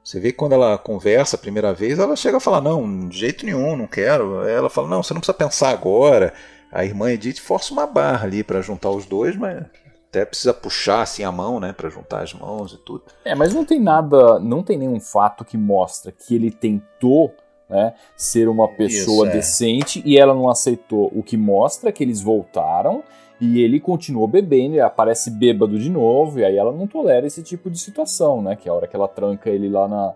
Você 0.05 0.19
vê 0.21 0.33
que 0.33 0.39
quando 0.39 0.53
ela 0.53 0.77
conversa 0.79 1.37
a 1.37 1.39
primeira 1.39 1.73
vez, 1.73 1.99
ela 1.99 2.17
chega 2.17 2.37
a 2.37 2.41
falar: 2.41 2.61
Não, 2.61 3.09
de 3.09 3.19
jeito 3.19 3.47
nenhum, 3.47 3.77
não 3.77 3.87
quero. 3.87 4.47
Ela 4.47 4.69
fala: 4.69 4.89
Não, 4.89 5.03
você 5.03 5.15
não 5.15 5.21
precisa 5.21 5.37
pensar 5.37 5.71
agora. 5.71 6.35
A 6.71 6.85
irmã 6.85 7.11
Edith 7.11 7.39
força 7.39 7.73
uma 7.73 7.87
barra 7.87 8.25
ali 8.25 8.43
para 8.43 8.63
juntar 8.63 8.91
os 8.91 9.05
dois, 9.05 9.37
mas 9.37 9.63
até 10.09 10.27
precisa 10.27 10.53
puxar 10.53 11.03
assim 11.03 11.25
a 11.25 11.33
mão, 11.33 11.59
né, 11.59 11.73
para 11.73 11.89
juntar 11.89 12.23
as 12.23 12.35
mãos 12.35 12.73
e 12.73 12.79
tudo. 12.79 13.05
É, 13.25 13.35
mas 13.35 13.55
não 13.55 13.65
tem 13.65 13.81
nada, 13.81 14.39
não 14.39 14.63
tem 14.63 14.77
nenhum 14.77 15.01
fato 15.01 15.45
que 15.45 15.57
mostra 15.57 16.13
que 16.13 16.35
ele 16.35 16.51
tentou 16.51 17.35
né, 17.69 17.95
ser 18.17 18.49
uma 18.49 18.69
pessoa 18.69 19.27
Isso, 19.27 19.27
é. 19.27 19.33
decente 19.33 20.03
e 20.05 20.19
ela 20.19 20.35
não 20.35 20.49
aceitou. 20.49 21.11
O 21.15 21.23
que 21.23 21.37
mostra 21.37 21.91
que 21.91 22.03
eles 22.03 22.21
voltaram 22.21 23.03
e 23.41 23.61
ele 23.61 23.81
continuou 23.81 24.29
bebendo, 24.29 24.77
e 24.77 24.81
aparece 24.81 25.29
bêbado 25.29 25.77
de 25.77 25.91
novo, 25.91 26.39
e 26.39 26.45
aí 26.45 26.57
ela 26.57 26.71
não 26.71 26.87
tolera 26.87 27.27
esse 27.27 27.43
tipo 27.43 27.69
de 27.69 27.77
situação, 27.77 28.41
né? 28.41 28.55
Que 28.55 28.69
é 28.69 28.71
a 28.71 28.75
hora 28.75 28.87
que 28.87 28.95
ela 28.95 29.09
tranca 29.09 29.51
ele 29.51 29.69
lá 29.69 29.89
na. 29.89 30.15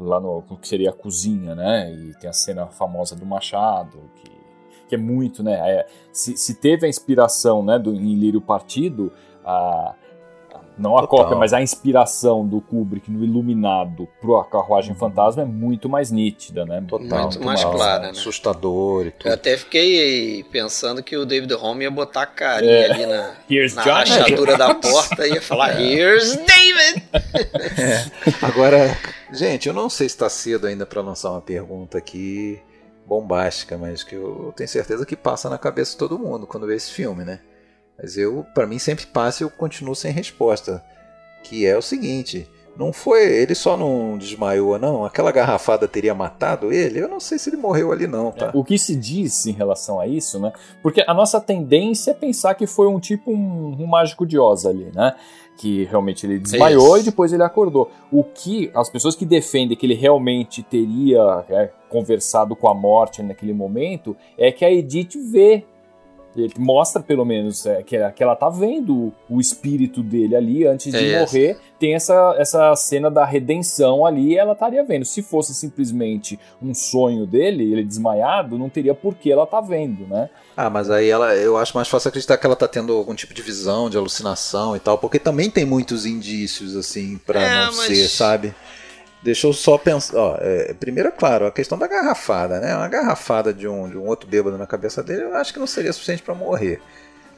lá 0.00 0.18
no 0.18 0.42
que 0.58 0.66
seria 0.66 0.88
a 0.88 0.94
cozinha, 0.94 1.54
né? 1.54 1.92
E 1.92 2.14
tem 2.14 2.30
a 2.30 2.32
cena 2.32 2.68
famosa 2.68 3.14
do 3.14 3.26
Machado, 3.26 3.98
que, 4.16 4.30
que 4.88 4.94
é 4.94 4.98
muito, 4.98 5.42
né? 5.42 5.52
É, 5.52 5.86
se, 6.10 6.34
se 6.38 6.54
teve 6.54 6.86
a 6.86 6.88
inspiração 6.88 7.62
né, 7.62 7.78
do, 7.78 7.94
em 7.94 8.14
Lírio 8.14 8.40
Partido, 8.40 9.12
a, 9.44 9.94
não 10.78 10.96
a 10.96 11.02
Total. 11.02 11.18
cópia, 11.18 11.36
mas 11.36 11.52
a 11.52 11.60
inspiração 11.60 12.46
do 12.46 12.60
Kubrick 12.60 13.10
no 13.10 13.24
Iluminado 13.24 14.08
pro 14.20 14.36
A 14.36 14.44
Carruagem 14.44 14.94
Fantasma 14.94 15.42
é 15.42 15.44
muito 15.44 15.88
mais 15.88 16.10
nítida, 16.10 16.64
né? 16.64 16.82
Total. 16.88 17.22
Muito, 17.22 17.42
mais, 17.42 17.62
mais 17.62 17.64
clara, 17.64 18.02
né? 18.04 18.10
Assustador 18.10 19.06
e 19.06 19.10
tudo. 19.10 19.28
Eu 19.28 19.34
até 19.34 19.56
fiquei 19.56 20.44
pensando 20.44 21.02
que 21.02 21.16
o 21.16 21.26
David 21.26 21.52
Holm 21.54 21.82
ia 21.82 21.90
botar 21.90 22.22
a 22.22 22.26
carinha 22.26 22.72
é. 22.72 22.90
ali 22.90 23.06
na, 23.06 23.34
na 23.74 23.82
rachadura 23.82 24.56
da 24.56 24.74
porta 24.76 25.26
e 25.26 25.34
ia 25.34 25.42
falar 25.42 25.80
é. 25.80 25.82
Here's 25.82 26.36
David! 26.36 27.02
É. 27.72 28.44
Agora, 28.44 28.96
gente, 29.32 29.66
eu 29.66 29.74
não 29.74 29.88
sei 29.88 30.08
se 30.08 30.14
está 30.14 30.28
cedo 30.28 30.66
ainda 30.66 30.84
para 30.84 31.00
lançar 31.00 31.30
uma 31.30 31.40
pergunta 31.40 31.98
aqui 31.98 32.60
bombástica, 33.06 33.76
mas 33.78 34.02
que 34.02 34.14
eu 34.14 34.52
tenho 34.56 34.68
certeza 34.68 35.06
que 35.06 35.16
passa 35.16 35.48
na 35.48 35.58
cabeça 35.58 35.92
de 35.92 35.98
todo 35.98 36.18
mundo 36.18 36.46
quando 36.46 36.66
vê 36.66 36.76
esse 36.76 36.92
filme, 36.92 37.24
né? 37.24 37.40
Mas 37.98 38.16
eu, 38.16 38.44
para 38.54 38.66
mim, 38.66 38.78
sempre 38.78 39.06
passa 39.06 39.42
e 39.42 39.44
eu 39.44 39.50
continuo 39.50 39.94
sem 39.94 40.12
resposta. 40.12 40.82
Que 41.42 41.66
é 41.66 41.76
o 41.76 41.82
seguinte: 41.82 42.48
não 42.76 42.92
foi. 42.92 43.24
Ele 43.24 43.54
só 43.54 43.76
não 43.76 44.16
desmaiou, 44.16 44.78
não. 44.78 45.04
Aquela 45.04 45.30
garrafada 45.30 45.86
teria 45.86 46.14
matado 46.14 46.72
ele? 46.72 47.00
Eu 47.00 47.08
não 47.08 47.20
sei 47.20 47.38
se 47.38 47.50
ele 47.50 47.56
morreu 47.56 47.92
ali, 47.92 48.06
não, 48.06 48.30
tá? 48.30 48.50
O 48.54 48.64
que 48.64 48.78
se 48.78 48.96
diz 48.96 49.46
em 49.46 49.52
relação 49.52 50.00
a 50.00 50.06
isso, 50.06 50.40
né? 50.40 50.52
Porque 50.82 51.04
a 51.06 51.12
nossa 51.12 51.40
tendência 51.40 52.12
é 52.12 52.14
pensar 52.14 52.54
que 52.54 52.66
foi 52.66 52.86
um 52.86 52.98
tipo 52.98 53.30
um, 53.30 53.76
um 53.78 53.86
mágico 53.86 54.26
de 54.26 54.38
Oz 54.38 54.64
ali, 54.64 54.90
né? 54.94 55.14
Que 55.58 55.84
realmente 55.84 56.24
ele 56.24 56.38
desmaiou 56.38 56.98
e 56.98 57.02
depois 57.02 57.32
ele 57.32 57.42
acordou. 57.42 57.90
O 58.10 58.24
que 58.24 58.70
as 58.74 58.88
pessoas 58.88 59.14
que 59.14 59.26
defendem 59.26 59.76
que 59.76 59.84
ele 59.84 59.94
realmente 59.94 60.62
teria 60.62 61.44
é, 61.50 61.70
conversado 61.90 62.56
com 62.56 62.68
a 62.68 62.74
morte 62.74 63.22
naquele 63.22 63.52
momento 63.52 64.16
é 64.38 64.50
que 64.50 64.64
a 64.64 64.72
Edith 64.72 65.16
vê 65.30 65.64
Ele 66.36 66.52
mostra, 66.58 67.02
pelo 67.02 67.24
menos, 67.24 67.66
é, 67.66 67.82
que, 67.82 67.96
que 68.12 68.22
ela 68.22 68.34
tá 68.34 68.48
vendo 68.48 69.12
o 69.28 69.40
espírito 69.40 70.02
dele 70.02 70.34
ali 70.34 70.66
antes 70.66 70.92
de 70.92 71.12
é 71.12 71.20
morrer. 71.20 71.58
Tem 71.78 71.94
essa, 71.94 72.34
essa 72.38 72.74
cena 72.76 73.10
da 73.10 73.24
redenção 73.24 74.06
ali 74.06 74.38
ela 74.38 74.52
estaria 74.52 74.82
vendo. 74.84 75.04
Se 75.04 75.22
fosse 75.22 75.54
simplesmente 75.54 76.38
um 76.62 76.72
sonho 76.72 77.26
dele, 77.26 77.72
ele 77.72 77.84
desmaiado, 77.84 78.58
não 78.58 78.68
teria 78.68 78.94
por 78.94 79.14
que 79.14 79.30
ela 79.30 79.46
tá 79.46 79.60
vendo, 79.60 80.06
né? 80.06 80.30
Ah, 80.56 80.70
mas 80.70 80.90
aí 80.90 81.08
ela, 81.08 81.34
eu 81.34 81.56
acho 81.56 81.76
mais 81.76 81.88
fácil 81.88 82.08
acreditar 82.08 82.36
que 82.36 82.46
ela 82.46 82.56
tá 82.56 82.68
tendo 82.68 82.92
algum 82.92 83.14
tipo 83.14 83.34
de 83.34 83.42
visão, 83.42 83.90
de 83.90 83.96
alucinação 83.96 84.76
e 84.76 84.80
tal, 84.80 84.96
porque 84.98 85.18
também 85.18 85.50
tem 85.50 85.64
muitos 85.64 86.06
indícios, 86.06 86.76
assim, 86.76 87.18
para 87.18 87.42
é, 87.42 87.66
não 87.66 87.76
mas... 87.76 87.86
ser, 87.86 88.08
sabe? 88.08 88.54
Deixa 89.22 89.46
eu 89.46 89.52
só 89.52 89.78
pensar. 89.78 90.16
Ó, 90.18 90.36
é, 90.40 90.74
primeiro, 90.74 91.08
é 91.08 91.12
claro, 91.12 91.46
a 91.46 91.52
questão 91.52 91.78
da 91.78 91.86
garrafada, 91.86 92.58
né? 92.58 92.76
Uma 92.76 92.88
garrafada 92.88 93.52
de 93.52 93.68
um, 93.68 93.88
de 93.88 93.96
um 93.96 94.06
outro 94.06 94.28
bêbado 94.28 94.58
na 94.58 94.66
cabeça 94.66 95.02
dele, 95.02 95.22
eu 95.22 95.36
acho 95.36 95.52
que 95.52 95.60
não 95.60 95.66
seria 95.66 95.92
suficiente 95.92 96.22
para 96.22 96.34
morrer. 96.34 96.80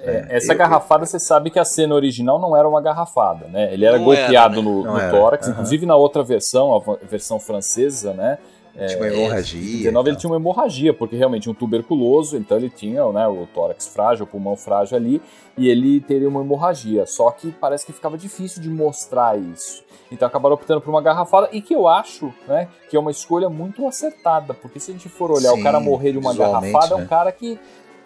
É, 0.01 0.23
né? 0.23 0.27
essa 0.31 0.53
eu, 0.53 0.59
garrafada, 0.59 1.03
eu... 1.03 1.07
você 1.07 1.19
sabe 1.19 1.51
que 1.51 1.59
a 1.59 1.65
cena 1.65 1.95
original 1.95 2.41
não 2.41 2.57
era 2.57 2.69
uma 2.69 2.81
garrafada, 2.81 3.47
né? 3.49 3.73
Ele 3.73 3.85
era 3.85 3.99
golpeado 3.99 4.55
era, 4.55 4.63
né? 4.63 4.63
no, 4.63 4.83
no 4.85 5.11
tórax, 5.11 5.47
uhum. 5.47 5.53
inclusive 5.53 5.87
na 5.87 5.97
outra 5.97 6.23
versão, 6.23 6.75
a 6.75 7.07
versão 7.07 7.39
francesa, 7.39 8.15
né? 8.15 8.39
Tinha 8.75 8.99
uma 8.99 9.07
é, 9.07 9.15
hemorragia. 9.15 9.61
Em 9.61 9.79
19 9.79 10.11
ele 10.11 10.17
tinha 10.17 10.31
uma 10.31 10.37
hemorragia, 10.37 10.93
porque 10.93 11.17
realmente 11.17 11.49
um 11.49 11.55
tuberculoso, 11.55 12.37
então 12.37 12.57
ele 12.57 12.69
tinha 12.69 13.07
né, 13.13 13.27
o 13.29 13.47
tórax 13.55 13.87
frágil, 13.87 14.25
o 14.25 14.27
pulmão 14.27 14.57
frágil 14.57 14.97
ali, 14.97 15.23
e 15.57 15.69
ele 15.69 16.01
teria 16.01 16.29
uma 16.29 16.41
hemorragia. 16.41 17.07
Só 17.07 17.31
que 17.31 17.53
parece 17.53 17.87
que 17.87 17.93
ficava 17.93 18.19
difícil 18.19 18.61
de 18.61 18.69
mostrar 18.69 19.39
isso. 19.39 19.85
Então 20.11 20.27
acabaram 20.27 20.55
optando 20.55 20.81
por 20.81 20.91
uma 20.91 21.01
garrafada, 21.01 21.49
e 21.53 21.63
que 21.63 21.75
eu 21.75 21.87
acho 21.87 22.35
né, 22.49 22.69
que 22.91 22.97
é 22.97 23.01
uma 23.01 23.11
escolha 23.13 23.49
muito 23.49 23.87
acertada, 23.87 24.53
porque 24.53 24.81
se 24.81 24.91
a 24.91 24.95
gente 24.95 25.09
for 25.09 25.31
olhar 25.31 25.53
Sim, 25.53 25.61
o 25.61 25.63
cara 25.63 25.79
morrer 25.79 26.13
de 26.13 26.19
uma 26.19 26.35
garrafada, 26.35 26.89
né? 26.89 26.93
é 26.93 26.97
um 26.97 27.01
né? 27.01 27.07
cara 27.07 27.31
que, 27.31 27.59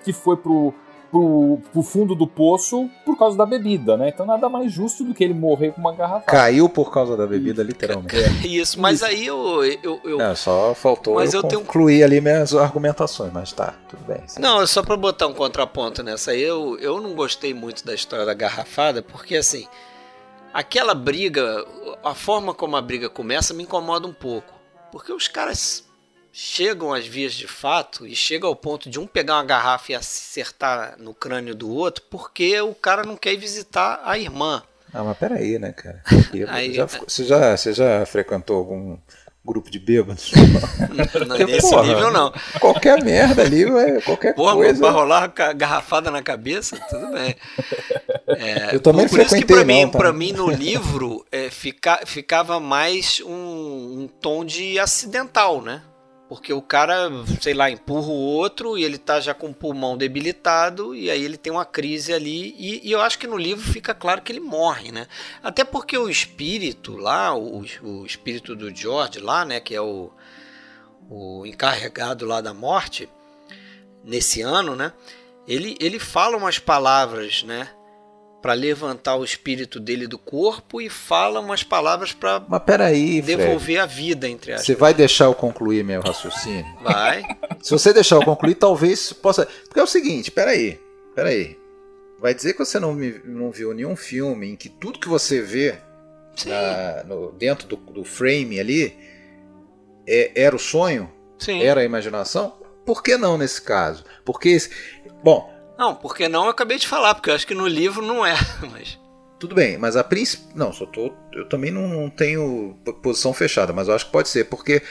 que 0.05 0.13
foi 0.13 0.37
pro 0.37 0.75
pro, 1.11 1.61
pro 1.73 1.83
fundo 1.83 2.15
do 2.15 2.27
poço 2.27 2.89
por 3.05 3.19
causa 3.19 3.37
da 3.37 3.47
bebida, 3.47 3.97
né? 3.97 4.09
Então 4.09 4.27
nada 4.27 4.49
mais 4.49 4.73
justo 4.73 5.05
do 5.05 5.15
que 5.15 5.25
ele 5.25 5.35
morrer 5.35 5.73
com 5.73 5.81
uma 5.81 5.95
garrafa. 5.95 6.27
Caiu 6.27 6.69
por 6.69 6.93
causa 6.93 7.17
da 7.17 7.27
bebida, 7.27 7.63
literalmente. 7.63 8.17
Isso, 8.45 8.81
mas 8.81 9.03
aí 9.03 9.27
eu. 9.27 9.65
eu, 9.65 10.01
eu... 10.05 10.19
Não, 10.19 10.37
só 10.37 10.75
faltou 10.75 11.15
mas 11.15 11.35
eu, 11.35 11.43
eu 11.43 11.49
concluir 11.49 11.95
tenho... 11.95 12.05
ali 12.07 12.21
minhas 12.21 12.55
argumentações, 12.55 13.33
mas 13.33 13.53
tá, 13.53 13.75
tudo 13.89 14.05
bem. 14.05 14.23
Sim. 14.27 14.41
Não, 14.41 14.67
só 14.67 14.83
pra 14.83 14.97
botar 14.97 15.27
um 15.27 15.35
contraponto 15.35 16.03
nessa 16.03 16.33
aí, 16.33 16.43
eu, 16.43 16.79
eu 16.79 17.01
não 17.01 17.15
gostei 17.15 17.55
muito 17.55 17.85
da 17.85 17.95
história 17.95 18.25
da 18.25 18.35
garrafada, 18.35 19.03
porque 19.03 19.37
assim. 19.37 19.67
Aquela 20.51 20.95
briga, 20.95 21.63
a 22.03 22.15
forma 22.15 22.55
como 22.55 22.75
a 22.75 22.81
briga 22.81 23.11
começa 23.11 23.53
me 23.53 23.65
incomoda 23.65 24.09
um 24.09 24.15
pouco. 24.15 24.55
Porque 24.91 25.13
os 25.13 25.29
caras 25.29 25.88
chegam 26.41 26.95
às 26.95 27.05
vias 27.05 27.35
de 27.35 27.49
fato 27.49 28.07
e 28.07 28.15
chega 28.15 28.47
ao 28.47 28.55
ponto 28.55 28.89
de 28.89 29.01
um 29.01 29.09
pegar 29.09 29.35
uma 29.35 29.45
garrafa 29.45 29.91
e 29.91 29.95
acertar 29.97 30.95
no 30.97 31.13
crânio 31.13 31.53
do 31.53 31.69
outro 31.69 32.05
porque 32.09 32.61
o 32.61 32.77
cara 32.77 33.03
não 33.03 33.17
quer 33.17 33.33
ir 33.33 33.39
visitar 33.39 34.01
a 34.05 34.17
irmã. 34.17 34.63
Ah, 34.95 35.03
mas 35.03 35.19
peraí, 35.19 35.59
né, 35.59 35.73
cara? 35.73 36.01
Aí, 36.47 36.75
já, 36.75 36.87
você, 36.87 37.25
já, 37.25 37.57
você 37.57 37.73
já 37.73 38.07
frequentou 38.07 38.57
algum 38.57 38.97
grupo 39.45 39.69
de 39.69 39.81
bêbados? 39.81 40.31
Não, 41.27 41.39
nesse 41.39 41.71
porra, 41.71 41.87
nível 41.87 42.13
não. 42.13 42.33
Qualquer 42.61 43.03
merda 43.03 43.43
ali, 43.43 43.65
qualquer 44.03 44.35
porra, 44.35 44.55
coisa. 44.55 44.81
Pra 44.81 44.91
rolar 44.91 45.27
garrafada 45.57 46.11
na 46.11 46.23
cabeça, 46.23 46.79
tudo 46.89 47.11
bem. 47.13 47.35
É, 48.29 48.75
eu 48.75 48.81
também 48.81 49.09
por, 49.09 49.19
por 49.19 49.27
frequentei, 49.27 49.39
isso 49.39 49.47
que 49.47 49.55
pra 49.55 49.65
mim, 49.65 49.83
não, 49.83 49.91
tá? 49.91 49.99
pra 49.99 50.13
mim 50.13 50.33
no 50.33 50.51
livro 50.51 51.27
é, 51.33 51.51
fica, 51.51 52.01
ficava 52.07 52.61
mais 52.61 53.21
um, 53.25 54.03
um 54.03 54.09
tom 54.21 54.45
de 54.45 54.79
acidental, 54.79 55.63
né? 55.63 55.83
Porque 56.29 56.53
o 56.53 56.61
cara, 56.61 57.09
sei 57.41 57.55
lá, 57.55 57.71
empurra 57.71 58.09
o 58.09 58.21
outro 58.21 58.77
e 58.77 58.85
ele 58.85 58.99
tá 58.99 59.19
já 59.19 59.33
com 59.33 59.49
o 59.49 59.55
pulmão 59.55 59.97
debilitado 59.97 60.95
e 60.95 61.11
aí 61.11 61.25
ele 61.25 61.39
tem 61.39 61.51
uma 61.51 61.65
crise 61.65 62.13
ali. 62.13 62.55
E, 62.59 62.87
e 62.87 62.93
eu 62.93 63.01
acho 63.01 63.19
que 63.19 63.27
no 63.27 63.39
livro 63.39 63.65
fica 63.65 63.95
claro 63.95 64.21
que 64.21 64.31
ele 64.31 64.41
morre, 64.41 64.93
né? 64.93 65.07
Até 65.43 65.65
porque 65.65 65.97
o 65.97 66.11
espírito 66.11 66.97
lá, 66.99 67.35
o, 67.35 67.65
o 67.83 68.05
espírito 68.05 68.55
do 68.55 68.75
George 68.75 69.21
lá, 69.21 69.45
né, 69.47 69.59
que 69.59 69.75
é 69.75 69.81
o, 69.81 70.13
o 71.09 71.47
encarregado 71.47 72.27
lá 72.27 72.43
da 72.43 72.53
morte, 72.53 73.09
nesse 74.05 74.43
ano, 74.43 74.77
né? 74.77 74.93
Ele, 75.47 75.79
ele 75.81 75.99
fala 75.99 76.37
umas 76.37 76.59
palavras, 76.59 77.43
né? 77.43 77.71
Para 78.41 78.53
levantar 78.53 79.17
o 79.17 79.25
espírito 79.25 79.81
dele 79.81 80.07
do 80.07 80.19
corpo 80.19 80.81
e 80.81 80.89
fala 80.89 81.41
umas 81.41 81.63
palavras 81.63 82.13
para 82.13 82.39
devolver 82.39 83.61
Fred. 83.61 83.79
a 83.79 83.87
vida 83.87 84.29
entre 84.29 84.53
as 84.53 84.65
Você 84.65 84.75
vai 84.75 84.95
deixar 84.95 85.25
eu 85.25 85.35
concluir 85.35 85.85
meu 85.85 86.01
raciocínio? 86.01 86.65
Vai. 86.83 87.25
Se 87.61 87.73
você 87.73 87.93
deixar 87.93 88.17
eu 88.17 88.25
concluir, 88.25 88.55
talvez 88.55 89.13
possa. 89.13 89.47
Porque 89.65 89.81
é 89.81 89.83
o 89.83 89.87
seguinte, 89.87 90.31
peraí, 90.31 90.81
peraí. 91.15 91.59
Vai 92.21 92.35
dizer 92.35 92.53
que 92.53 92.61
você 92.61 92.79
não, 92.79 92.95
não 93.25 93.51
viu 93.51 93.73
nenhum 93.75 93.97
filme 93.97 94.51
em 94.51 94.57
que 94.57 94.69
tudo 94.69 94.99
que 94.99 95.09
você 95.09 95.41
vê 95.41 95.77
na, 96.47 97.05
no, 97.05 97.33
dentro 97.33 97.67
do, 97.67 97.77
do, 97.77 98.05
frame 98.05 98.59
ali 98.59 98.97
é, 100.07 100.33
era 100.35 100.55
o 100.55 100.59
sonho? 100.59 101.11
Sim. 101.39 101.63
Era 101.63 101.81
a 101.81 101.85
imaginação? 101.85 102.57
Por 102.85 103.03
que 103.03 103.17
não 103.17 103.39
nesse 103.39 103.63
caso? 103.63 104.05
Porque, 104.25 104.57
bom, 105.23 105.53
não, 105.79 105.95
porque 105.95 106.29
não 106.29 106.45
eu 106.45 106.51
acabei 106.51 106.77
de 106.77 106.89
falar, 106.89 107.15
porque 107.15 107.31
eu 107.31 107.35
acho 107.35 107.47
que 107.47 107.55
no 107.55 107.69
livro 107.69 108.05
não 108.05 108.27
é, 108.27 108.35
mas. 108.73 108.99
Tudo 109.39 109.55
bem, 109.55 109.79
mas 109.79 109.95
a 109.95 110.03
princípio. 110.03 110.49
Não, 110.57 110.73
só 110.73 110.85
tô. 110.85 111.13
Eu 111.33 111.49
também 111.49 111.71
não, 111.71 111.87
não 111.87 112.11
tenho 112.11 112.77
posição 113.01 113.33
fechada, 113.33 113.73
mas 113.73 113.87
eu 113.87 113.95
acho 113.95 114.07
que 114.07 114.13
pode 114.13 114.29
ser, 114.29 114.47
porque 114.47 114.83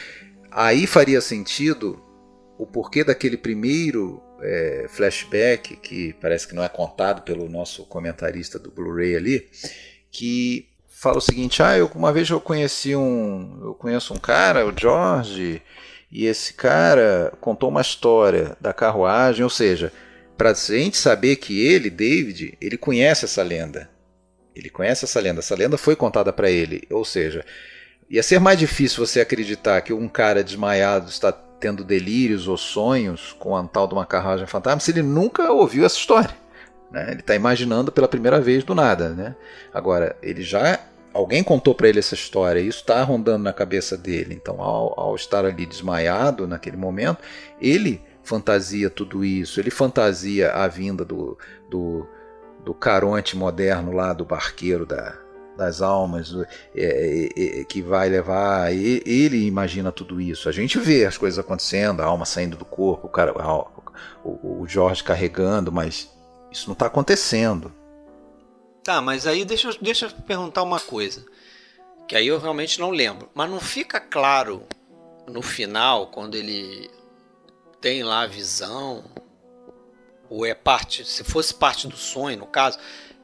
aí 0.49 0.88
faria 0.88 1.19
sentido 1.19 2.01
o 2.57 2.65
porquê 2.65 3.03
daquele 3.03 3.35
primeiro 3.35 4.23
é, 4.41 4.85
flashback, 4.88 5.75
que 5.75 6.13
parece 6.21 6.47
que 6.47 6.55
não 6.55 6.63
é 6.63 6.69
contado 6.69 7.23
pelo 7.23 7.49
nosso 7.49 7.83
comentarista 7.85 8.57
do 8.57 8.71
Blu-ray 8.71 9.17
ali, 9.17 9.49
que 10.09 10.69
fala 10.88 11.17
o 11.17 11.21
seguinte: 11.21 11.61
ah, 11.61 11.77
eu, 11.77 11.91
uma 11.93 12.13
vez 12.13 12.29
eu 12.29 12.39
conheci 12.39 12.95
um. 12.95 13.59
Eu 13.61 13.73
conheço 13.73 14.13
um 14.13 14.17
cara, 14.17 14.65
o 14.65 14.73
George, 14.73 15.61
e 16.09 16.25
esse 16.25 16.53
cara 16.53 17.33
contou 17.41 17.67
uma 17.67 17.81
história 17.81 18.55
da 18.61 18.71
carruagem, 18.71 19.43
ou 19.43 19.49
seja 19.49 19.91
para 20.38 20.51
a 20.51 20.53
gente 20.53 20.97
saber 20.97 21.38
que 21.38 21.65
ele, 21.65 21.89
David, 21.89 22.57
ele 22.61 22.77
conhece 22.77 23.25
essa 23.25 23.41
lenda. 23.41 23.89
Ele 24.55 24.69
conhece 24.69 25.05
essa 25.05 25.19
lenda. 25.19 25.39
Essa 25.39 25.55
lenda 25.55 25.77
foi 25.77 25.95
contada 25.95 26.31
para 26.31 26.49
ele. 26.49 26.83
Ou 26.91 27.03
seja, 27.03 27.43
ia 28.09 28.21
ser 28.21 28.39
mais 28.39 28.59
difícil 28.59 29.05
você 29.05 29.19
acreditar 29.19 29.81
que 29.81 29.91
um 29.91 30.07
cara 30.07 30.43
desmaiado 30.43 31.09
está 31.09 31.31
tendo 31.31 31.83
delírios 31.83 32.47
ou 32.47 32.55
sonhos 32.55 33.35
com 33.39 33.55
a 33.55 33.63
tal 33.67 33.88
de 33.88 33.93
uma 33.93 34.05
carruagem 34.05 34.45
fantasma 34.45 34.79
se 34.79 34.91
ele 34.91 35.01
nunca 35.01 35.51
ouviu 35.51 35.85
essa 35.85 35.97
história. 35.97 36.35
Né? 36.91 37.07
Ele 37.11 37.19
está 37.19 37.35
imaginando 37.35 37.91
pela 37.91 38.07
primeira 38.07 38.39
vez 38.39 38.63
do 38.63 38.75
nada. 38.75 39.09
Né? 39.09 39.35
Agora, 39.73 40.15
ele 40.21 40.43
já. 40.43 40.79
Alguém 41.13 41.43
contou 41.43 41.73
para 41.73 41.89
ele 41.89 41.97
essa 41.97 42.13
história, 42.13 42.59
e 42.59 42.67
isso 42.67 42.81
está 42.81 43.01
rondando 43.01 43.43
na 43.43 43.51
cabeça 43.51 43.97
dele. 43.97 44.35
Então, 44.35 44.61
ao, 44.61 44.99
ao 44.99 45.15
estar 45.15 45.45
ali 45.45 45.65
desmaiado 45.65 46.47
naquele 46.47 46.77
momento, 46.77 47.23
ele 47.59 47.99
fantasia 48.28 48.89
tudo 48.89 49.23
isso, 49.23 49.59
ele 49.59 49.71
fantasia 49.71 50.51
a 50.51 50.67
vinda 50.67 51.05
do, 51.05 51.38
do, 51.69 52.05
do 52.63 52.73
Caronte 52.73 53.38
moderno 53.38 53.93
lá, 53.93 54.11
do 54.11 54.25
barqueiro 54.25 54.86
da, 54.86 55.17
das 55.55 55.82
almas, 55.82 56.34
é, 56.75 57.30
é, 57.36 57.61
é, 57.61 57.63
que 57.63 57.82
vai 57.82 58.09
levar. 58.09 58.71
Ele 58.73 59.45
imagina 59.45 59.91
tudo 59.91 60.19
isso. 60.19 60.49
A 60.49 60.51
gente 60.51 60.78
vê 60.78 61.05
as 61.05 61.17
coisas 61.17 61.39
acontecendo, 61.39 62.01
a 62.01 62.05
alma 62.05 62.25
saindo 62.25 62.57
do 62.57 62.65
corpo, 62.65 63.07
o, 63.07 63.09
cara, 63.09 63.34
o, 64.23 64.61
o 64.61 64.67
Jorge 64.67 65.03
carregando, 65.03 65.71
mas 65.71 66.11
isso 66.51 66.67
não 66.67 66.73
está 66.73 66.88
acontecendo. 66.88 67.73
Tá, 68.84 69.01
mas 69.01 69.25
aí 69.25 69.45
deixa, 69.45 69.69
deixa 69.82 70.05
eu 70.05 70.11
perguntar 70.25 70.63
uma 70.63 70.80
coisa, 70.80 71.25
que 72.07 72.15
aí 72.15 72.28
eu 72.28 72.39
realmente 72.39 72.80
não 72.80 72.89
lembro. 72.89 73.30
Mas 73.34 73.49
não 73.49 73.59
fica 73.59 73.99
claro 73.99 74.63
no 75.28 75.41
final, 75.41 76.07
quando 76.07 76.36
ele 76.36 76.89
tem 77.80 78.03
lá 78.03 78.21
a 78.21 78.28
visão, 78.28 79.03
ou 80.30 80.45
é 80.45 80.53
parte, 80.53 81.05
se 81.05 81.23
fosse 81.23 81.53
parte 81.53 81.88
do 81.88 81.97
sonho, 81.97 82.39
no 82.39 82.47
caso, 82.47 82.78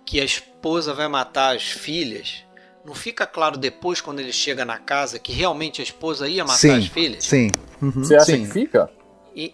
que 0.06 0.20
a 0.20 0.24
esposa 0.24 0.94
vai 0.94 1.08
matar 1.08 1.56
as 1.56 1.64
filhas, 1.64 2.44
não 2.86 2.94
fica 2.94 3.26
claro 3.26 3.58
depois 3.58 4.02
quando 4.02 4.20
ele 4.20 4.34
chega 4.34 4.66
na 4.66 4.78
casa 4.78 5.18
que 5.18 5.32
realmente 5.32 5.82
a 5.82 5.84
esposa 5.84 6.28
ia 6.28 6.44
matar 6.44 6.58
sim, 6.58 6.78
as 6.78 6.88
filhas? 6.88 7.24
Sim. 7.24 7.50
Uhum, 7.82 7.92
Você 7.92 8.16
acha 8.16 8.26
sim. 8.26 8.46
que 8.46 8.52
fica? 8.52 8.90
E... 9.36 9.54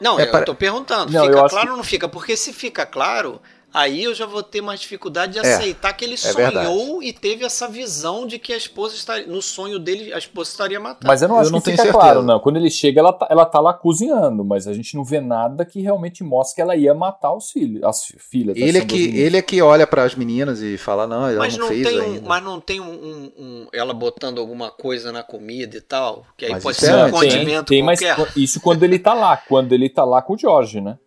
Não, 0.00 0.18
é 0.18 0.24
eu 0.24 0.30
para... 0.30 0.44
tô 0.44 0.54
perguntando, 0.54 1.12
não, 1.12 1.26
fica 1.26 1.48
claro 1.48 1.66
que... 1.66 1.70
ou 1.70 1.76
não 1.76 1.84
fica? 1.84 2.08
Porque 2.08 2.36
se 2.36 2.52
fica 2.52 2.84
claro, 2.84 3.40
aí 3.72 4.04
eu 4.04 4.14
já 4.14 4.26
vou 4.26 4.42
ter 4.42 4.60
mais 4.60 4.80
dificuldade 4.80 5.32
de 5.32 5.38
é, 5.38 5.40
aceitar 5.40 5.92
que 5.92 6.04
ele 6.04 6.14
é 6.14 6.16
sonhou 6.16 6.36
verdade. 6.36 7.06
e 7.06 7.12
teve 7.12 7.44
essa 7.44 7.68
visão 7.68 8.26
de 8.26 8.38
que 8.38 8.52
a 8.52 8.56
esposa 8.56 8.94
estaria. 8.94 9.26
No 9.26 9.40
sonho 9.40 9.78
dele, 9.78 10.12
a 10.12 10.18
esposa 10.18 10.50
estaria 10.50 10.78
matando. 10.78 11.06
Mas 11.06 11.22
eu 11.22 11.28
não 11.28 11.38
acho 11.38 11.48
eu 11.48 11.52
não 11.52 11.60
que 11.60 11.70
fica 11.70 11.82
certeza. 11.82 11.98
claro, 11.98 12.22
não. 12.22 12.40
Quando 12.40 12.56
ele 12.56 12.70
chega, 12.70 13.00
ela 13.00 13.12
tá, 13.12 13.26
ela 13.30 13.46
tá 13.46 13.60
lá 13.60 13.72
cozinhando, 13.72 14.44
mas 14.44 14.66
a 14.66 14.72
gente 14.72 14.96
não 14.96 15.04
vê 15.04 15.20
nada 15.20 15.64
que 15.64 15.80
realmente 15.80 16.22
mostre 16.22 16.56
que 16.56 16.62
ela 16.62 16.76
ia 16.76 16.94
matar 16.94 17.34
os 17.34 17.50
filhos, 17.50 17.82
as 17.84 18.04
filhas. 18.18 18.56
Ele 18.56 18.78
é, 18.78 18.84
que, 18.84 19.18
ele 19.18 19.36
é 19.36 19.42
que 19.42 19.62
olha 19.62 19.86
para 19.86 20.04
as 20.04 20.14
meninas 20.14 20.60
e 20.60 20.76
fala, 20.76 21.06
não, 21.06 21.28
ela 21.28 21.38
mas 21.38 21.56
não, 21.56 21.66
não 21.66 21.68
fez 21.68 21.86
tem 21.86 22.00
um, 22.00 22.22
Mas 22.22 22.42
não 22.42 22.60
tem 22.60 22.80
um, 22.80 22.92
um, 22.92 23.32
um, 23.38 23.66
ela 23.72 23.94
botando 23.94 24.38
alguma 24.38 24.70
coisa 24.70 25.12
na 25.12 25.22
comida 25.22 25.76
e 25.76 25.80
tal, 25.80 26.24
que 26.36 26.44
aí 26.44 26.52
mas 26.52 26.62
pode 26.62 26.76
ser 26.76 26.90
é 26.90 27.04
um 27.04 27.10
condimento 27.10 27.68
tem, 27.68 27.78
tem, 27.78 27.84
qualquer. 27.84 28.18
Mas 28.18 28.36
isso 28.36 28.60
quando 28.60 28.82
ele 28.82 28.98
tá 28.98 29.14
lá, 29.14 29.36
quando 29.36 29.72
ele 29.72 29.88
tá 29.88 30.04
lá 30.04 30.20
com 30.22 30.34
o 30.34 30.38
George, 30.38 30.80
né? 30.80 30.98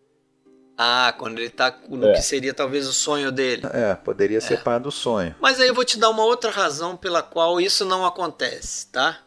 Ah, 0.77 1.13
quando 1.17 1.39
ele 1.39 1.49
tá 1.49 1.77
no 1.89 2.07
é. 2.07 2.13
que 2.13 2.21
seria 2.21 2.53
talvez 2.53 2.87
o 2.87 2.93
sonho 2.93 3.31
dele. 3.31 3.63
É, 3.71 3.95
poderia 3.95 4.41
ser 4.41 4.55
é. 4.55 4.57
parte 4.57 4.83
do 4.83 4.91
sonho. 4.91 5.33
Mas 5.39 5.59
aí 5.59 5.67
eu 5.67 5.73
vou 5.73 5.85
te 5.85 5.97
dar 5.97 6.09
uma 6.09 6.23
outra 6.23 6.51
razão 6.51 6.97
pela 6.97 7.23
qual 7.23 7.61
isso 7.61 7.85
não 7.85 8.05
acontece, 8.05 8.87
tá? 8.91 9.19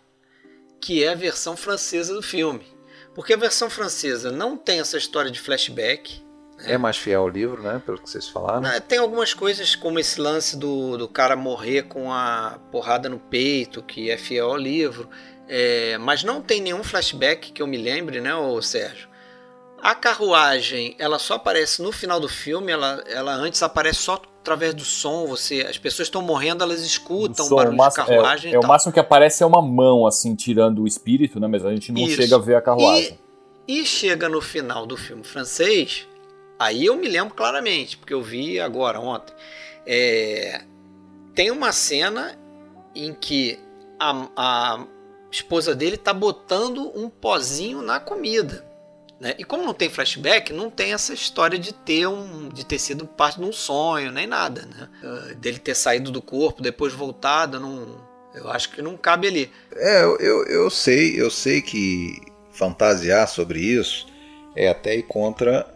Que 0.81 1.03
é 1.03 1.13
a 1.13 1.15
versão 1.15 1.57
francesa 1.57 2.13
do 2.13 2.23
filme. 2.23 2.67
Porque 3.15 3.33
a 3.33 3.37
versão 3.37 3.71
francesa 3.71 4.31
não 4.31 4.57
tem 4.57 4.79
essa 4.79 4.99
história 4.99 5.31
de 5.31 5.41
flashback. 5.41 6.23
Né? 6.59 6.73
É 6.73 6.79
mais 6.79 6.99
fiel 6.99 7.23
ao 7.23 7.29
livro, 7.29 7.63
né? 7.63 7.81
Pelo 7.85 7.99
que 7.99 8.09
vocês 8.11 8.29
falaram. 8.29 8.61
Não, 8.61 8.81
tem 8.81 8.99
algumas 8.99 9.33
coisas, 9.33 9.75
como 9.75 9.99
esse 9.99 10.21
lance 10.21 10.57
do, 10.57 10.99
do 10.99 11.09
cara 11.09 11.35
morrer 11.35 11.85
com 11.85 12.13
a 12.13 12.61
porrada 12.71 13.09
no 13.09 13.19
peito, 13.19 13.83
que 13.83 14.11
é 14.11 14.19
fiel 14.19 14.51
ao 14.51 14.57
livro. 14.57 15.09
É, 15.49 15.97
mas 15.97 16.23
não 16.23 16.43
tem 16.43 16.61
nenhum 16.61 16.85
flashback 16.85 17.53
que 17.53 17.63
eu 17.63 17.67
me 17.67 17.79
lembre, 17.79 18.21
né, 18.21 18.35
ô 18.35 18.61
Sérgio? 18.61 19.08
A 19.81 19.95
carruagem, 19.95 20.97
ela 20.99 21.19
só 21.19 21.35
aparece 21.35 21.81
no 21.81 21.93
final 21.93 22.19
do 22.19 22.29
filme, 22.29 22.73
ela, 22.73 23.03
ela 23.07 23.33
antes 23.33 23.63
aparece 23.63 24.01
só 24.01 24.21
através 24.41 24.75
do 24.75 24.85
som, 24.85 25.27
você, 25.27 25.67
as 25.69 25.79
pessoas 25.79 26.09
estão 26.09 26.23
morrendo, 26.23 26.65
elas 26.65 26.81
escutam 26.81 27.45
o, 27.45 27.49
som, 27.49 27.57
barulho 27.57 27.77
máximo, 27.77 28.05
de 28.05 28.11
carruagem. 28.11 28.53
É, 28.53 28.57
é 28.57 28.59
o 28.59 28.67
máximo 28.67 28.93
que 28.93 28.99
aparece 28.99 29.43
é 29.43 29.47
uma 29.47 29.63
mão 29.63 30.07
assim 30.07 30.35
tirando 30.35 30.83
o 30.83 30.87
espírito, 30.87 31.39
né? 31.39 31.47
Mas 31.47 31.65
a 31.65 31.71
gente 31.71 31.93
não 31.93 32.03
Isso. 32.03 32.17
chega 32.17 32.37
a 32.37 32.39
ver 32.39 32.57
a 32.57 32.63
carruagem. 32.63 33.19
E, 33.69 33.81
e, 33.81 33.87
chega 33.87 34.29
no 34.29 34.41
final 34.41 34.87
do 34.87 34.97
filme 34.97 35.23
francês, 35.23 36.09
aí 36.59 36.87
eu 36.87 36.97
me 36.97 37.09
lembro 37.09 37.35
claramente, 37.35 37.99
porque 37.99 38.15
eu 38.15 38.23
vi 38.23 38.59
agora 38.59 38.99
ontem. 38.99 39.35
É, 39.87 40.63
tem 41.35 41.51
uma 41.51 41.71
cena 41.71 42.37
em 42.95 43.15
que 43.15 43.59
a, 44.01 44.29
a 44.37 44.87
esposa 45.31 45.75
dele 45.75 45.97
está 45.97 46.13
botando 46.13 46.91
um 46.97 47.09
pozinho 47.09 47.83
na 47.83 48.01
comida. 48.01 48.68
Né? 49.21 49.35
E 49.39 49.45
como 49.45 49.65
não 49.65 49.75
tem 49.75 49.91
flashback, 49.91 50.53
não 50.53 50.71
tem 50.71 50.93
essa 50.93 51.13
história 51.13 51.59
de 51.59 51.73
ter 51.75 52.07
um, 52.07 52.49
de 52.49 52.65
ter 52.65 52.79
sido 52.79 53.05
parte 53.05 53.41
de 53.41 53.45
um 53.45 53.53
sonho, 53.53 54.13
nem 54.13 54.27
nada, 54.27 54.63
né? 54.67 54.89
Uh, 55.03 55.35
dele 55.35 55.59
ter 55.59 55.75
saído 55.75 56.13
do 56.13 56.23
corpo, 56.23 56.63
depois 56.63 56.93
voltado, 56.93 57.59
não, 57.59 58.01
eu 58.35 58.49
acho 58.49 58.71
que 58.71 58.81
não 58.81 58.97
cabe 58.97 59.27
ali. 59.27 59.51
É, 59.75 60.05
eu, 60.05 60.45
eu 60.47 60.71
sei, 60.71 61.21
eu 61.21 61.31
sei 61.31 61.61
que 61.61 62.17
fantasiar 62.53 63.29
sobre 63.29 63.61
isso 63.61 64.07
é 64.55 64.69
até 64.69 64.97
ir 64.97 65.03
contra 65.05 65.67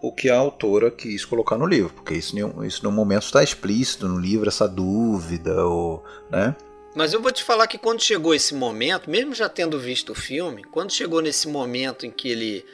o 0.00 0.12
que 0.12 0.30
a 0.30 0.36
autora 0.36 0.90
quis 0.90 1.24
colocar 1.24 1.58
no 1.58 1.66
livro, 1.66 1.92
porque 1.92 2.14
isso, 2.14 2.34
isso 2.64 2.84
no 2.84 2.92
momento 2.92 3.24
está 3.24 3.42
explícito 3.42 4.08
no 4.08 4.18
livro, 4.18 4.48
essa 4.48 4.68
dúvida, 4.68 5.64
ou, 5.64 6.04
né? 6.30 6.54
Mas 6.94 7.12
eu 7.12 7.20
vou 7.20 7.30
te 7.30 7.44
falar 7.44 7.66
que 7.66 7.78
quando 7.78 8.02
chegou 8.02 8.34
esse 8.34 8.54
momento, 8.54 9.10
mesmo 9.10 9.34
já 9.34 9.48
tendo 9.48 9.78
visto 9.78 10.12
o 10.12 10.14
filme, 10.14 10.64
quando 10.64 10.92
chegou 10.92 11.20
nesse 11.20 11.46
momento 11.46 12.06
em 12.06 12.10
que 12.10 12.28
ele, 12.28 12.64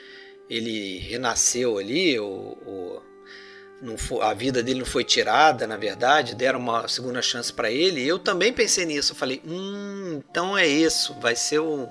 ele 0.48 0.98
renasceu 0.98 1.78
ali, 1.78 2.18
ou 2.18 3.02
não 3.82 3.98
foi, 3.98 4.22
a 4.22 4.32
vida 4.32 4.62
dele 4.62 4.80
não 4.80 4.86
foi 4.86 5.04
tirada, 5.04 5.66
na 5.66 5.76
verdade, 5.76 6.34
deram 6.34 6.58
uma 6.58 6.88
segunda 6.88 7.20
chance 7.20 7.52
para 7.52 7.70
ele, 7.70 8.06
eu 8.06 8.18
também 8.18 8.52
pensei 8.52 8.86
nisso. 8.86 9.12
Eu 9.12 9.16
falei, 9.16 9.42
hum, 9.46 10.22
então 10.30 10.56
é 10.56 10.66
isso, 10.66 11.14
vai 11.20 11.36
ser 11.36 11.58
o, 11.58 11.88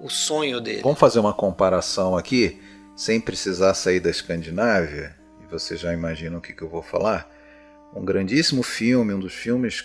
o 0.00 0.08
sonho 0.08 0.60
dele. 0.60 0.82
Vamos 0.82 0.98
fazer 0.98 1.18
uma 1.18 1.34
comparação 1.34 2.16
aqui, 2.16 2.60
sem 2.96 3.20
precisar 3.20 3.74
sair 3.74 4.00
da 4.00 4.10
Escandinávia, 4.10 5.14
e 5.44 5.50
você 5.50 5.76
já 5.76 5.92
imagina 5.92 6.38
o 6.38 6.40
que, 6.40 6.52
que 6.52 6.62
eu 6.62 6.68
vou 6.68 6.82
falar. 6.82 7.30
Um 7.94 8.04
grandíssimo 8.04 8.62
filme, 8.62 9.12
um 9.12 9.20
dos 9.20 9.34
filmes 9.34 9.84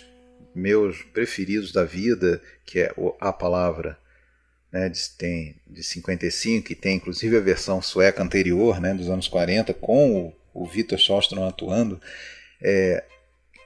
meus 0.54 1.02
preferidos 1.02 1.72
da 1.72 1.84
vida, 1.84 2.40
que 2.64 2.80
é 2.80 2.94
A 3.20 3.32
Palavra, 3.32 3.98
né, 4.70 4.88
de, 4.88 5.10
tem, 5.10 5.56
de 5.66 5.82
55, 5.82 6.66
que 6.66 6.74
tem 6.74 6.96
inclusive 6.96 7.36
a 7.36 7.40
versão 7.40 7.80
sueca 7.80 8.22
anterior, 8.22 8.80
né, 8.80 8.92
dos 8.94 9.08
anos 9.08 9.28
40, 9.28 9.72
com 9.74 10.34
o, 10.52 10.62
o 10.62 10.66
Victor 10.66 10.98
Sjöström 10.98 11.46
atuando. 11.46 12.00
É, 12.60 13.04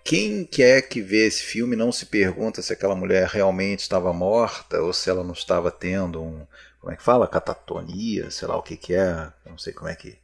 quem 0.05 0.45
quer 0.45 0.83
que 0.83 1.01
vê 1.01 1.27
esse 1.27 1.43
filme 1.43 1.77
não 1.77 1.93
se 1.93 2.07
pergunta 2.07 2.63
se 2.63 2.73
aquela 2.73 2.95
mulher 2.95 3.29
realmente 3.29 3.81
estava 3.81 4.13
morta 4.13 4.81
ou 4.81 4.93
se 4.93 5.11
ela 5.11 5.23
não 5.23 5.33
estava 5.33 5.71
tendo 5.71 6.23
um, 6.23 6.47
como 6.81 6.93
é 6.93 6.97
que 6.97 7.03
fala, 7.03 7.29
catatonia, 7.29 8.31
sei 8.31 8.49
lá 8.49 8.57
o 8.57 8.63
que 8.63 8.77
que 8.77 8.95
é, 8.95 9.31
não 9.45 9.59
sei 9.59 9.73
como 9.73 9.89
é 9.89 9.95
que 9.95 10.17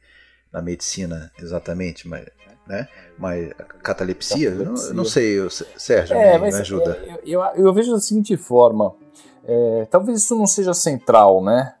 na 0.51 0.61
medicina 0.61 1.31
exatamente, 1.37 2.07
mas 2.07 2.25
né? 2.67 2.87
Mas 3.17 3.53
catalepsia, 3.81 4.51
catalepsia. 4.51 4.89
Eu, 4.89 4.93
não, 4.93 5.05
sei, 5.05 5.39
eu, 5.39 5.49
Sérgio, 5.49 6.15
é, 6.15 6.37
me, 6.37 6.51
me, 6.51 6.55
ajuda. 6.55 6.97
É, 7.05 7.19
eu, 7.25 7.41
eu, 7.41 7.65
eu, 7.65 7.73
vejo 7.73 7.91
da 7.91 7.99
seguinte 7.99 8.35
forma, 8.37 8.93
é, 9.45 9.87
talvez 9.89 10.23
isso 10.23 10.37
não 10.37 10.47
seja 10.47 10.73
central, 10.73 11.43
né? 11.43 11.75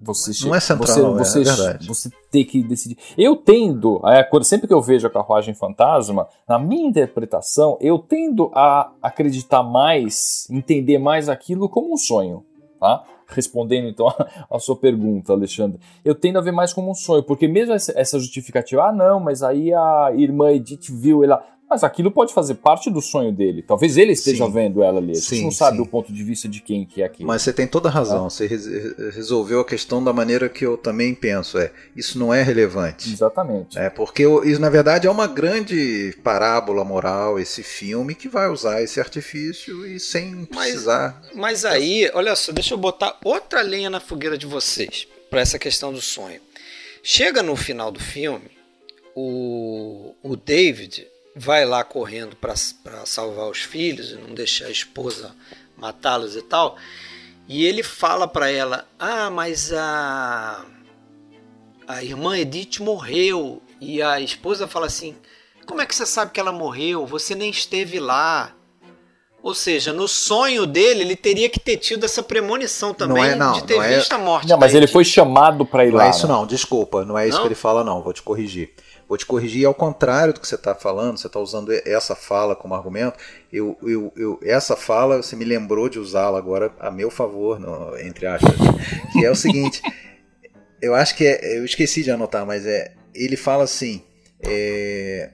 Você, 0.00 0.46
não 0.46 0.54
é 0.54 0.60
central, 0.60 0.86
você, 0.86 1.00
é, 1.00 1.04
você, 1.04 1.40
é 1.40 1.44
verdade. 1.44 1.88
Você 1.88 2.10
ter 2.30 2.44
que 2.44 2.62
decidir. 2.62 2.96
Eu 3.16 3.34
tendo, 3.34 4.00
sempre 4.44 4.68
que 4.68 4.72
eu 4.72 4.80
vejo 4.80 5.06
a 5.08 5.10
carruagem 5.10 5.54
fantasma, 5.54 6.28
na 6.48 6.56
minha 6.56 6.88
interpretação, 6.88 7.76
eu 7.80 7.98
tendo 7.98 8.50
a 8.54 8.92
acreditar 9.02 9.64
mais, 9.64 10.46
entender 10.50 10.98
mais 10.98 11.28
aquilo 11.28 11.68
como 11.68 11.92
um 11.92 11.96
sonho, 11.96 12.44
tá? 12.78 13.04
Respondendo 13.28 13.88
então 13.88 14.08
a, 14.50 14.58
sua 14.58 14.76
pergunta, 14.76 15.32
Alexandre, 15.32 15.78
eu 16.04 16.14
tendo 16.14 16.38
a 16.38 16.42
ver 16.42 16.52
mais 16.52 16.72
como 16.72 16.90
um 16.90 16.94
sonho, 16.94 17.22
porque 17.22 17.46
mesmo 17.46 17.74
essa, 17.74 17.92
essa 17.98 18.18
justificativa, 18.18 18.84
ah 18.84 18.92
não, 18.92 19.20
mas 19.20 19.42
aí 19.42 19.72
a 19.72 20.12
irmã 20.16 20.50
Edith 20.50 20.90
viu 20.90 21.22
ela, 21.22 21.44
mas 21.68 21.84
aquilo 21.84 22.10
pode 22.10 22.32
fazer 22.32 22.54
parte 22.54 22.90
do 22.90 23.02
sonho 23.02 23.30
dele. 23.30 23.62
Talvez 23.62 23.96
ele 23.96 24.12
esteja 24.12 24.46
sim. 24.46 24.52
vendo 24.52 24.82
ela 24.82 24.98
ali. 24.98 25.12
A 25.12 25.14
gente 25.14 25.26
sim, 25.26 25.44
não 25.44 25.50
sabe 25.50 25.76
sim. 25.76 25.82
o 25.82 25.86
ponto 25.86 26.12
de 26.12 26.22
vista 26.22 26.48
de 26.48 26.60
quem 26.60 26.86
que 26.86 27.02
é 27.02 27.04
aquilo. 27.04 27.28
Mas 27.28 27.42
você 27.42 27.52
tem 27.52 27.66
toda 27.66 27.88
a 27.88 27.92
razão. 27.92 28.26
Ah. 28.26 28.30
Você 28.30 28.46
resolveu 29.14 29.60
a 29.60 29.64
questão 29.64 30.02
da 30.02 30.12
maneira 30.12 30.48
que 30.48 30.64
eu 30.64 30.78
também 30.78 31.14
penso. 31.14 31.58
É, 31.58 31.70
isso 31.94 32.18
não 32.18 32.32
é 32.32 32.42
relevante. 32.42 33.12
Exatamente. 33.12 33.78
É, 33.78 33.90
porque 33.90 34.24
isso, 34.44 34.60
na 34.60 34.70
verdade, 34.70 35.06
é 35.06 35.10
uma 35.10 35.26
grande 35.26 36.16
parábola 36.24 36.84
moral, 36.84 37.38
esse 37.38 37.62
filme, 37.62 38.14
que 38.14 38.28
vai 38.28 38.48
usar 38.48 38.82
esse 38.82 38.98
artifício 38.98 39.86
e 39.86 40.00
sem 40.00 40.44
precisar. 40.46 41.20
Mas, 41.34 41.36
mas 41.36 41.64
aí, 41.64 42.10
olha 42.14 42.34
só, 42.34 42.50
deixa 42.50 42.74
eu 42.74 42.78
botar 42.78 43.18
outra 43.22 43.60
lenha 43.60 43.90
na 43.90 44.00
fogueira 44.00 44.38
de 44.38 44.46
vocês 44.46 45.06
para 45.28 45.40
essa 45.40 45.58
questão 45.58 45.92
do 45.92 46.00
sonho. 46.00 46.40
Chega 47.02 47.42
no 47.42 47.56
final 47.56 47.90
do 47.90 48.00
filme, 48.00 48.50
o, 49.14 50.14
o 50.22 50.36
David 50.36 51.06
vai 51.38 51.64
lá 51.64 51.84
correndo 51.84 52.36
para 52.36 52.56
salvar 53.06 53.48
os 53.48 53.60
filhos 53.60 54.10
e 54.10 54.16
não 54.16 54.34
deixar 54.34 54.66
a 54.66 54.70
esposa 54.70 55.34
matá-los 55.76 56.34
e 56.34 56.42
tal. 56.42 56.76
E 57.48 57.64
ele 57.64 57.82
fala 57.82 58.26
para 58.26 58.50
ela: 58.50 58.86
Ah, 58.98 59.30
mas 59.30 59.72
a, 59.72 60.64
a 61.86 62.02
irmã 62.02 62.36
Edith 62.36 62.80
morreu. 62.80 63.62
E 63.80 64.02
a 64.02 64.20
esposa 64.20 64.66
fala 64.66 64.86
assim: 64.86 65.16
Como 65.66 65.80
é 65.80 65.86
que 65.86 65.94
você 65.94 66.04
sabe 66.04 66.32
que 66.32 66.40
ela 66.40 66.52
morreu? 66.52 67.06
Você 67.06 67.34
nem 67.34 67.50
esteve 67.50 68.00
lá. 68.00 68.52
Ou 69.40 69.54
seja, 69.54 69.92
no 69.92 70.08
sonho 70.08 70.66
dele, 70.66 71.02
ele 71.02 71.14
teria 71.14 71.48
que 71.48 71.60
ter 71.60 71.76
tido 71.76 72.04
essa 72.04 72.24
premonição 72.24 72.92
também 72.92 73.22
não 73.22 73.24
é, 73.24 73.34
não, 73.36 73.52
de 73.52 73.62
ter 73.62 73.78
é 73.78 73.96
visto 73.96 74.10
é... 74.10 74.16
a 74.16 74.18
morte. 74.18 74.48
Não, 74.48 74.58
mas 74.58 74.74
ele 74.74 74.88
foi 74.88 75.04
chamado 75.04 75.64
para 75.64 75.86
ir 75.86 75.90
não 75.90 75.98
lá. 75.98 76.02
Não 76.02 76.10
é 76.10 76.14
isso 76.14 76.26
não, 76.26 76.44
desculpa, 76.44 77.04
não 77.04 77.16
é 77.16 77.28
isso 77.28 77.36
não? 77.36 77.42
que 77.42 77.48
ele 77.48 77.54
fala 77.54 77.84
não, 77.84 78.02
vou 78.02 78.12
te 78.12 78.20
corrigir. 78.20 78.74
Vou 79.08 79.16
te 79.16 79.24
corrigir 79.24 79.66
ao 79.66 79.74
contrário 79.74 80.34
do 80.34 80.40
que 80.40 80.46
você 80.46 80.54
está 80.54 80.74
falando, 80.74 81.16
você 81.16 81.26
está 81.26 81.40
usando 81.40 81.72
essa 81.86 82.14
fala 82.14 82.54
como 82.54 82.74
argumento. 82.74 83.16
Eu, 83.50 83.78
eu, 83.82 84.12
eu, 84.14 84.40
essa 84.42 84.76
fala, 84.76 85.22
você 85.22 85.34
me 85.34 85.46
lembrou 85.46 85.88
de 85.88 85.98
usá-la 85.98 86.36
agora 86.36 86.70
a 86.78 86.90
meu 86.90 87.10
favor, 87.10 87.58
no, 87.58 87.98
entre 87.98 88.26
aspas. 88.26 88.54
Que 89.12 89.24
é 89.24 89.30
o 89.30 89.34
seguinte: 89.34 89.80
eu 90.82 90.94
acho 90.94 91.16
que 91.16 91.26
é, 91.26 91.58
eu 91.58 91.64
esqueci 91.64 92.02
de 92.02 92.10
anotar, 92.10 92.44
mas 92.44 92.66
é. 92.66 92.94
Ele 93.14 93.36
fala 93.36 93.64
assim. 93.64 94.04
É, 94.40 95.30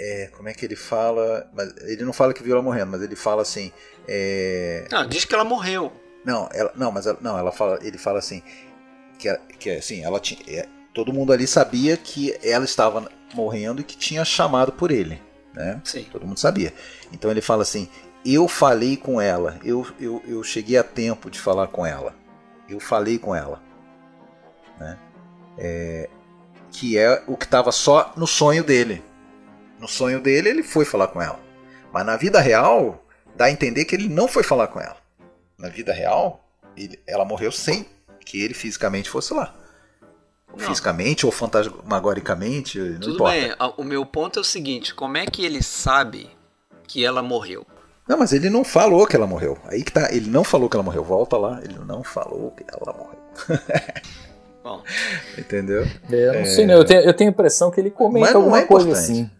é, 0.00 0.30
como 0.36 0.48
é 0.48 0.54
que 0.54 0.64
ele 0.64 0.76
fala? 0.76 1.48
Mas 1.54 1.72
ele 1.82 2.04
não 2.04 2.12
fala 2.12 2.34
que 2.34 2.42
viu 2.42 2.54
ela 2.54 2.62
morrendo, 2.62 2.90
mas 2.90 3.02
ele 3.02 3.14
fala 3.14 3.42
assim. 3.42 3.72
É, 4.08 4.86
não, 4.90 5.06
diz 5.06 5.24
que 5.24 5.34
ela 5.34 5.44
morreu. 5.44 5.92
Não, 6.24 6.48
ela, 6.52 6.72
não, 6.74 6.90
mas 6.90 7.06
ela, 7.06 7.18
não, 7.20 7.38
ela 7.38 7.52
fala, 7.52 7.78
ele 7.82 7.96
fala 7.96 8.18
assim 8.18 8.42
que, 9.18 9.34
que 9.58 9.70
assim, 9.70 10.04
ela 10.04 10.20
tinha, 10.20 10.40
é, 10.48 10.66
todo 10.98 11.12
mundo 11.12 11.32
ali 11.32 11.46
sabia 11.46 11.96
que 11.96 12.36
ela 12.42 12.64
estava 12.64 13.08
morrendo 13.32 13.80
e 13.80 13.84
que 13.84 13.96
tinha 13.96 14.24
chamado 14.24 14.72
por 14.72 14.90
ele. 14.90 15.22
Né? 15.54 15.80
Sim. 15.84 16.04
Todo 16.10 16.26
mundo 16.26 16.40
sabia. 16.40 16.74
Então 17.12 17.30
ele 17.30 17.40
fala 17.40 17.62
assim: 17.62 17.88
Eu 18.24 18.48
falei 18.48 18.96
com 18.96 19.20
ela, 19.20 19.60
eu, 19.62 19.86
eu, 20.00 20.20
eu 20.26 20.42
cheguei 20.42 20.76
a 20.76 20.82
tempo 20.82 21.30
de 21.30 21.38
falar 21.38 21.68
com 21.68 21.86
ela. 21.86 22.16
Eu 22.68 22.80
falei 22.80 23.16
com 23.16 23.32
ela. 23.32 23.62
Né? 24.80 24.98
É, 25.56 26.10
que 26.72 26.98
é 26.98 27.22
o 27.28 27.36
que 27.36 27.44
estava 27.44 27.70
só 27.70 28.12
no 28.16 28.26
sonho 28.26 28.64
dele. 28.64 29.00
No 29.78 29.86
sonho 29.86 30.20
dele, 30.20 30.48
ele 30.48 30.64
foi 30.64 30.84
falar 30.84 31.06
com 31.06 31.22
ela. 31.22 31.38
Mas 31.92 32.04
na 32.04 32.16
vida 32.16 32.40
real, 32.40 33.06
dá 33.36 33.44
a 33.44 33.52
entender 33.52 33.84
que 33.84 33.94
ele 33.94 34.08
não 34.08 34.26
foi 34.26 34.42
falar 34.42 34.66
com 34.66 34.80
ela. 34.80 34.96
Na 35.56 35.68
vida 35.68 35.92
real, 35.92 36.44
ele, 36.76 36.98
ela 37.06 37.24
morreu 37.24 37.52
sem 37.52 37.86
que 38.18 38.42
ele 38.42 38.52
fisicamente 38.52 39.08
fosse 39.08 39.32
lá. 39.32 39.54
Não. 40.56 40.66
fisicamente 40.66 41.26
ou 41.26 41.32
fantasmagoricamente, 41.32 42.78
não 42.78 43.00
Tudo 43.00 43.14
importa. 43.14 43.34
bem, 43.34 43.54
o 43.76 43.84
meu 43.84 44.04
ponto 44.04 44.38
é 44.38 44.42
o 44.42 44.44
seguinte, 44.44 44.94
como 44.94 45.16
é 45.16 45.26
que 45.26 45.44
ele 45.44 45.62
sabe 45.62 46.30
que 46.86 47.04
ela 47.04 47.22
morreu? 47.22 47.66
Não, 48.08 48.18
mas 48.18 48.32
ele 48.32 48.48
não 48.48 48.64
falou 48.64 49.06
que 49.06 49.14
ela 49.14 49.26
morreu. 49.26 49.58
Aí 49.66 49.84
que 49.84 49.92
tá, 49.92 50.08
ele 50.10 50.30
não 50.30 50.42
falou 50.42 50.68
que 50.70 50.74
ela 50.74 50.82
morreu. 50.82 51.04
Volta 51.04 51.36
lá, 51.36 51.60
ele 51.62 51.78
não 51.86 52.02
falou 52.02 52.52
que 52.52 52.64
ela 52.66 52.96
morreu. 52.96 53.60
Bom. 54.64 54.82
Entendeu? 55.36 55.86
É, 56.10 56.28
eu 56.28 56.32
não 56.32 56.40
é... 56.40 56.44
sei, 56.46 56.66
né? 56.66 56.74
Eu 56.74 56.84
tenho, 56.86 57.02
eu 57.02 57.12
tenho 57.12 57.28
a 57.28 57.32
impressão 57.32 57.70
que 57.70 57.78
ele 57.78 57.90
comenta 57.90 58.38
alguma 58.38 58.60
é 58.60 58.64
coisa 58.64 58.92
assim. 58.92 59.30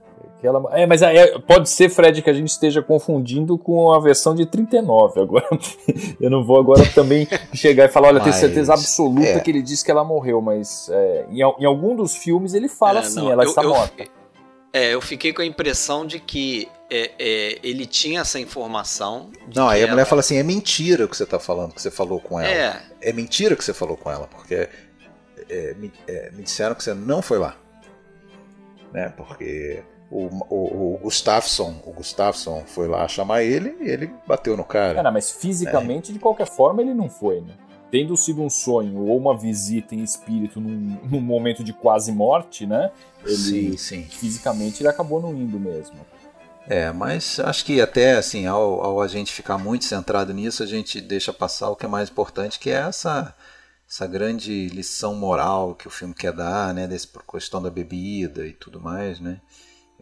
Que 0.40 0.46
ela, 0.46 0.62
é, 0.70 0.86
mas 0.86 1.02
é, 1.02 1.36
pode 1.40 1.68
ser, 1.68 1.88
Fred, 1.88 2.22
que 2.22 2.30
a 2.30 2.32
gente 2.32 2.48
esteja 2.48 2.80
confundindo 2.80 3.58
com 3.58 3.92
a 3.92 3.98
versão 3.98 4.36
de 4.36 4.46
39 4.46 5.20
agora. 5.20 5.48
eu 6.20 6.30
não 6.30 6.44
vou 6.44 6.60
agora 6.60 6.88
também 6.94 7.26
chegar 7.52 7.86
e 7.86 7.88
falar, 7.88 8.08
olha, 8.08 8.20
mas, 8.20 8.24
tenho 8.24 8.36
certeza 8.36 8.72
absoluta 8.72 9.26
é. 9.26 9.40
que 9.40 9.50
ele 9.50 9.62
disse 9.62 9.84
que 9.84 9.90
ela 9.90 10.04
morreu, 10.04 10.40
mas 10.40 10.88
é, 10.90 11.26
em, 11.28 11.40
em, 11.40 11.64
algum 11.64 11.96
dos 11.96 12.14
filmes 12.14 12.54
ele 12.54 12.68
fala 12.68 13.00
é, 13.00 13.02
assim, 13.02 13.16
não, 13.16 13.32
ela 13.32 13.42
eu, 13.42 13.48
está 13.48 13.62
eu, 13.64 13.70
morta. 13.70 14.04
É, 14.72 14.94
eu 14.94 15.00
fiquei 15.00 15.32
com 15.32 15.42
a 15.42 15.44
impressão 15.44 16.06
de 16.06 16.20
que 16.20 16.68
é, 16.88 17.10
é, 17.18 17.58
ele 17.62 17.84
tinha 17.84 18.20
essa 18.20 18.38
informação. 18.38 19.30
Não, 19.52 19.68
aí 19.68 19.80
a 19.80 19.82
ela... 19.82 19.92
mulher 19.92 20.06
fala 20.06 20.20
assim: 20.20 20.36
é 20.36 20.42
mentira 20.42 21.04
o 21.04 21.08
que 21.08 21.16
você 21.16 21.24
está 21.24 21.40
falando, 21.40 21.74
que 21.74 21.82
você 21.82 21.90
falou 21.90 22.20
com 22.20 22.38
ela. 22.38 22.48
É. 22.48 22.82
É 23.10 23.12
mentira 23.12 23.56
que 23.56 23.64
você 23.64 23.74
falou 23.74 23.96
com 23.96 24.10
ela, 24.10 24.28
porque 24.28 24.68
é, 25.48 25.74
me, 25.74 25.92
é, 26.06 26.30
me, 26.30 26.42
disseram 26.42 26.74
que 26.74 26.84
você 26.84 26.94
não 26.94 27.20
foi 27.20 27.38
lá. 27.38 27.56
Né? 28.92 29.12
Porque 29.16 29.82
o, 30.10 30.28
o, 30.48 30.94
o 30.94 30.98
Gustafsson, 31.02 31.82
o 31.84 31.92
Gustafsson 31.92 32.64
foi 32.66 32.88
lá 32.88 33.06
chamar 33.06 33.42
ele 33.42 33.76
e 33.80 33.88
ele 33.88 34.10
bateu 34.26 34.56
no 34.56 34.64
cara. 34.64 35.02
Não, 35.02 35.12
mas 35.12 35.30
fisicamente, 35.30 36.12
de 36.12 36.18
qualquer 36.18 36.46
forma, 36.46 36.80
ele 36.80 36.94
não 36.94 37.10
foi, 37.10 37.40
né? 37.40 37.54
Tendo 37.90 38.16
sido 38.16 38.42
um 38.42 38.50
sonho 38.50 39.06
ou 39.06 39.16
uma 39.16 39.36
visita 39.36 39.94
em 39.94 40.02
espírito 40.02 40.60
num, 40.60 40.98
num 41.04 41.20
momento 41.20 41.62
de 41.62 41.72
quase 41.72 42.12
morte, 42.12 42.66
né? 42.66 42.90
Ele, 43.24 43.36
sim, 43.36 43.76
sim. 43.76 44.02
Fisicamente 44.04 44.82
ele 44.82 44.88
acabou 44.88 45.20
não 45.20 45.34
indo 45.34 45.58
mesmo. 45.58 45.96
É, 46.66 46.92
mas 46.92 47.40
acho 47.40 47.64
que 47.64 47.80
até 47.80 48.18
assim, 48.18 48.46
ao, 48.46 48.84
ao, 48.84 49.00
a 49.00 49.08
gente 49.08 49.32
ficar 49.32 49.56
muito 49.56 49.86
centrado 49.86 50.34
nisso, 50.34 50.62
a 50.62 50.66
gente 50.66 51.00
deixa 51.00 51.32
passar 51.32 51.70
o 51.70 51.76
que 51.76 51.86
é 51.86 51.88
mais 51.88 52.10
importante, 52.10 52.58
que 52.58 52.68
é 52.68 52.74
essa, 52.74 53.34
essa 53.88 54.06
grande 54.06 54.68
lição 54.68 55.14
moral 55.14 55.74
que 55.74 55.88
o 55.88 55.90
filme 55.90 56.14
quer 56.14 56.32
dar, 56.32 56.74
né, 56.74 56.86
dessa 56.86 57.08
questão 57.30 57.62
da 57.62 57.70
bebida 57.70 58.46
e 58.46 58.52
tudo 58.52 58.78
mais, 58.78 59.18
né, 59.18 59.40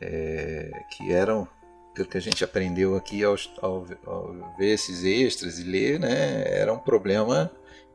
é, 0.00 0.70
que 0.90 1.12
eram, 1.12 1.48
pelo 1.94 2.08
que 2.08 2.18
a 2.18 2.20
gente 2.20 2.44
aprendeu 2.44 2.96
aqui 2.96 3.24
ao, 3.24 3.36
ao, 3.60 3.86
ao, 4.04 4.56
ver 4.58 4.74
esses 4.74 5.04
extras 5.04 5.58
e 5.58 5.64
ler, 5.64 5.98
né, 5.98 6.44
era 6.46 6.72
um 6.72 6.78
problema 6.78 7.50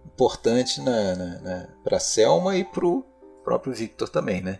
importante 0.05 0.81
na, 0.81 1.15
na, 1.15 1.39
na 1.39 1.67
para 1.83 1.99
Selma 1.99 2.57
e 2.57 2.63
para 2.63 2.85
o 2.85 3.03
próprio 3.43 3.73
Victor 3.73 4.09
também, 4.09 4.41
né. 4.41 4.59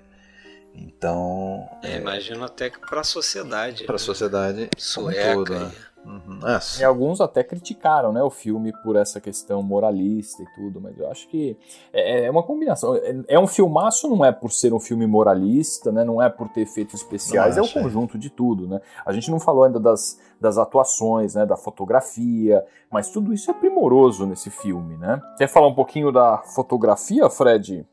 Então. 0.73 1.67
É, 1.83 1.93
é, 1.93 1.97
imagino 1.97 2.45
até 2.45 2.69
que 2.69 2.79
para 2.79 3.01
a 3.01 3.03
sociedade. 3.03 3.83
Para 3.83 3.95
a 3.95 3.99
né? 3.99 4.05
sociedade 4.05 4.69
sueca. 4.77 5.33
Todo, 5.33 5.59
né? 5.59 5.71
Uhum. 6.05 6.39
É. 6.47 6.59
E 6.79 6.83
alguns 6.83 7.21
até 7.21 7.43
criticaram 7.43 8.11
né, 8.11 8.23
o 8.23 8.29
filme 8.29 8.73
por 8.83 8.95
essa 8.95 9.21
questão 9.21 9.61
moralista 9.61 10.41
e 10.41 10.45
tudo, 10.55 10.81
mas 10.81 10.97
eu 10.97 11.09
acho 11.09 11.27
que 11.27 11.57
é, 11.93 12.25
é 12.25 12.31
uma 12.31 12.43
combinação. 12.43 12.95
É, 12.95 13.15
é 13.27 13.39
um 13.39 13.47
filmaço, 13.47 14.09
não 14.09 14.25
é 14.25 14.31
por 14.31 14.51
ser 14.51 14.73
um 14.73 14.79
filme 14.79 15.05
moralista, 15.05 15.91
né, 15.91 16.03
não 16.03 16.21
é 16.21 16.29
por 16.29 16.49
ter 16.49 16.61
efeitos 16.61 16.95
especiais, 16.95 17.57
é 17.57 17.61
o 17.61 17.69
conjunto 17.69 18.17
de 18.17 18.29
tudo. 18.29 18.67
Né? 18.67 18.81
A 19.05 19.13
gente 19.13 19.29
não 19.29 19.39
falou 19.39 19.63
ainda 19.63 19.79
das, 19.79 20.19
das 20.39 20.57
atuações, 20.57 21.35
né, 21.35 21.45
da 21.45 21.55
fotografia, 21.55 22.65
mas 22.89 23.09
tudo 23.09 23.33
isso 23.33 23.51
é 23.51 23.53
primoroso 23.53 24.25
nesse 24.25 24.49
filme. 24.49 24.97
Né? 24.97 25.21
Quer 25.37 25.47
falar 25.47 25.67
um 25.67 25.75
pouquinho 25.75 26.11
da 26.11 26.39
fotografia, 26.39 27.29
Fred? 27.29 27.85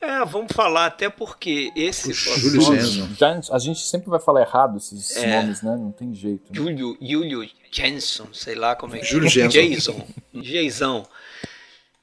É, 0.00 0.24
vamos 0.24 0.52
falar 0.52 0.86
até 0.86 1.10
porque 1.10 1.70
esse 1.76 2.12
Júlio 2.14 2.62
Jenson. 2.62 3.54
A 3.54 3.58
gente 3.58 3.80
sempre 3.80 4.08
vai 4.08 4.18
falar 4.18 4.40
errado 4.40 4.78
esses 4.78 5.14
é. 5.16 5.36
nomes, 5.36 5.60
né? 5.60 5.76
Não 5.76 5.92
tem 5.92 6.14
jeito. 6.14 6.50
Né? 6.50 6.56
Júlio, 6.56 6.96
Júlio 7.00 7.50
Jenson, 7.70 8.32
sei 8.32 8.54
lá 8.54 8.74
como 8.74 8.96
é 8.96 9.00
que 9.00 9.04
Júlio. 9.04 9.28
Jason. 9.50 10.06
Jason. 10.32 11.06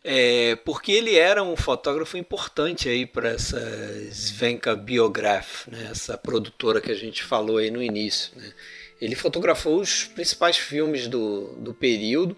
É, 0.04 0.56
porque 0.58 0.92
ele 0.92 1.18
era 1.18 1.44
um 1.44 1.58
fotógrafo 1.58 2.18
importante 2.18 2.88
aí 2.88 3.06
para 3.06 3.30
essa 3.30 3.60
Svenka 4.12 4.76
Biograph, 4.76 5.68
né? 5.68 5.90
essa 5.92 6.18
produtora 6.18 6.80
que 6.80 6.92
a 6.92 6.96
gente 6.96 7.24
falou 7.24 7.58
aí 7.58 7.72
no 7.72 7.82
início. 7.82 8.32
Né? 8.38 8.54
Ele 9.02 9.16
fotografou 9.16 9.82
os 9.82 10.06
principais 10.06 10.56
filmes 10.56 11.08
do, 11.08 11.56
do 11.58 11.74
período 11.74 12.38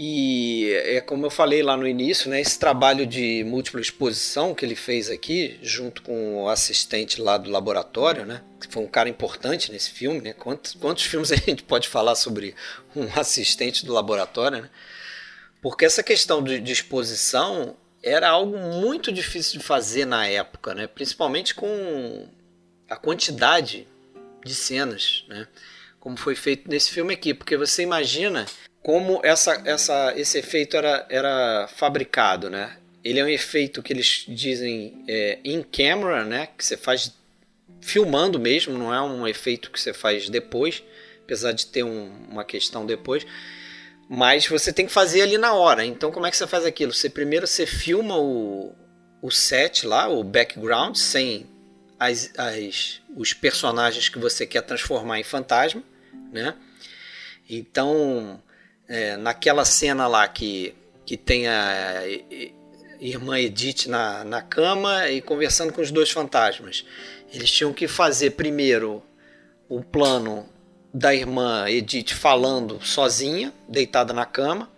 e 0.00 0.72
é 0.84 1.00
como 1.00 1.26
eu 1.26 1.30
falei 1.30 1.60
lá 1.60 1.76
no 1.76 1.84
início, 1.84 2.30
né, 2.30 2.40
esse 2.40 2.56
trabalho 2.56 3.04
de 3.04 3.42
múltipla 3.42 3.80
exposição 3.80 4.54
que 4.54 4.64
ele 4.64 4.76
fez 4.76 5.10
aqui, 5.10 5.58
junto 5.60 6.02
com 6.02 6.44
o 6.44 6.48
assistente 6.48 7.20
lá 7.20 7.36
do 7.36 7.50
laboratório, 7.50 8.24
né, 8.24 8.40
que 8.60 8.72
foi 8.72 8.84
um 8.84 8.86
cara 8.86 9.08
importante 9.08 9.72
nesse 9.72 9.90
filme, 9.90 10.20
né, 10.20 10.32
quantos, 10.32 10.74
quantos 10.74 11.02
filmes 11.02 11.32
a 11.34 11.34
gente 11.34 11.64
pode 11.64 11.88
falar 11.88 12.14
sobre 12.14 12.54
um 12.94 13.08
assistente 13.18 13.84
do 13.84 13.92
laboratório, 13.92 14.62
né? 14.62 14.70
Porque 15.60 15.84
essa 15.84 16.04
questão 16.04 16.44
de, 16.44 16.60
de 16.60 16.72
exposição 16.72 17.76
era 18.00 18.28
algo 18.28 18.56
muito 18.56 19.10
difícil 19.10 19.58
de 19.58 19.64
fazer 19.64 20.04
na 20.04 20.28
época, 20.28 20.76
né, 20.76 20.86
principalmente 20.86 21.56
com 21.56 22.28
a 22.88 22.94
quantidade 22.94 23.88
de 24.44 24.54
cenas, 24.54 25.24
né, 25.26 25.48
como 25.98 26.16
foi 26.16 26.36
feito 26.36 26.70
nesse 26.70 26.92
filme 26.92 27.14
aqui, 27.14 27.34
porque 27.34 27.56
você 27.56 27.82
imagina 27.82 28.46
como 28.82 29.20
essa, 29.22 29.62
essa, 29.64 30.14
esse 30.16 30.38
efeito 30.38 30.76
era, 30.76 31.06
era 31.08 31.68
fabricado, 31.68 32.48
né? 32.48 32.76
Ele 33.04 33.20
é 33.20 33.24
um 33.24 33.28
efeito 33.28 33.82
que 33.82 33.92
eles 33.92 34.24
dizem 34.28 35.04
é, 35.08 35.38
in 35.44 35.62
camera, 35.62 36.24
né? 36.24 36.48
Que 36.56 36.64
você 36.64 36.76
faz 36.76 37.12
filmando 37.80 38.38
mesmo, 38.38 38.76
não 38.76 38.92
é 38.92 39.00
um 39.00 39.26
efeito 39.26 39.70
que 39.70 39.80
você 39.80 39.92
faz 39.92 40.28
depois, 40.28 40.82
apesar 41.22 41.52
de 41.52 41.66
ter 41.66 41.82
um, 41.82 42.10
uma 42.28 42.44
questão 42.44 42.84
depois. 42.84 43.26
Mas 44.08 44.46
você 44.46 44.72
tem 44.72 44.86
que 44.86 44.92
fazer 44.92 45.22
ali 45.22 45.36
na 45.38 45.52
hora. 45.52 45.84
Então 45.84 46.10
como 46.10 46.26
é 46.26 46.30
que 46.30 46.36
você 46.36 46.46
faz 46.46 46.64
aquilo? 46.64 46.92
Você 46.92 47.10
primeiro 47.10 47.46
você 47.46 47.66
filma 47.66 48.18
o, 48.18 48.74
o 49.20 49.30
set 49.30 49.86
lá, 49.86 50.08
o 50.08 50.24
background, 50.24 50.96
sem 50.96 51.46
as, 51.98 52.32
as, 52.38 53.02
os 53.16 53.32
personagens 53.32 54.08
que 54.08 54.18
você 54.18 54.46
quer 54.46 54.62
transformar 54.62 55.20
em 55.20 55.24
fantasma, 55.24 55.82
né? 56.32 56.54
Então 57.48 58.42
é, 58.88 59.16
naquela 59.16 59.64
cena 59.64 60.06
lá 60.06 60.26
que, 60.26 60.74
que 61.04 61.16
tem 61.16 61.46
a 61.46 62.02
irmã 63.00 63.38
Edith 63.38 63.86
na, 63.86 64.24
na 64.24 64.42
cama 64.42 65.08
e 65.08 65.20
conversando 65.20 65.72
com 65.72 65.80
os 65.80 65.90
dois 65.90 66.10
fantasmas. 66.10 66.84
Eles 67.32 67.50
tinham 67.50 67.72
que 67.72 67.86
fazer 67.86 68.30
primeiro 68.30 69.02
o 69.68 69.82
plano 69.82 70.48
da 70.92 71.14
irmã 71.14 71.68
Edith 71.68 72.14
falando 72.14 72.80
sozinha, 72.84 73.52
deitada 73.68 74.12
na 74.12 74.24
cama. 74.24 74.70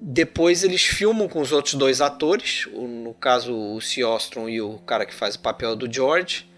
Depois 0.00 0.64
eles 0.64 0.82
filmam 0.82 1.28
com 1.28 1.40
os 1.40 1.52
outros 1.52 1.74
dois 1.74 2.00
atores, 2.00 2.66
no 2.72 3.14
caso 3.14 3.54
o 3.54 3.80
Seostrom 3.80 4.48
e 4.48 4.60
o 4.60 4.78
cara 4.78 5.06
que 5.06 5.14
faz 5.14 5.36
o 5.36 5.38
papel 5.38 5.76
do 5.76 5.90
George, 5.90 6.50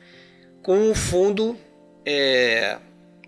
com 0.63 0.79
um 0.79 0.95
fundo 0.95 1.55
é, 2.07 2.79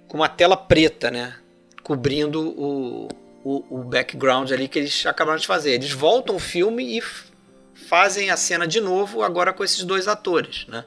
com 0.09 0.16
uma 0.16 0.28
tela 0.28 0.57
preta, 0.57 1.11
né, 1.11 1.37
cobrindo 1.82 2.49
o, 2.49 3.09
o, 3.47 3.64
o 3.70 3.84
background 3.84 4.51
ali 4.51 4.66
que 4.66 4.76
eles 4.76 5.07
acabaram 5.07 5.38
de 5.38 5.47
fazer. 5.47 5.70
Eles 5.70 5.92
voltam 5.92 6.34
o 6.34 6.38
filme 6.40 6.99
e 6.99 7.03
fazem 7.72 8.28
a 8.28 8.36
cena 8.36 8.66
de 8.66 8.80
novo, 8.80 9.22
agora 9.22 9.53
com 9.53 9.62
esses 9.62 9.84
dois 9.84 10.09
atores, 10.09 10.66
né? 10.66 10.84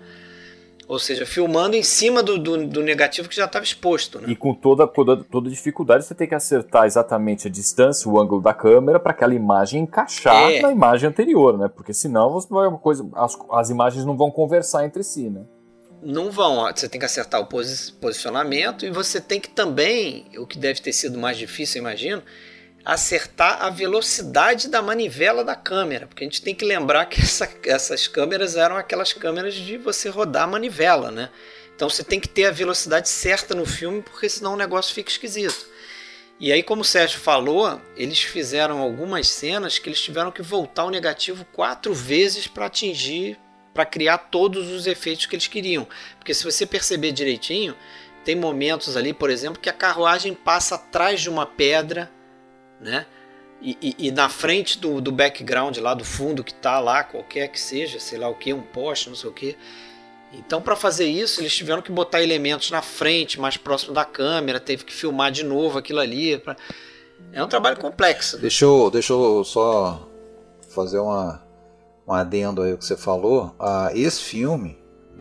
Ou 0.85 0.99
seja, 0.99 1.25
filmando 1.25 1.75
em 1.75 1.83
cima 1.83 2.21
do, 2.21 2.37
do, 2.37 2.67
do 2.67 2.83
negativo 2.83 3.29
que 3.29 3.35
já 3.35 3.45
estava 3.45 3.63
exposto. 3.63 4.19
Né? 4.19 4.31
E 4.31 4.35
com 4.35 4.55
toda, 4.55 4.87
toda, 4.87 5.17
toda 5.23 5.47
dificuldade, 5.49 6.03
você 6.03 6.15
tem 6.15 6.27
que 6.27 6.33
acertar 6.33 6.85
exatamente 6.85 7.47
a 7.47 7.51
distância, 7.51 8.09
o 8.09 8.19
ângulo 8.19 8.41
da 8.41 8.55
câmera, 8.55 8.99
para 8.99 9.11
aquela 9.11 9.35
imagem 9.35 9.83
encaixar 9.83 10.51
é. 10.51 10.61
na 10.61 10.71
imagem 10.71 11.07
anterior, 11.07 11.57
né? 11.57 11.69
Porque 11.69 11.93
senão 11.93 12.31
você 12.31 12.47
vai 12.49 12.67
uma 12.67 12.79
coisa, 12.79 13.07
as, 13.13 13.37
as 13.51 13.69
imagens 13.69 14.03
não 14.03 14.17
vão 14.17 14.31
conversar 14.31 14.83
entre 14.83 15.03
si, 15.03 15.29
né? 15.29 15.43
Não 16.01 16.31
vão. 16.31 16.65
Você 16.73 16.87
tem 16.87 16.99
que 16.99 17.05
acertar 17.05 17.41
o 17.41 17.45
posicionamento 17.45 18.85
e 18.85 18.89
você 18.89 19.19
tem 19.19 19.39
que 19.39 19.49
também, 19.49 20.25
o 20.37 20.45
que 20.45 20.57
deve 20.57 20.81
ter 20.81 20.93
sido 20.93 21.17
mais 21.17 21.37
difícil, 21.37 21.79
imagino, 21.79 22.23
acertar 22.83 23.61
a 23.61 23.69
velocidade 23.69 24.67
da 24.67 24.81
manivela 24.81 25.43
da 25.43 25.55
câmera, 25.55 26.07
porque 26.07 26.23
a 26.23 26.27
gente 26.27 26.41
tem 26.41 26.55
que 26.55 26.65
lembrar 26.65 27.05
que 27.05 27.21
essa, 27.21 27.49
essas 27.65 28.07
câmeras 28.07 28.55
eram 28.55 28.77
aquelas 28.77 29.13
câmeras 29.13 29.53
de 29.53 29.77
você 29.77 30.09
rodar 30.09 30.43
a 30.43 30.47
manivela, 30.47 31.11
né? 31.11 31.29
Então 31.75 31.89
você 31.89 32.03
tem 32.03 32.19
que 32.19 32.27
ter 32.27 32.45
a 32.45 32.51
velocidade 32.51 33.07
certa 33.07 33.55
no 33.55 33.65
filme, 33.65 34.01
porque 34.01 34.27
senão 34.27 34.53
o 34.53 34.57
negócio 34.57 34.93
fica 34.93 35.09
esquisito. 35.09 35.67
E 36.39 36.53
aí, 36.53 36.63
como 36.63 36.81
o 36.81 36.85
Sérgio 36.85 37.19
falou, 37.19 37.81
eles 37.97 38.21
fizeram 38.21 38.79
algumas 38.79 39.27
cenas 39.27 39.77
que 39.77 39.89
eles 39.89 40.01
tiveram 40.01 40.31
que 40.31 40.41
voltar 40.41 40.85
o 40.85 40.89
negativo 40.89 41.45
quatro 41.53 41.93
vezes 41.93 42.47
para 42.47 42.65
atingir, 42.65 43.37
para 43.73 43.85
criar 43.85 44.17
todos 44.17 44.69
os 44.69 44.87
efeitos 44.87 45.25
que 45.25 45.35
eles 45.35 45.47
queriam. 45.47 45.87
Porque 46.17 46.33
se 46.33 46.43
você 46.43 46.65
perceber 46.65 47.11
direitinho, 47.11 47.75
tem 48.23 48.35
momentos 48.35 48.97
ali, 48.97 49.13
por 49.13 49.29
exemplo, 49.29 49.59
que 49.59 49.69
a 49.69 49.73
carruagem 49.73 50.33
passa 50.33 50.75
atrás 50.75 51.21
de 51.21 51.29
uma 51.29 51.45
pedra 51.45 52.11
né? 52.79 53.05
E, 53.61 53.77
e, 53.81 54.07
e, 54.07 54.11
na 54.11 54.29
frente 54.29 54.79
do, 54.79 55.01
do 55.01 55.11
background 55.11 55.77
lá 55.79 55.93
do 55.93 56.05
fundo 56.05 56.43
que 56.45 56.53
tá 56.53 56.79
lá, 56.79 57.03
qualquer 57.03 57.49
que 57.49 57.59
seja, 57.59 57.99
sei 57.99 58.17
lá 58.17 58.29
o 58.29 58.35
que, 58.35 58.53
um 58.53 58.61
poste, 58.61 59.09
não 59.09 59.17
sei 59.17 59.29
o 59.29 59.33
que. 59.33 59.57
Então, 60.31 60.61
para 60.61 60.75
fazer 60.75 61.07
isso, 61.07 61.41
eles 61.41 61.53
tiveram 61.53 61.81
que 61.81 61.91
botar 61.91 62.23
elementos 62.23 62.71
na 62.71 62.81
frente, 62.81 63.39
mais 63.39 63.57
próximo 63.57 63.93
da 63.93 64.05
câmera, 64.05 64.59
teve 64.59 64.85
que 64.85 64.93
filmar 64.93 65.31
de 65.31 65.43
novo 65.43 65.77
aquilo 65.77 65.99
ali. 65.99 66.37
Pra... 66.37 66.55
É 67.33 67.43
um 67.43 67.47
trabalho 67.47 67.77
complexo. 67.77 68.37
Deixa 68.37 68.63
eu, 68.63 68.89
deixa 68.89 69.11
eu 69.11 69.43
só 69.43 70.07
fazer 70.69 70.99
uma, 70.99 71.43
um 72.09 72.13
adendo 72.13 72.63
aí 72.63 72.75
que 72.75 72.83
você 72.83 72.97
falou, 72.97 73.55
esse 73.93 74.23
filme, 74.23 74.75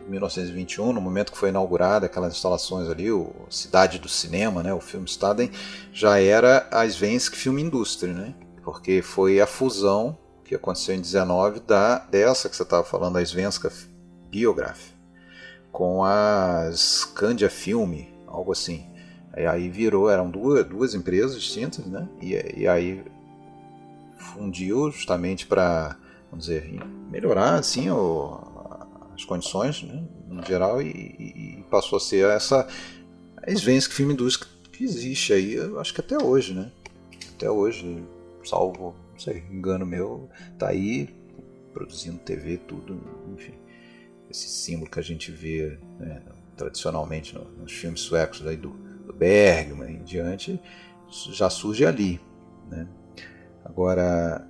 1921, 0.07 0.91
no 0.91 0.99
momento 0.99 1.31
que 1.31 1.37
foi 1.37 1.49
inaugurada 1.49 2.07
aquelas 2.07 2.33
instalações 2.33 2.89
ali, 2.89 3.11
o 3.11 3.31
Cidade 3.47 3.99
do 3.99 4.09
Cinema, 4.09 4.63
né, 4.63 4.73
o 4.73 4.81
filme 4.81 5.05
Staden, 5.07 5.51
já 5.93 6.19
era 6.19 6.67
a 6.71 6.87
Svensk 6.87 7.35
Film 7.35 7.59
Industry, 7.59 8.11
né? 8.11 8.33
Porque 8.63 9.03
foi 9.03 9.39
a 9.39 9.45
fusão 9.45 10.17
que 10.43 10.55
aconteceu 10.55 10.95
em 10.95 11.01
19 11.01 11.59
da 11.59 11.99
dessa 11.99 12.49
que 12.49 12.55
você 12.55 12.63
estava 12.63 12.83
falando, 12.83 13.17
a 13.17 13.21
Svenska 13.21 13.71
Biograph, 14.31 14.89
com 15.71 16.03
a 16.03 16.71
Scandia 16.73 17.51
Filme, 17.51 18.11
algo 18.25 18.51
assim. 18.51 18.87
E 19.37 19.45
aí 19.45 19.69
virou, 19.69 20.09
eram 20.09 20.29
duas, 20.29 20.65
duas 20.65 20.95
empresas 20.95 21.39
distintas, 21.39 21.85
né? 21.85 22.09
E, 22.19 22.61
e 22.61 22.67
aí 22.67 23.03
fundiu 24.17 24.89
justamente 24.91 25.45
para, 25.45 25.95
vamos 26.29 26.45
dizer, 26.45 26.71
melhorar 27.09 27.55
assim 27.55 27.89
o, 27.89 28.39
as 29.13 29.25
condições, 29.25 29.83
né, 29.83 30.03
em 30.31 30.45
geral, 30.45 30.81
e, 30.81 30.89
e, 30.89 31.65
passou 31.69 31.97
a 31.97 31.99
ser 31.99 32.25
essa 32.29 32.67
Svensk 33.47 33.91
Film 33.91 34.11
Industry 34.11 34.47
que 34.71 34.83
existe 34.83 35.33
aí, 35.33 35.55
eu 35.55 35.79
acho 35.79 35.93
que 35.93 35.99
até 35.99 36.17
hoje, 36.23 36.53
né? 36.53 36.71
Até 37.35 37.51
hoje, 37.51 38.01
salvo, 38.45 38.95
não 39.11 39.19
sei, 39.19 39.43
engano 39.51 39.85
meu, 39.85 40.29
tá 40.57 40.69
aí 40.69 41.09
produzindo 41.73 42.17
TV, 42.19 42.57
tudo, 42.57 43.01
enfim. 43.33 43.53
Esse 44.29 44.47
símbolo 44.47 44.89
que 44.89 44.99
a 44.99 45.03
gente 45.03 45.31
vê 45.31 45.77
né, 45.99 46.21
tradicionalmente 46.55 47.37
nos 47.57 47.73
filmes 47.73 47.99
suecos 48.01 48.41
daí 48.41 48.55
do, 48.55 48.69
do 49.05 49.13
Bergman 49.13 49.95
em 49.95 50.03
diante, 50.03 50.59
já 51.09 51.49
surge 51.49 51.85
ali, 51.85 52.19
né? 52.69 52.87
Agora, 53.65 54.47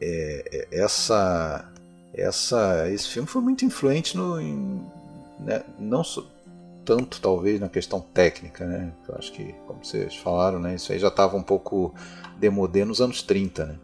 é, 0.00 0.66
é, 0.70 0.80
essa, 0.80 1.70
essa, 2.14 2.88
esse 2.90 3.08
filme 3.08 3.28
foi 3.28 3.42
muito 3.42 3.64
influente 3.64 4.16
no, 4.16 4.40
em, 4.40 4.86
né, 5.40 5.62
não 5.78 6.02
tanto 6.84 7.20
talvez 7.20 7.60
na 7.60 7.68
questão 7.68 8.00
técnica, 8.00 8.64
né? 8.64 8.90
Eu 9.06 9.14
acho 9.16 9.30
que, 9.32 9.52
como 9.66 9.84
vocês 9.84 10.16
falaram, 10.16 10.58
né, 10.58 10.74
isso 10.74 10.90
aí 10.90 10.98
já 10.98 11.08
estava 11.08 11.36
um 11.36 11.42
pouco 11.42 11.94
demodê 12.38 12.82
nos 12.82 13.00
anos 13.02 13.22
30, 13.22 13.66
né? 13.66 13.78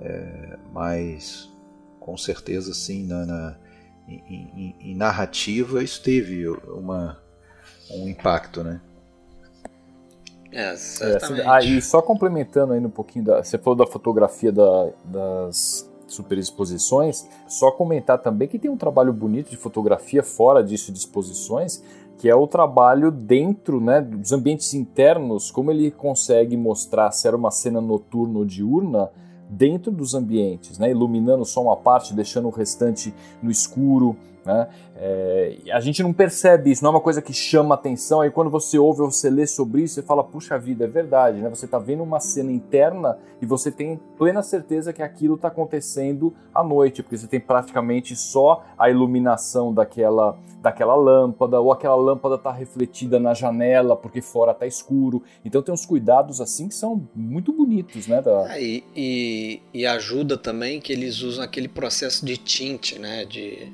É, 0.00 0.58
mas 0.72 1.48
com 1.98 2.16
certeza 2.16 2.74
sim 2.74 3.06
na, 3.06 3.24
na 3.24 3.56
em, 4.06 4.22
em, 4.28 4.76
em, 4.90 4.94
narrativa 4.94 5.82
isso 5.82 6.02
teve 6.02 6.46
uma, 6.48 7.18
um 7.90 8.06
impacto, 8.06 8.62
né? 8.62 8.80
É, 10.54 10.76
certamente. 10.76 11.48
É, 11.48 11.64
e 11.64 11.82
só 11.82 12.00
complementando 12.00 12.72
aí 12.72 12.80
um 12.80 12.90
pouquinho 12.90 13.24
da, 13.24 13.42
você 13.42 13.58
falou 13.58 13.76
da 13.76 13.86
fotografia 13.86 14.52
da, 14.52 14.90
das 15.04 15.90
superexposições, 16.06 17.26
só 17.48 17.70
comentar 17.70 18.18
também 18.18 18.46
que 18.46 18.58
tem 18.58 18.70
um 18.70 18.76
trabalho 18.76 19.12
bonito 19.12 19.50
de 19.50 19.56
fotografia 19.56 20.22
fora 20.22 20.62
disso 20.62 20.92
de 20.92 20.98
exposições, 20.98 21.82
que 22.18 22.28
é 22.28 22.34
o 22.34 22.46
trabalho 22.46 23.10
dentro 23.10 23.80
né, 23.80 24.00
dos 24.00 24.32
ambientes 24.32 24.72
internos, 24.74 25.50
como 25.50 25.70
ele 25.70 25.90
consegue 25.90 26.56
mostrar 26.56 27.10
se 27.10 27.26
era 27.26 27.36
uma 27.36 27.50
cena 27.50 27.80
noturna 27.80 28.38
ou 28.38 28.44
diurna 28.44 29.10
dentro 29.48 29.92
dos 29.92 30.14
ambientes, 30.14 30.78
né, 30.78 30.90
iluminando 30.90 31.44
só 31.44 31.62
uma 31.62 31.76
parte, 31.76 32.14
deixando 32.14 32.48
o 32.48 32.50
restante 32.50 33.12
no 33.42 33.50
escuro, 33.50 34.16
né? 34.44 34.68
É, 34.96 35.56
a 35.72 35.80
gente 35.80 36.02
não 36.02 36.12
percebe 36.12 36.70
isso, 36.70 36.82
não 36.82 36.90
é 36.90 36.94
uma 36.94 37.00
coisa 37.00 37.22
que 37.22 37.32
chama 37.32 37.74
atenção. 37.74 38.20
Aí 38.20 38.30
quando 38.30 38.50
você 38.50 38.78
ouve 38.78 39.00
ou 39.00 39.10
você 39.10 39.30
lê 39.30 39.46
sobre 39.46 39.82
isso, 39.82 39.94
você 39.94 40.02
fala: 40.02 40.22
puxa 40.22 40.58
vida, 40.58 40.84
é 40.84 40.88
verdade. 40.88 41.38
Né? 41.38 41.48
Você 41.48 41.64
está 41.64 41.78
vendo 41.78 42.02
uma 42.02 42.20
cena 42.20 42.52
interna 42.52 43.18
e 43.40 43.46
você 43.46 43.70
tem 43.70 43.98
plena 44.18 44.42
certeza 44.42 44.92
que 44.92 45.02
aquilo 45.02 45.34
está 45.34 45.48
acontecendo 45.48 46.34
à 46.54 46.62
noite, 46.62 47.02
porque 47.02 47.16
você 47.16 47.26
tem 47.26 47.40
praticamente 47.40 48.14
só 48.14 48.64
a 48.78 48.90
iluminação 48.90 49.72
daquela, 49.72 50.38
daquela 50.60 50.94
lâmpada, 50.94 51.60
ou 51.60 51.72
aquela 51.72 51.96
lâmpada 51.96 52.36
está 52.36 52.52
refletida 52.52 53.18
na 53.18 53.34
janela 53.34 53.96
porque 53.96 54.20
fora 54.20 54.52
está 54.52 54.66
escuro. 54.66 55.22
Então 55.44 55.62
tem 55.62 55.72
uns 55.72 55.86
cuidados 55.86 56.40
assim 56.40 56.68
que 56.68 56.74
são 56.74 57.08
muito 57.14 57.52
bonitos, 57.52 58.06
né? 58.06 58.20
Da... 58.20 58.54
É, 58.54 58.62
e, 58.62 58.84
e, 58.94 59.62
e 59.72 59.86
ajuda 59.86 60.36
também 60.36 60.80
que 60.80 60.92
eles 60.92 61.22
usam 61.22 61.44
aquele 61.44 61.68
processo 61.68 62.24
de 62.24 62.36
tinte, 62.36 62.98
né? 62.98 63.24
De 63.24 63.72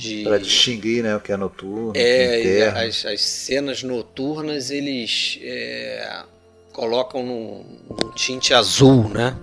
de 0.00 0.24
para 0.24 0.38
distinguir 0.38 1.02
né 1.02 1.14
o 1.14 1.20
que 1.20 1.30
é 1.30 1.36
noturno 1.36 1.92
é, 1.94 2.68
as, 2.68 3.04
as 3.04 3.20
cenas 3.20 3.82
noturnas 3.82 4.70
eles 4.70 5.38
é, 5.42 6.22
colocam 6.72 7.22
num, 7.22 7.64
num, 7.90 8.10
tinte 8.12 8.54
azul 8.54 9.08
né? 9.08 9.36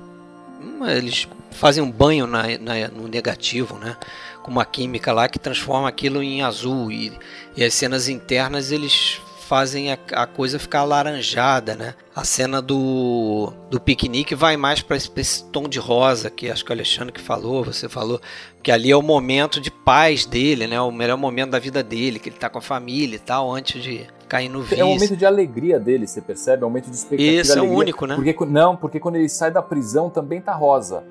Eles 0.95 1.27
fazem 1.51 1.83
um 1.83 1.91
banho 1.91 2.27
na, 2.27 2.43
na, 2.59 2.87
no 2.87 3.07
negativo 3.07 3.77
né? 3.77 3.95
Com 4.43 4.51
uma 4.51 4.65
química 4.65 5.11
lá 5.11 5.27
que 5.27 5.39
transforma 5.39 5.87
aquilo 5.89 6.21
em 6.23 6.41
azul. 6.41 6.91
E, 6.91 7.11
e 7.55 7.63
as 7.63 7.73
cenas 7.73 8.07
internas 8.07 8.71
eles 8.71 9.19
fazem 9.47 9.91
a, 9.91 9.97
a, 10.11 10.27
coisa 10.27 10.59
ficar 10.59 10.81
alaranjada, 10.81 11.73
né? 11.73 11.95
A 12.13 12.25
cena 12.25 12.61
do, 12.61 13.53
do 13.69 13.79
piquenique 13.79 14.35
vai 14.35 14.57
mais 14.57 14.81
para 14.81 14.97
esse, 14.97 15.09
esse, 15.15 15.43
tom 15.45 15.69
de 15.69 15.79
rosa 15.79 16.29
que 16.29 16.51
acho 16.51 16.65
que 16.65 16.71
o 16.71 16.73
Alexandre 16.73 17.13
que 17.13 17.21
falou, 17.21 17.63
você 17.63 17.87
falou, 17.87 18.19
que 18.61 18.71
ali 18.71 18.91
é 18.91 18.95
o 18.95 19.01
momento 19.01 19.61
de 19.61 19.71
paz 19.71 20.25
dele, 20.25 20.67
né? 20.67 20.79
O 20.81 20.91
melhor 20.91 21.17
momento 21.17 21.51
da 21.51 21.59
vida 21.59 21.81
dele, 21.81 22.19
que 22.19 22.29
ele 22.29 22.37
tá 22.37 22.49
com 22.49 22.57
a 22.57 22.61
família 22.61 23.15
e 23.15 23.19
tal, 23.19 23.49
antes 23.49 23.81
de 23.81 24.05
cair 24.27 24.49
no 24.49 24.61
vício. 24.61 24.81
É 24.81 24.85
um 24.85 24.93
momento 24.93 25.15
de 25.15 25.25
alegria 25.25 25.79
dele, 25.79 26.05
você 26.05 26.21
percebe? 26.21 26.63
É 26.63 26.65
um 26.65 26.69
momento 26.69 26.89
de 26.89 26.97
expectativa. 26.97 27.41
Isso, 27.41 27.57
é 27.57 27.61
o 27.61 27.71
único, 27.71 28.05
né? 28.05 28.15
Porque, 28.15 28.35
não, 28.45 28.75
porque 28.75 28.99
quando 28.99 29.15
ele 29.15 29.29
sai 29.29 29.49
da 29.49 29.61
prisão 29.61 30.09
também 30.09 30.41
tá 30.41 30.53
rosa. 30.53 31.03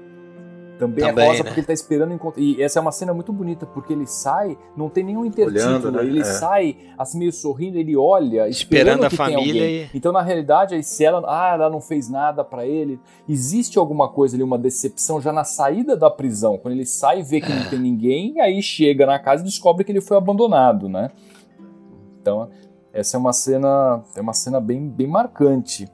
Também, 0.78 1.04
é 1.04 1.08
Também 1.08 1.24
é 1.24 1.28
rosa 1.28 1.38
né? 1.42 1.44
porque 1.44 1.60
ele 1.60 1.66
tá 1.66 1.72
esperando 1.72 2.12
encontrar. 2.12 2.42
E 2.42 2.62
essa 2.62 2.78
é 2.78 2.82
uma 2.82 2.92
cena 2.92 3.14
muito 3.14 3.32
bonita, 3.32 3.64
porque 3.64 3.92
ele 3.92 4.06
sai, 4.06 4.58
não 4.76 4.88
tem 4.88 5.04
nenhum 5.04 5.24
intertítulo, 5.24 5.90
né? 5.90 6.02
ele 6.02 6.20
é. 6.20 6.24
sai 6.24 6.76
assim 6.98 7.18
meio 7.18 7.32
sorrindo, 7.32 7.78
ele 7.78 7.96
olha, 7.96 8.48
esperando, 8.48 9.02
esperando 9.02 9.04
a 9.04 9.10
família. 9.10 9.66
E... 9.66 9.90
Então, 9.94 10.12
na 10.12 10.20
realidade, 10.20 10.82
se 10.82 11.04
ela, 11.04 11.22
ah, 11.26 11.54
ela 11.54 11.70
não 11.70 11.80
fez 11.80 12.10
nada 12.10 12.44
para 12.44 12.66
ele, 12.66 13.00
existe 13.28 13.78
alguma 13.78 14.08
coisa 14.08 14.36
ali, 14.36 14.42
uma 14.42 14.58
decepção 14.58 15.20
já 15.20 15.32
na 15.32 15.44
saída 15.44 15.96
da 15.96 16.10
prisão, 16.10 16.58
quando 16.58 16.74
ele 16.74 16.86
sai 16.86 17.20
e 17.20 17.22
vê 17.22 17.40
que 17.40 17.52
não 17.52 17.68
tem 17.70 17.78
ninguém, 17.78 18.40
aí 18.40 18.62
chega 18.62 19.06
na 19.06 19.18
casa 19.18 19.42
e 19.42 19.46
descobre 19.46 19.82
que 19.82 19.92
ele 19.92 20.02
foi 20.02 20.16
abandonado, 20.16 20.88
né? 20.88 21.10
Então, 22.20 22.50
essa 22.92 23.16
é 23.16 23.20
uma 23.20 23.32
cena, 23.32 24.02
é 24.14 24.20
uma 24.20 24.32
cena 24.32 24.60
bem, 24.60 24.88
bem 24.88 25.06
marcante. 25.06 25.88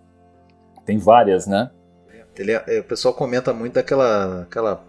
Tem 0.84 0.98
várias, 0.98 1.46
né? 1.46 1.70
Ele, 2.36 2.52
é, 2.52 2.80
o 2.80 2.84
pessoal 2.84 3.14
comenta 3.14 3.52
muito 3.52 3.74
daquela 3.74 4.42
aquela 4.42 4.84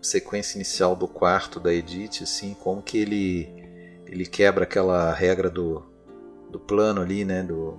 sequência 0.00 0.56
inicial 0.56 0.94
do 0.94 1.08
quarto 1.08 1.58
da 1.58 1.72
Edith, 1.72 2.22
assim, 2.22 2.54
como 2.60 2.82
que 2.82 2.98
ele 2.98 3.48
ele 4.06 4.24
quebra 4.24 4.64
aquela 4.64 5.12
regra 5.12 5.50
do, 5.50 5.82
do 6.50 6.60
plano 6.60 7.00
ali, 7.00 7.24
né, 7.24 7.42
do 7.42 7.78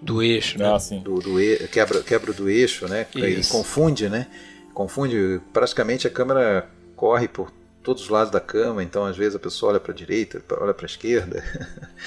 do 0.00 0.22
eixo, 0.22 0.58
né? 0.58 0.72
Ah, 0.72 0.78
sim. 0.78 1.00
Do, 1.00 1.18
do 1.18 1.40
e, 1.40 1.68
quebra 1.68 2.02
quebra 2.02 2.32
do 2.32 2.48
eixo, 2.48 2.86
né? 2.88 3.06
E 3.14 3.44
confunde, 3.48 4.08
né? 4.08 4.28
Confunde 4.72 5.40
praticamente 5.52 6.06
a 6.06 6.10
câmera 6.10 6.70
corre 6.94 7.26
por 7.26 7.52
todos 7.88 8.02
os 8.02 8.08
lados 8.10 8.30
da 8.30 8.38
cama, 8.38 8.82
então 8.82 9.02
às 9.06 9.16
vezes 9.16 9.34
a 9.34 9.38
pessoa 9.38 9.72
olha 9.72 9.80
para 9.80 9.92
a 9.92 9.94
direita, 9.94 10.42
olha 10.60 10.74
para 10.74 10.84
a 10.84 10.90
esquerda. 10.90 11.42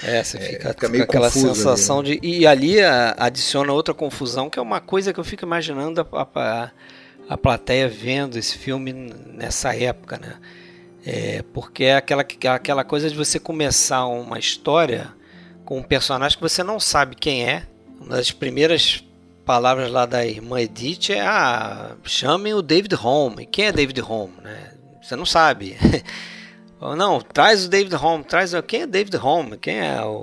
É, 0.03 0.23
você 0.23 0.39
fica, 0.39 0.69
é, 0.69 0.73
fica 0.73 0.89
meio 0.89 1.03
aquela 1.03 1.29
sensação 1.31 1.99
ali, 1.99 2.11
né? 2.11 2.19
de. 2.21 2.27
E 2.27 2.47
ali 2.47 2.79
adiciona 3.17 3.73
outra 3.73 3.93
confusão, 3.93 4.47
que 4.47 4.59
é 4.59 4.61
uma 4.61 4.79
coisa 4.79 5.11
que 5.11 5.19
eu 5.19 5.23
fico 5.23 5.43
imaginando 5.43 6.07
a, 6.11 6.27
a, 6.35 6.71
a 7.27 7.37
plateia 7.37 7.89
vendo 7.89 8.37
esse 8.37 8.59
filme 8.59 8.93
nessa 8.93 9.75
época, 9.75 10.19
né? 10.19 10.35
É, 11.03 11.43
porque 11.51 11.85
é 11.85 11.95
aquela, 11.95 12.23
aquela 12.53 12.83
coisa 12.83 13.09
de 13.09 13.15
você 13.15 13.39
começar 13.39 14.05
uma 14.05 14.37
história 14.37 15.11
com 15.65 15.79
um 15.79 15.83
personagem 15.83 16.37
que 16.37 16.43
você 16.43 16.63
não 16.63 16.79
sabe 16.79 17.15
quem 17.15 17.43
é. 17.43 17.63
Uma 17.99 18.17
das 18.17 18.31
primeiras 18.31 19.03
palavras 19.43 19.91
lá 19.91 20.05
da 20.05 20.25
irmã 20.25 20.61
Edith 20.61 21.09
é: 21.09 21.21
ah, 21.21 21.95
chamem 22.03 22.53
o 22.53 22.61
David 22.61 22.95
Home. 22.95 23.47
Quem 23.47 23.65
é 23.65 23.71
David 23.71 23.99
Home? 24.01 24.33
Né? 24.43 24.70
Você 25.01 25.15
não 25.15 25.25
sabe. 25.25 25.77
não, 26.79 27.19
traz 27.21 27.65
o 27.65 27.69
David 27.69 27.95
Home, 27.95 28.23
traz 28.23 28.53
quem 28.67 28.81
é 28.81 28.87
David 28.87 29.17
Home? 29.17 29.57
Quem 29.57 29.79
é 29.79 30.03
o 30.03 30.21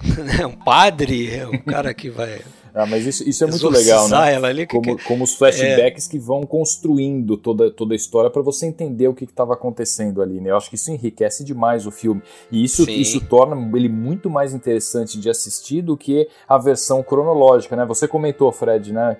um 0.48 0.64
padre? 0.64 1.34
É 1.34 1.46
o 1.46 1.62
cara 1.62 1.92
que 1.92 2.10
vai 2.10 2.40
ah, 2.74 2.86
mas 2.86 3.06
isso, 3.06 3.28
isso 3.28 3.44
é 3.44 3.46
muito 3.46 3.68
legal, 3.68 4.08
né? 4.08 4.36
Ali, 4.36 4.66
como, 4.66 4.96
que... 4.96 5.04
como 5.04 5.22
os 5.22 5.34
flashbacks 5.34 6.08
é... 6.08 6.10
que 6.10 6.18
vão 6.18 6.42
construindo 6.42 7.36
toda, 7.36 7.70
toda 7.70 7.94
a 7.94 7.96
história 7.96 8.28
para 8.28 8.42
você 8.42 8.66
entender 8.66 9.06
o 9.06 9.14
que 9.14 9.24
estava 9.24 9.54
acontecendo 9.54 10.20
ali, 10.20 10.40
né? 10.40 10.50
Eu 10.50 10.56
acho 10.56 10.68
que 10.68 10.74
isso 10.74 10.90
enriquece 10.90 11.44
demais 11.44 11.86
o 11.86 11.92
filme. 11.92 12.20
E 12.50 12.64
isso, 12.64 12.90
isso 12.90 13.20
torna 13.20 13.56
ele 13.76 13.88
muito 13.88 14.28
mais 14.28 14.52
interessante 14.52 15.20
de 15.20 15.30
assistir 15.30 15.82
do 15.82 15.96
que 15.96 16.28
a 16.48 16.58
versão 16.58 17.00
cronológica, 17.00 17.76
né? 17.76 17.86
Você 17.86 18.08
comentou, 18.08 18.50
Fred, 18.50 18.92
né? 18.92 19.16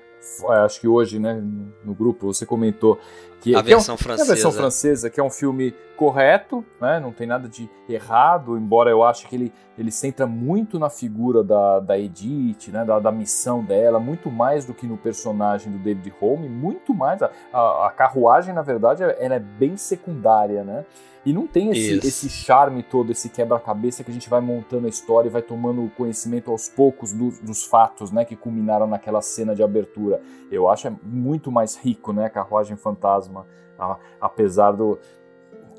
Acho 0.64 0.80
que 0.80 0.88
hoje, 0.88 1.18
né, 1.18 1.42
no 1.84 1.94
grupo 1.94 2.32
você 2.32 2.44
comentou 2.44 2.98
que 3.40 3.54
a 3.54 3.62
que 3.62 3.68
versão 3.68 3.92
é 3.92 3.96
um, 3.96 3.98
francesa. 3.98 4.32
a 4.32 4.34
versão 4.34 4.52
francesa, 4.52 5.10
que 5.10 5.20
é 5.20 5.22
um 5.22 5.30
filme 5.30 5.74
correto, 5.96 6.64
né, 6.80 6.98
não 6.98 7.12
tem 7.12 7.26
nada 7.26 7.48
de 7.48 7.68
errado, 7.88 8.56
embora 8.56 8.90
eu 8.90 9.02
ache 9.02 9.26
que 9.28 9.36
ele, 9.36 9.52
ele 9.78 9.90
centra 9.90 10.26
muito 10.26 10.78
na 10.78 10.88
figura 10.88 11.44
da, 11.44 11.78
da 11.80 11.98
Edith, 11.98 12.70
né, 12.72 12.84
da, 12.84 12.98
da 12.98 13.12
missão 13.12 13.62
dela, 13.62 14.00
muito 14.00 14.30
mais 14.30 14.64
do 14.64 14.72
que 14.72 14.86
no 14.86 14.96
personagem 14.96 15.70
do 15.70 15.78
David 15.78 16.12
Home, 16.20 16.48
muito 16.48 16.94
mais. 16.94 17.22
A, 17.22 17.30
a, 17.52 17.86
a 17.86 17.90
carruagem, 17.90 18.54
na 18.54 18.62
verdade, 18.62 19.02
ela 19.02 19.34
é 19.34 19.40
bem 19.40 19.76
secundária, 19.76 20.64
né? 20.64 20.84
E 21.24 21.32
não 21.32 21.46
tem 21.46 21.70
esse, 21.70 22.06
esse 22.06 22.28
charme 22.28 22.82
todo, 22.82 23.10
esse 23.10 23.28
quebra-cabeça 23.28 24.04
que 24.04 24.10
a 24.10 24.14
gente 24.14 24.28
vai 24.28 24.40
montando 24.40 24.86
a 24.86 24.90
história 24.90 25.28
e 25.28 25.32
vai 25.32 25.40
tomando 25.40 25.90
conhecimento 25.96 26.50
aos 26.50 26.68
poucos 26.68 27.12
do, 27.12 27.30
dos 27.42 27.64
fatos, 27.64 28.10
né, 28.10 28.24
que 28.24 28.36
culminaram 28.36 28.86
naquela 28.86 29.22
cena 29.22 29.54
de 29.54 29.62
abertura. 29.62 30.20
Eu 30.50 30.68
acho 30.68 30.86
é 30.86 30.92
muito 31.02 31.50
mais 31.50 31.76
rico, 31.76 32.12
né, 32.12 32.28
Carruagem 32.28 32.76
Fantasma, 32.76 33.46
a, 33.78 33.98
apesar 34.20 34.72
do, 34.72 34.98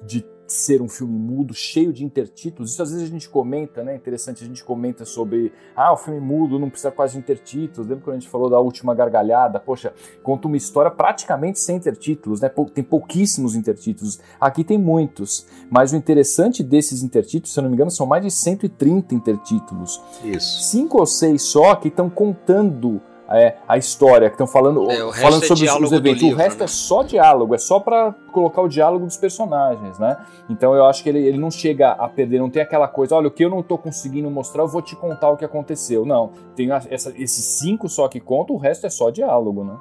de 0.03 0.25
ser 0.47 0.81
um 0.81 0.87
filme 0.87 1.17
mudo, 1.17 1.53
cheio 1.53 1.91
de 1.91 2.05
intertítulos. 2.05 2.71
Isso 2.71 2.81
às 2.81 2.91
vezes 2.91 3.07
a 3.07 3.11
gente 3.11 3.29
comenta, 3.29 3.83
né? 3.83 3.95
Interessante, 3.95 4.43
a 4.43 4.47
gente 4.47 4.63
comenta 4.63 5.05
sobre 5.05 5.51
ah, 5.75 5.93
o 5.93 5.97
filme 5.97 6.19
mudo 6.19 6.59
não 6.59 6.69
precisa 6.69 6.91
quase 6.91 7.13
de 7.13 7.19
intertítulos. 7.19 7.87
Lembra 7.87 8.03
quando 8.03 8.17
a 8.17 8.19
gente 8.19 8.29
falou 8.29 8.49
da 8.49 8.59
última 8.59 8.93
gargalhada? 8.93 9.59
Poxa, 9.59 9.93
conta 10.21 10.47
uma 10.47 10.57
história 10.57 10.91
praticamente 10.91 11.59
sem 11.59 11.77
intertítulos, 11.77 12.41
né? 12.41 12.49
Tem 12.73 12.83
pouquíssimos 12.83 13.55
intertítulos. 13.55 14.19
Aqui 14.39 14.63
tem 14.63 14.77
muitos. 14.77 15.47
Mas 15.69 15.93
o 15.93 15.95
interessante 15.95 16.63
desses 16.63 17.01
intertítulos, 17.01 17.53
se 17.53 17.59
eu 17.59 17.63
não 17.63 17.69
me 17.69 17.75
engano, 17.75 17.91
são 17.91 18.05
mais 18.05 18.23
de 18.23 18.31
130 18.31 19.15
intertítulos. 19.15 20.01
Isso. 20.23 20.63
Cinco 20.63 20.99
ou 20.99 21.05
seis 21.05 21.41
só 21.41 21.75
que 21.75 21.87
estão 21.87 22.09
contando 22.09 23.01
é, 23.29 23.55
a 23.67 23.77
história, 23.77 24.29
que 24.29 24.35
estão 24.35 24.45
falando, 24.45 24.89
é, 24.89 24.97
falando 25.13 25.43
é 25.43 25.47
sobre 25.47 25.69
os 25.69 25.91
eventos. 25.91 26.21
Livro, 26.21 26.37
o 26.37 26.39
resto 26.39 26.59
né? 26.59 26.65
é 26.65 26.67
só 26.67 27.01
diálogo, 27.03 27.55
é 27.55 27.57
só 27.57 27.79
para 27.79 28.13
colocar 28.31 28.61
o 28.61 28.67
diálogo 28.67 29.05
dos 29.05 29.17
personagens, 29.17 29.97
né? 29.97 30.17
Então 30.49 30.75
eu 30.75 30.85
acho 30.85 31.01
que 31.01 31.09
ele, 31.09 31.19
ele 31.19 31.37
não 31.37 31.49
chega 31.49 31.91
a 31.91 32.07
perder, 32.07 32.39
não 32.39 32.49
tem 32.49 32.61
aquela 32.61 32.87
coisa, 32.87 33.15
olha, 33.15 33.27
o 33.27 33.31
que 33.31 33.43
eu 33.43 33.49
não 33.49 33.61
estou 33.61 33.77
conseguindo 33.77 34.29
mostrar, 34.29 34.63
eu 34.63 34.67
vou 34.67 34.81
te 34.81 34.95
contar 34.95 35.29
o 35.29 35.37
que 35.37 35.45
aconteceu. 35.45 36.05
Não, 36.05 36.31
tem 36.55 36.71
essa, 36.71 37.13
esses 37.17 37.45
cinco 37.59 37.89
só 37.89 38.07
que 38.07 38.19
contam, 38.19 38.55
o 38.55 38.59
resto 38.59 38.85
é 38.85 38.89
só 38.89 39.09
diálogo, 39.09 39.63
né? 39.63 39.75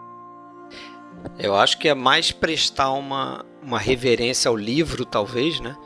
Eu 1.38 1.54
acho 1.54 1.78
que 1.78 1.88
é 1.88 1.94
mais 1.94 2.32
prestar 2.32 2.92
uma, 2.92 3.44
uma 3.62 3.78
reverência 3.78 4.48
ao 4.48 4.56
livro, 4.56 5.04
talvez, 5.04 5.60
né? 5.60 5.76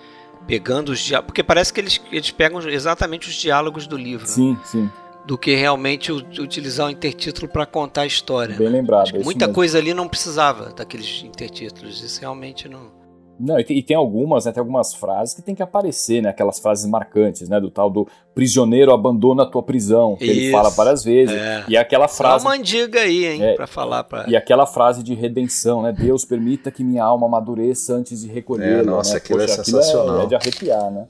Pegando 0.47 0.91
os 0.91 0.99
diálogos. 0.99 1.27
Porque 1.27 1.43
parece 1.43 1.73
que 1.73 1.81
eles, 1.81 2.01
eles 2.11 2.31
pegam 2.31 2.61
exatamente 2.69 3.29
os 3.29 3.35
diálogos 3.35 3.87
do 3.87 3.97
livro. 3.97 4.27
Sim, 4.27 4.53
né? 4.53 4.61
sim 4.65 4.91
do 5.29 5.37
que 5.37 5.55
realmente 5.55 6.11
utilizar 6.11 6.87
o 6.87 6.91
intertítulo 6.91 7.47
para 7.47 7.67
contar 7.67 8.01
a 8.01 8.07
história. 8.07 8.57
Bem 8.57 8.71
né? 8.71 8.79
lembrado. 8.79 9.15
É 9.15 9.23
muita 9.23 9.47
coisa 9.47 9.77
ali 9.77 9.93
não 9.93 10.09
precisava 10.09 10.73
daqueles 10.73 11.23
intertítulos. 11.23 12.03
Isso 12.03 12.19
realmente 12.23 12.67
não. 12.67 12.97
Não, 13.39 13.61
e 13.61 13.63
tem, 13.63 13.77
e 13.77 13.83
tem, 13.83 13.95
algumas, 13.95 14.47
né, 14.47 14.53
tem 14.53 14.61
algumas 14.61 14.95
frases 14.95 15.35
que 15.35 15.43
tem 15.43 15.55
que 15.55 15.63
aparecer, 15.63 16.23
né? 16.23 16.31
Aquelas 16.31 16.59
frases 16.59 16.87
marcantes, 16.87 17.47
né? 17.47 17.61
Do 17.61 17.71
tal 17.71 17.91
do 17.91 18.09
prisioneiro 18.35 18.91
abandona 18.91 19.43
a 19.43 19.47
tua 19.47 19.63
prisão, 19.63 20.17
que 20.17 20.25
Isso, 20.25 20.33
ele 20.33 20.51
fala 20.51 20.71
várias 20.71 21.05
vezes. 21.05 21.37
É. 21.37 21.65
E 21.69 21.77
aquela 21.77 22.09
frase. 22.09 22.43
Dá 22.43 22.51
uma 22.51 22.57
andiga 22.57 23.01
aí, 23.01 23.27
hein, 23.27 23.43
é, 23.43 23.55
pra 23.55 23.67
falar. 23.67 24.05
Pra... 24.05 24.25
E 24.29 24.35
aquela 24.35 24.65
frase 24.65 25.03
de 25.03 25.13
redenção, 25.13 25.83
né? 25.83 25.93
Deus 25.93 26.25
permita 26.25 26.71
que 26.71 26.83
minha 26.83 27.05
alma 27.05 27.27
amadureça 27.27 27.95
antes 27.95 28.23
de 28.23 28.29
recolher. 28.29 28.81
É, 28.81 28.83
nossa, 28.83 29.13
né? 29.13 29.17
aquilo 29.19 29.43
é 29.43 29.47
Poxa, 29.47 29.61
é 29.61 29.65
sensacional. 29.65 30.21
é, 30.21 30.25
é 30.25 30.27
de 30.27 30.35
arrepiar, 30.35 30.91
né? 30.91 31.07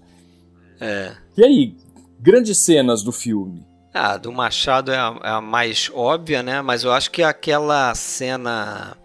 É. 0.81 1.13
E 1.37 1.45
aí, 1.45 1.77
grandes 2.21 2.59
cenas 2.59 3.05
do 3.05 3.13
filme. 3.13 3.68
Ah, 3.93 4.17
do 4.17 4.31
Machado 4.31 4.93
é 4.93 4.97
a, 4.97 5.19
é 5.23 5.29
a, 5.31 5.41
mais 5.41 5.91
óbvia, 5.93 6.43
né? 6.43 6.61
Mas 6.61 6.85
eu 6.85 6.93
acho 6.93 7.11
que 7.11 7.23
aquela 7.23 7.95
cena. 7.95 8.97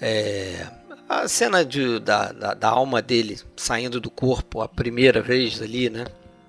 É, 0.00 0.66
a 1.08 1.28
cena 1.28 1.64
de, 1.64 1.98
da, 1.98 2.32
da, 2.32 2.54
da, 2.54 2.68
alma 2.68 3.02
dele 3.02 3.40
saindo 3.56 4.00
do 4.00 4.10
corpo 4.10 4.60
a 4.60 4.68
primeira 4.68 5.20
vez 5.20 5.60
ali, 5.60 5.90
né? 5.90 6.06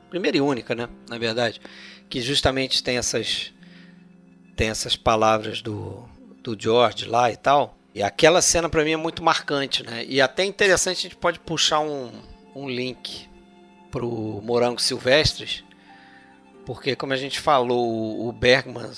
Primeira 0.09 0.37
e 0.37 0.41
única, 0.41 0.73
né? 0.73 0.87
Na 1.09 1.17
verdade. 1.17 1.61
Que 2.09 2.21
justamente 2.21 2.81
tem 2.81 2.97
essas. 2.97 3.53
Tem 4.55 4.69
essas 4.69 4.95
palavras 4.95 5.61
do, 5.61 6.07
do 6.41 6.55
George 6.59 7.05
lá 7.05 7.31
e 7.31 7.37
tal. 7.37 7.77
E 7.93 8.03
aquela 8.03 8.41
cena 8.41 8.69
para 8.69 8.83
mim 8.83 8.91
é 8.91 8.97
muito 8.97 9.23
marcante, 9.23 9.83
né? 9.83 10.05
E 10.05 10.21
até 10.21 10.45
interessante 10.45 10.99
a 10.99 11.01
gente 11.01 11.15
pode 11.15 11.39
puxar 11.39 11.79
um, 11.81 12.11
um 12.55 12.69
link 12.69 13.27
pro 13.91 14.41
Morango 14.43 14.81
Silvestres 14.81 15.63
porque 16.69 16.95
como 16.95 17.13
a 17.13 17.17
gente 17.17 17.39
falou, 17.39 18.27
o 18.27 18.31
Bergman 18.31 18.91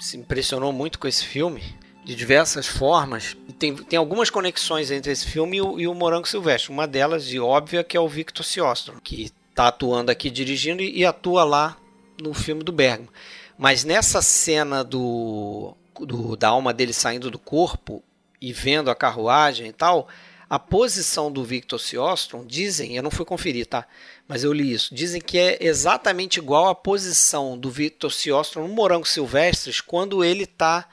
se 0.00 0.16
impressionou 0.16 0.72
muito 0.72 0.98
com 0.98 1.06
esse 1.06 1.22
filme 1.22 1.62
de 2.02 2.14
diversas 2.14 2.66
formas. 2.66 3.36
E 3.46 3.52
tem, 3.52 3.76
tem 3.76 3.98
algumas 3.98 4.30
conexões 4.30 4.90
entre 4.90 5.12
esse 5.12 5.26
filme 5.26 5.58
e 5.58 5.60
o, 5.60 5.78
e 5.80 5.86
o 5.86 5.92
Morango 5.92 6.26
Silvestre. 6.26 6.72
Uma 6.72 6.88
delas, 6.88 7.26
de 7.26 7.38
óbvia, 7.38 7.84
que 7.84 7.94
é 7.94 8.00
o 8.00 8.08
Victor 8.08 8.42
Siostrom, 8.42 8.96
que 9.04 9.30
está 9.50 9.68
atuando 9.68 10.10
aqui 10.10 10.30
dirigindo 10.30 10.80
e, 10.80 11.00
e, 11.00 11.04
atua 11.04 11.44
lá 11.44 11.76
no 12.18 12.32
filme 12.32 12.64
do 12.64 12.72
Bergman. 12.72 13.10
Mas 13.58 13.84
nessa 13.84 14.22
cena 14.22 14.82
do, 14.82 15.76
do, 16.00 16.36
da 16.36 16.48
alma 16.48 16.72
dele 16.72 16.94
saindo 16.94 17.30
do 17.30 17.38
corpo 17.38 18.02
e 18.40 18.50
vendo 18.50 18.90
a 18.90 18.94
carruagem 18.94 19.66
e 19.66 19.72
tal, 19.74 20.08
a 20.48 20.58
posição 20.58 21.30
do 21.30 21.44
Victor 21.44 21.78
Siostrom, 21.78 22.46
dizem, 22.46 22.96
eu 22.96 23.02
não 23.02 23.10
fui 23.10 23.24
conferir, 23.24 23.66
tá? 23.66 23.86
Mas 24.26 24.42
eu 24.42 24.52
li 24.52 24.72
isso. 24.72 24.94
Dizem 24.94 25.20
que 25.20 25.38
é 25.38 25.58
exatamente 25.60 26.38
igual 26.38 26.68
à 26.68 26.74
posição 26.74 27.58
do 27.58 27.70
Victor 27.70 28.10
Siostrom 28.10 28.66
no 28.66 28.74
Morango 28.74 29.06
Silvestres 29.06 29.80
quando 29.80 30.24
ele 30.24 30.44
está 30.44 30.88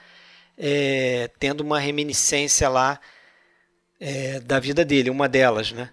é, 0.58 1.30
tendo 1.40 1.62
uma 1.62 1.80
reminiscência 1.80 2.68
lá 2.68 3.00
é, 4.00 4.40
da 4.40 4.60
vida 4.60 4.84
dele, 4.84 5.10
uma 5.10 5.30
delas, 5.30 5.72
né? 5.72 5.90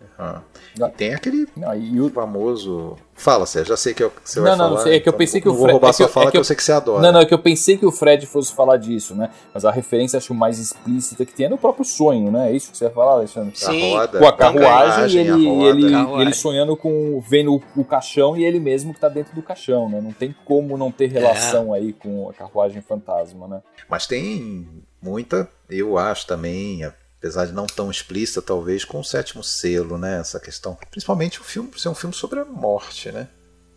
Uhum. 0.00 0.42
E 0.78 0.88
tem 0.90 1.14
aquele 1.14 1.46
não, 1.56 1.74
e 1.74 2.00
o... 2.00 2.10
famoso. 2.10 2.96
Fala, 3.14 3.44
Sérgio, 3.46 3.68
já 3.68 3.76
sei 3.76 3.92
que, 3.94 4.02
é 4.02 4.08
que 4.08 4.14
você 4.24 4.40
não, 4.40 4.46
vai 4.46 4.56
não, 4.56 4.64
falar. 4.64 4.76
Não, 4.76 4.82
sei, 4.82 4.96
é 4.96 5.00
que 5.00 5.08
eu 5.08 5.12
pensei 5.12 5.40
que 5.40 5.48
o 5.48 5.52
Fred. 5.52 5.64
Vou 5.64 5.72
roubar 5.72 5.90
é 5.90 5.92
sua 5.92 6.08
fala, 6.08 6.26
é 6.26 6.30
que, 6.30 6.30
eu, 6.30 6.32
que 6.32 6.38
eu 6.38 6.44
sei 6.44 6.56
que 6.56 6.64
você 6.64 6.72
adora. 6.72 7.02
Não, 7.02 7.12
não, 7.12 7.20
é 7.20 7.26
que 7.26 7.34
eu 7.34 7.38
pensei 7.38 7.76
que 7.76 7.84
o 7.84 7.92
Fred 7.92 8.26
fosse 8.26 8.54
falar 8.54 8.78
disso, 8.78 9.14
né? 9.14 9.30
Mas 9.52 9.64
a 9.64 9.70
referência, 9.70 10.16
acho 10.16 10.34
mais 10.34 10.58
explícita 10.58 11.24
que 11.24 11.34
tem 11.34 11.46
é 11.46 11.48
no 11.48 11.58
próprio 11.58 11.84
sonho, 11.84 12.32
né? 12.32 12.50
É 12.50 12.56
isso 12.56 12.70
que 12.70 12.78
você 12.78 12.86
vai 12.86 12.94
falar, 12.94 13.12
Alexandre? 13.12 13.52
Sim, 13.54 13.92
roda, 13.92 14.18
com 14.18 14.26
a 14.26 14.32
carruagem, 14.32 15.24
e 15.24 15.28
ele, 15.28 15.84
ele, 15.84 15.94
ele 16.22 16.34
sonhando 16.34 16.76
com. 16.76 17.20
vendo 17.20 17.54
o, 17.54 17.62
o, 17.76 17.84
caixão 17.84 18.36
e 18.36 18.44
ele 18.44 18.58
mesmo 18.58 18.94
que 18.94 19.00
tá 19.00 19.08
dentro 19.08 19.34
do 19.34 19.42
caixão, 19.42 19.88
né? 19.88 20.00
Não 20.00 20.12
tem 20.12 20.34
como 20.44 20.76
não 20.78 20.90
ter 20.90 21.06
relação 21.06 21.74
é. 21.74 21.78
aí 21.78 21.92
com 21.92 22.30
a 22.30 22.32
carruagem 22.32 22.80
fantasma, 22.80 23.46
né? 23.46 23.62
Mas 23.88 24.06
tem 24.06 24.66
muita, 25.02 25.48
eu 25.68 25.98
acho 25.98 26.26
também, 26.26 26.82
apesar 27.22 27.46
de 27.46 27.52
não 27.52 27.68
tão 27.68 27.88
explícita, 27.88 28.42
talvez, 28.42 28.84
com 28.84 28.98
o 28.98 29.04
sétimo 29.04 29.44
selo, 29.44 29.96
né? 29.96 30.18
Essa 30.18 30.40
questão. 30.40 30.76
Principalmente 30.90 31.40
o 31.40 31.44
filme 31.44 31.70
ser 31.76 31.88
um 31.88 31.94
filme 31.94 32.12
sobre 32.12 32.40
a 32.40 32.44
morte, 32.44 33.12
né? 33.12 33.28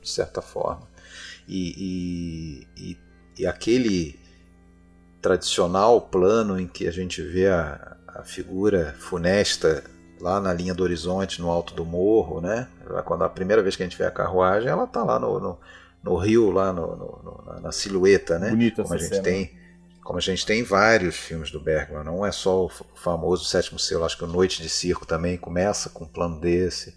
De 0.02 0.10
certa 0.10 0.42
forma. 0.42 0.88
E, 1.48 2.66
e, 2.76 2.84
e, 2.84 2.98
e 3.38 3.46
aquele 3.46 4.20
tradicional 5.22 6.02
plano 6.02 6.60
em 6.60 6.68
que 6.68 6.88
a 6.88 6.92
gente 6.92 7.22
vê 7.22 7.48
a, 7.48 7.96
a 8.08 8.24
figura 8.24 8.96
funesta 8.98 9.84
lá 10.20 10.42
na 10.42 10.52
linha 10.52 10.74
do 10.74 10.82
horizonte, 10.82 11.40
no 11.40 11.52
alto 11.52 11.76
do 11.76 11.86
morro, 11.86 12.42
né? 12.42 12.68
Quando 13.06 13.26
a 13.26 13.30
primeira 13.30 13.62
vez 13.62 13.76
que 13.76 13.84
a 13.84 13.86
gente 13.86 13.98
vê 13.98 14.06
a 14.06 14.12
carruagem, 14.12 14.70
ela 14.70 14.88
tá 14.88 15.04
lá 15.04 15.20
no, 15.20 15.40
no, 15.40 15.60
no 16.02 16.16
rio, 16.18 16.50
lá 16.50 16.74
no, 16.74 16.96
no, 16.96 17.62
na 17.62 17.72
silhueta, 17.72 18.40
né? 18.40 18.50
Bonita 18.50 18.82
Como 18.82 18.96
a 18.96 18.98
gente 18.98 19.10
cena. 19.10 19.22
tem 19.22 19.65
como 20.06 20.20
a 20.20 20.22
gente 20.22 20.46
tem 20.46 20.62
vários 20.62 21.16
filmes 21.16 21.50
do 21.50 21.60
Bergman, 21.60 22.04
não 22.04 22.24
é 22.24 22.32
só 22.32 22.66
o 22.66 22.70
famoso 22.70 23.44
Sétimo 23.44 23.80
Selo, 23.80 24.06
acho 24.06 24.16
que 24.16 24.24
o 24.24 24.28
Noite 24.28 24.62
de 24.62 24.70
Circo 24.70 25.04
também 25.04 25.36
começa 25.36 25.90
com 25.90 26.04
um 26.04 26.08
plano 26.08 26.40
desse 26.40 26.96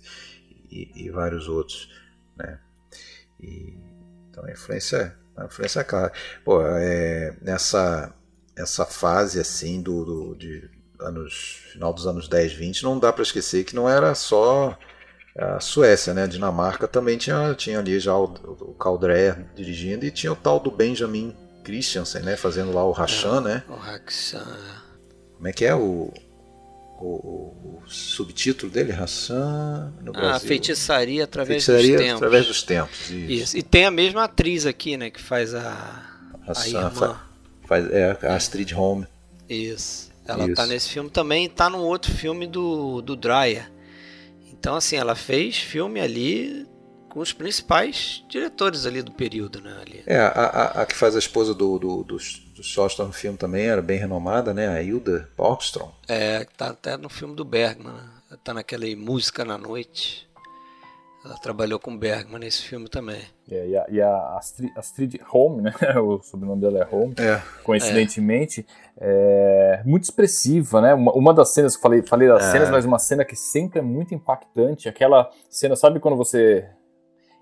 e, 0.71 0.93
e 0.95 1.11
vários 1.11 1.49
outros, 1.49 1.91
né? 2.37 2.59
E, 3.41 3.79
então 4.29 4.45
a 4.45 4.51
influência, 4.51 5.17
a 5.35 5.47
influência 5.47 5.81
é 5.81 5.85
clara. 5.85 6.13
Pô, 6.45 6.61
é, 6.63 7.35
nessa 7.41 8.15
essa 8.55 8.85
fase 8.85 9.41
assim 9.41 9.81
do, 9.81 10.05
do 10.05 10.35
de 10.35 10.71
anos 11.01 11.63
final 11.73 11.95
dos 11.95 12.07
anos 12.07 12.29
10, 12.29 12.53
20, 12.53 12.83
não 12.83 12.99
dá 12.99 13.11
para 13.11 13.23
esquecer 13.23 13.65
que 13.65 13.75
não 13.75 13.89
era 13.89 14.15
só 14.15 14.79
a 15.35 15.59
Suécia, 15.61 16.13
né? 16.13 16.25
A 16.25 16.27
Dinamarca 16.27 16.87
também 16.87 17.17
tinha, 17.17 17.55
tinha 17.55 17.79
ali 17.79 17.99
já 17.99 18.15
o, 18.15 18.25
o 18.25 18.75
Caldré 18.75 19.47
dirigindo 19.55 20.05
e 20.05 20.11
tinha 20.11 20.31
o 20.31 20.37
tal 20.37 20.61
do 20.61 20.71
Benjamin 20.71 21.35
Christiansen, 21.69 22.23
né? 22.23 22.35
Fazendo 22.35 22.73
lá 22.73 22.83
o 22.83 22.93
Rachan, 22.93 23.39
é, 23.39 23.41
né? 23.41 23.65
O 23.69 23.75
Rachan. 23.75 24.39
É. 24.39 25.37
Como 25.37 25.49
é 25.49 25.53
que 25.53 25.67
é 25.67 25.75
o, 25.75 26.11
o, 26.99 27.05
o 27.05 27.83
subtítulo 27.87 28.73
dele? 28.73 28.91
Rachan 28.91 29.93
no 30.01 30.11
ah, 30.15 30.19
Brasil. 30.19 30.37
Ah, 30.37 30.41
feitiçaria 30.41 31.25
através 31.25 31.67
feitiçaria 31.67 31.97
dos 31.97 32.07
tempos. 32.07 32.17
através 32.17 32.47
dos 32.47 32.63
tempos. 32.63 33.11
Isso. 33.11 33.33
isso. 33.33 33.59
E 33.59 33.63
tem 33.63 33.85
a 33.85 33.91
mesma 33.91 34.25
atriz 34.25 34.65
aqui, 34.65 34.97
né? 34.97 35.11
Que 35.11 35.21
faz 35.21 35.55
a, 35.55 36.07
Hassan, 36.47 36.79
a 36.79 36.85
irmã. 36.85 37.21
Faz, 37.67 37.91
é, 37.91 38.19
a 38.23 38.35
Astrid 38.35 38.73
Home. 38.75 39.07
Isso. 39.47 40.09
Ela 40.27 40.47
Isso. 40.47 40.55
tá 40.55 40.67
nesse 40.67 40.89
filme 40.89 41.11
também 41.11 41.45
e 41.45 41.49
tá 41.51 41.69
num 41.69 41.81
outro 41.81 42.11
filme 42.13 42.47
do, 42.47 43.03
do 43.03 43.15
Dreyer. 43.15 43.71
Então, 44.51 44.75
assim, 44.75 44.97
ela 44.97 45.15
fez 45.15 45.59
filme 45.59 46.01
ali 46.01 46.67
com 47.09 47.21
os 47.21 47.33
principais 47.33 48.25
diretores 48.29 48.87
ali 48.87 49.03
do 49.03 49.13
período, 49.13 49.61
né? 49.61 49.77
Ali. 49.81 50.03
É, 50.07 50.19
a, 50.19 50.29
a, 50.29 50.83
a, 50.83 50.87
que 50.87 50.95
faz 50.95 51.17
a 51.17 51.19
esposa 51.19 51.55
do, 51.55 51.79
do, 51.79 52.05
do, 52.05 52.17
do 52.17 53.05
no 53.05 53.13
filme 53.13 53.39
também 53.39 53.67
era 53.67 53.83
bem 53.83 53.99
renomada, 53.99 54.53
né? 54.53 54.69
A 54.69 54.83
Hilda 54.83 55.29
Borgstrom. 55.37 55.91
É, 56.07 56.45
tá 56.57 56.69
até 56.69 56.97
no 56.97 57.09
filme 57.09 57.35
do 57.35 57.45
Bergman, 57.45 57.93
né? 57.93 58.05
Tá 58.45 58.53
naquela 58.53 58.85
Música 58.97 59.45
na 59.45 59.57
Noite. 59.57 60.29
Ela 61.25 61.37
trabalhou 61.37 61.81
com 61.81 61.97
Bergman 61.97 62.39
nesse 62.39 62.63
filme 62.63 62.89
também. 62.89 63.21
É, 63.51 63.69
e 63.69 63.77
a, 63.77 63.87
e 63.91 64.01
a 64.01 64.37
Astrid, 64.37 64.73
Astrid 64.77 65.21
Holm, 65.27 65.63
né? 65.63 65.73
o 66.01 66.23
sobrenome 66.23 66.61
dela 66.61 66.79
é 66.81 66.85
Holm, 66.85 67.13
é. 67.19 67.43
coincidentemente, 67.65 68.65
é. 69.01 69.81
é. 69.81 69.83
muito 69.85 70.05
expressiva, 70.05 70.81
né? 70.81 70.95
Uma, 70.95 71.13
uma, 71.13 71.35
das 71.35 71.53
cenas 71.53 71.75
que 71.75 71.83
falei, 71.83 72.03
falei 72.03 72.29
das 72.29 72.45
é. 72.45 72.53
cenas, 72.53 72.71
mas 72.71 72.85
uma 72.85 72.99
cena 72.99 73.25
que 73.25 73.35
sempre 73.35 73.81
é 73.81 73.83
muito 73.83 74.15
impactante, 74.15 74.89
aquela 74.89 75.31
cena, 75.51 75.75
sabe 75.75 75.99
quando 75.99 76.17
você 76.17 76.69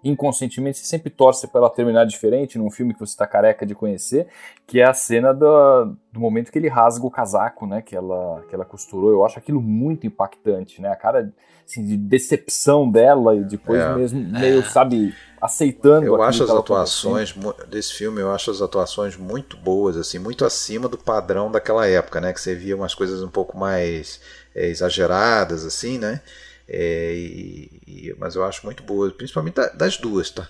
inconscientemente 0.05 0.79
você 0.79 0.85
sempre 0.85 1.11
torce 1.11 1.49
para 1.49 1.61
ela 1.61 1.71
terminar 1.71 2.05
diferente 2.05 2.59
num 2.59 2.71
filme 2.71 2.95
que 2.95 3.01
você 3.01 3.13
está 3.13 3.27
careca 3.27 3.67
de 3.67 3.75
conhecer, 3.75 4.29
que 4.67 4.81
é 4.81 4.85
a 4.85 4.95
cena 4.95 5.33
do, 5.33 5.97
do 6.13 6.21
momento 6.21 6.53
que 6.53 6.59
ele 6.59 6.69
rasga 6.69 7.05
o 7.07 7.11
casaco, 7.11 7.67
né, 7.67 7.83
que 7.83 7.97
ela, 7.97 8.43
que 8.49 8.55
ela 8.55 8.65
costurou. 8.65 9.11
Eu 9.11 9.25
acho 9.25 9.39
aquilo 9.39 9.61
muito 9.61 10.07
impactante, 10.07 10.81
né, 10.81 10.91
a 10.91 10.97
cara 10.97 11.33
assim, 11.67 11.85
de 11.85 11.97
decepção 11.97 12.89
dela 12.89 13.35
e 13.35 13.45
depois 13.45 13.81
é, 13.81 13.95
mesmo 13.95 14.21
meio, 14.21 14.61
é. 14.61 14.63
sabe, 14.63 15.13
aceitando. 15.41 16.07
Eu 16.07 16.23
acho 16.23 16.45
as 16.45 16.51
atuações 16.51 17.35
desse 17.69 17.93
filme, 17.95 18.21
eu 18.21 18.33
acho 18.33 18.51
as 18.51 18.63
atuações 18.63 19.17
muito 19.17 19.57
boas, 19.57 19.97
assim, 19.97 20.19
muito 20.19 20.45
acima 20.45 20.89
do 20.89 20.97
padrão 20.97 21.51
daquela 21.51 21.87
época, 21.87 22.21
né, 22.21 22.33
que 22.33 22.41
você 22.41 22.55
via 22.55 22.77
umas 22.77 22.95
coisas 22.95 23.23
um 23.23 23.29
pouco 23.29 23.59
mais 23.59 24.21
é, 24.55 24.69
exageradas, 24.69 25.65
assim, 25.65 25.99
né, 25.99 26.21
é, 26.69 27.13
e, 27.15 27.81
e, 27.87 28.15
mas 28.19 28.35
eu 28.35 28.45
acho 28.45 28.65
muito 28.65 28.83
boa, 28.83 29.11
principalmente 29.11 29.57
das 29.75 29.97
duas, 29.97 30.31
tá? 30.31 30.49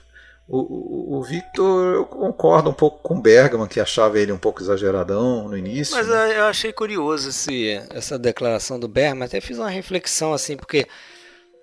O, 0.49 0.59
o, 0.59 1.19
o, 1.19 1.23
Victor, 1.25 1.95
eu 1.95 2.07
concordo 2.07 2.71
um 2.71 2.73
pouco 2.73 3.01
com 3.03 3.17
o 3.17 3.21
Bergman, 3.21 3.67
que 3.67 3.81
achava 3.81 4.19
ele 4.19 4.31
um 4.31 4.39
pouco 4.39 4.63
exageradão 4.63 5.49
no 5.49 5.59
início. 5.59 5.97
Mas 5.97 6.07
né? 6.07 6.39
eu 6.39 6.45
achei 6.45 6.73
curioso 6.73 7.31
esse, 7.31 7.73
essa 7.91 8.17
declaração 8.17 8.79
do 8.79 8.87
Bergman, 8.87 9.27
até 9.27 9.41
fiz 9.41 9.59
uma 9.59 9.69
reflexão 9.69 10.33
assim, 10.33 10.57
porque 10.57 10.87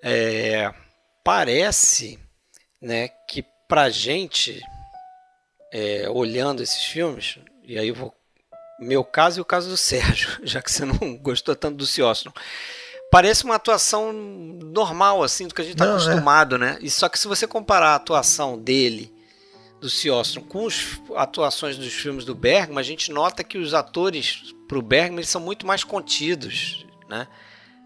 é, 0.03 0.69
parece 1.23 2.19
né, 2.81 3.07
que 3.27 3.45
pra 3.69 3.89
gente, 3.89 4.61
é, 5.71 6.09
olhando 6.09 6.61
esses 6.61 6.83
filmes, 6.83 7.39
e 7.63 7.79
aí 7.79 7.87
eu 7.87 7.95
vou. 7.95 8.13
Meu 8.79 9.03
caso 9.05 9.39
e 9.39 9.41
o 9.41 9.45
caso 9.45 9.69
do 9.69 9.77
Sérgio, 9.77 10.29
já 10.43 10.61
que 10.61 10.69
você 10.69 10.83
não 10.83 11.15
gostou 11.17 11.55
tanto 11.55 11.77
do 11.77 11.87
Ciosno 11.87 12.33
parece 13.13 13.43
uma 13.45 13.53
atuação 13.53 14.11
normal, 14.11 15.21
assim, 15.21 15.47
do 15.47 15.53
que 15.53 15.61
a 15.61 15.63
gente 15.63 15.75
está 15.75 15.85
é. 15.85 15.89
acostumado, 15.89 16.55
é. 16.55 16.57
né? 16.57 16.77
E 16.81 16.89
só 16.89 17.07
que 17.07 17.19
se 17.19 17.27
você 17.27 17.45
comparar 17.45 17.89
a 17.89 17.95
atuação 17.95 18.57
dele, 18.57 19.13
do 19.79 19.87
Ciostron, 19.87 20.41
com 20.41 20.65
as 20.65 20.99
atuações 21.15 21.77
dos 21.77 21.93
filmes 21.93 22.25
do 22.25 22.33
Bergman, 22.33 22.79
a 22.79 22.83
gente 22.83 23.11
nota 23.11 23.43
que 23.43 23.59
os 23.59 23.75
atores 23.75 24.55
para 24.67 24.79
o 24.79 24.81
Bergman 24.81 25.19
eles 25.19 25.29
são 25.29 25.39
muito 25.39 25.67
mais 25.67 25.83
contidos, 25.83 26.87
né? 27.07 27.27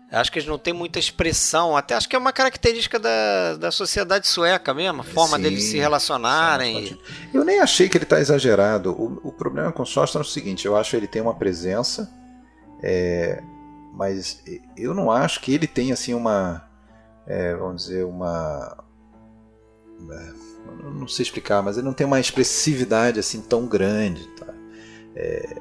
Acho 0.09 0.31
que 0.31 0.39
eles 0.39 0.47
não 0.47 0.57
têm 0.57 0.73
muita 0.73 0.97
expressão, 0.97 1.75
até 1.75 1.93
acho 1.93 2.07
que 2.07 2.15
é 2.15 2.19
uma 2.19 2.31
característica 2.31 2.97
da, 2.97 3.57
da 3.57 3.71
sociedade 3.71 4.25
sueca 4.25 4.73
mesmo, 4.73 5.01
a 5.01 5.03
forma 5.03 5.35
Sim, 5.35 5.43
deles 5.43 5.63
se 5.65 5.77
relacionarem. 5.77 6.97
Eu 7.33 7.43
nem 7.43 7.59
achei 7.59 7.89
que 7.89 7.97
ele 7.97 8.05
está 8.05 8.17
exagerado. 8.17 8.93
O, 8.93 9.27
o 9.27 9.31
problema 9.33 9.73
com 9.73 9.83
o 9.83 9.85
Sostron 9.85 10.21
é 10.21 10.23
o 10.23 10.25
seguinte: 10.25 10.65
eu 10.65 10.77
acho 10.77 10.91
que 10.91 10.95
ele 10.95 11.07
tem 11.07 11.21
uma 11.21 11.35
presença. 11.35 12.09
É, 12.81 13.43
mas 13.97 14.43
eu 14.77 14.93
não 14.93 15.09
acho 15.09 15.41
que 15.41 15.51
ele 15.51 15.65
tenha 15.65 15.95
assim 15.95 16.13
uma, 16.13 16.63
é, 17.25 17.55
vamos 17.55 17.85
dizer, 17.85 18.05
uma, 18.05 18.85
é, 20.11 20.33
não 20.93 21.07
sei 21.07 21.23
explicar, 21.23 21.63
mas 21.63 21.77
ele 21.77 21.87
não 21.87 21.93
tem 21.93 22.05
uma 22.05 22.19
expressividade 22.19 23.19
assim 23.19 23.41
tão 23.41 23.65
grande, 23.65 24.27
tá? 24.35 24.53
É, 25.15 25.59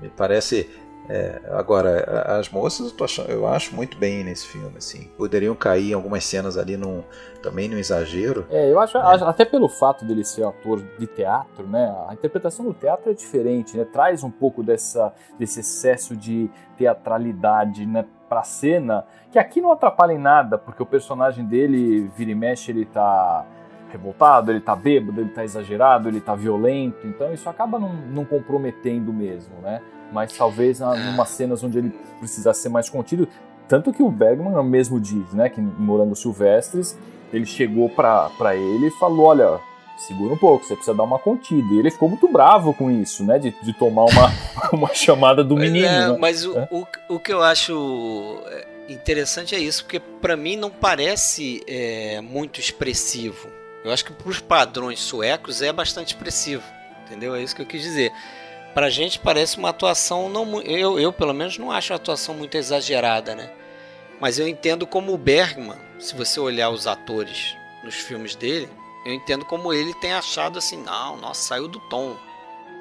me 0.00 0.08
parece 0.10 0.70
é, 1.08 1.40
agora, 1.52 2.38
as 2.38 2.48
moças 2.50 2.94
eu, 2.96 3.04
achando, 3.04 3.30
eu, 3.30 3.46
acho 3.46 3.74
muito 3.74 3.96
bem 3.96 4.24
nesse 4.24 4.46
filme, 4.46 4.76
assim. 4.76 5.08
Poderiam 5.16 5.54
cair 5.54 5.92
algumas 5.94 6.24
cenas 6.24 6.58
ali 6.58 6.76
num, 6.76 7.02
também 7.42 7.68
no 7.68 7.78
exagero. 7.78 8.46
É, 8.50 8.70
eu 8.70 8.80
acho, 8.80 8.98
né? 8.98 9.04
até 9.04 9.44
pelo 9.44 9.68
fato 9.68 10.04
dele 10.04 10.24
ser 10.24 10.44
ator 10.44 10.82
de 10.98 11.06
teatro, 11.06 11.66
né? 11.66 11.94
A 12.08 12.14
interpretação 12.14 12.64
do 12.64 12.74
teatro 12.74 13.10
é 13.10 13.14
diferente, 13.14 13.76
né? 13.76 13.84
Traz 13.84 14.24
um 14.24 14.30
pouco 14.30 14.62
dessa, 14.62 15.12
desse 15.38 15.60
excesso 15.60 16.16
de 16.16 16.50
teatralidade, 16.76 17.86
né? 17.86 18.04
Pra 18.28 18.42
cena, 18.42 19.06
que 19.30 19.38
aqui 19.38 19.60
não 19.60 19.70
atrapalha 19.70 20.12
em 20.12 20.18
nada, 20.18 20.58
porque 20.58 20.82
o 20.82 20.86
personagem 20.86 21.44
dele, 21.44 22.10
vira 22.16 22.32
e 22.32 22.34
mexe, 22.34 22.72
ele 22.72 22.84
tá 22.84 23.46
revoltado, 23.88 24.50
ele 24.50 24.60
tá 24.60 24.74
bêbado, 24.74 25.20
ele 25.20 25.30
tá 25.30 25.44
exagerado, 25.44 26.08
ele 26.08 26.20
tá 26.20 26.34
violento, 26.34 27.06
então 27.06 27.32
isso 27.32 27.48
acaba 27.48 27.78
não, 27.78 27.92
não 27.92 28.24
comprometendo 28.24 29.12
mesmo, 29.12 29.60
né? 29.62 29.80
Mas 30.12 30.32
talvez 30.32 30.80
em 30.80 30.84
é. 30.84 31.10
umas 31.10 31.28
cenas 31.30 31.62
onde 31.62 31.78
ele 31.78 31.90
precisasse 32.18 32.62
ser 32.62 32.68
mais 32.68 32.88
contido. 32.88 33.28
Tanto 33.68 33.92
que 33.92 34.02
o 34.02 34.10
Bergman 34.10 34.62
mesmo 34.64 35.00
diz, 35.00 35.32
né, 35.32 35.48
que 35.48 35.60
em 35.60 35.64
Morangos 35.64 36.20
Silvestres, 36.20 36.96
ele 37.32 37.46
chegou 37.46 37.88
para 37.88 38.54
ele 38.54 38.86
e 38.86 38.90
falou: 38.92 39.26
olha, 39.26 39.58
segura 39.96 40.34
um 40.34 40.38
pouco, 40.38 40.64
você 40.64 40.74
precisa 40.74 40.96
dar 40.96 41.02
uma 41.02 41.18
contida. 41.18 41.74
E 41.74 41.78
ele 41.78 41.90
ficou 41.90 42.08
muito 42.08 42.28
bravo 42.28 42.72
com 42.72 42.90
isso, 42.90 43.24
né, 43.24 43.38
de, 43.38 43.50
de 43.62 43.72
tomar 43.72 44.04
uma, 44.04 44.32
uma 44.72 44.94
chamada 44.94 45.42
do 45.42 45.56
menino. 45.56 45.86
É, 45.86 46.08
né? 46.08 46.16
Mas 46.18 46.46
o, 46.46 46.56
é. 46.56 46.68
o, 46.70 46.86
o 47.08 47.18
que 47.18 47.32
eu 47.32 47.42
acho 47.42 48.40
interessante 48.88 49.54
é 49.54 49.58
isso, 49.58 49.84
porque 49.84 49.98
para 49.98 50.36
mim 50.36 50.56
não 50.56 50.70
parece 50.70 51.62
é, 51.66 52.20
muito 52.20 52.60
expressivo. 52.60 53.48
Eu 53.84 53.92
acho 53.92 54.04
que 54.04 54.12
para 54.12 54.28
os 54.28 54.40
padrões 54.40 55.00
suecos 55.00 55.62
é 55.62 55.72
bastante 55.72 56.08
expressivo, 56.08 56.62
entendeu? 57.04 57.34
É 57.34 57.42
isso 57.42 57.54
que 57.54 57.62
eu 57.62 57.66
quis 57.66 57.82
dizer 57.82 58.12
pra 58.76 58.90
gente 58.90 59.18
parece 59.18 59.56
uma 59.56 59.70
atuação 59.70 60.28
não 60.28 60.60
eu, 60.60 61.00
eu 61.00 61.10
pelo 61.10 61.32
menos 61.32 61.56
não 61.56 61.72
acho 61.72 61.94
uma 61.94 61.96
atuação 61.96 62.34
muito 62.34 62.58
exagerada, 62.58 63.34
né? 63.34 63.48
Mas 64.20 64.38
eu 64.38 64.46
entendo 64.46 64.86
como 64.86 65.14
o 65.14 65.16
Bergman, 65.16 65.78
se 65.98 66.14
você 66.14 66.38
olhar 66.38 66.68
os 66.68 66.86
atores 66.86 67.56
nos 67.82 67.94
filmes 67.94 68.36
dele, 68.36 68.68
eu 69.06 69.14
entendo 69.14 69.46
como 69.46 69.72
ele 69.72 69.94
tem 69.94 70.12
achado 70.12 70.58
assim, 70.58 70.76
não, 70.76 71.16
nossa, 71.16 71.48
saiu 71.48 71.68
do 71.68 71.80
tom. 71.88 72.16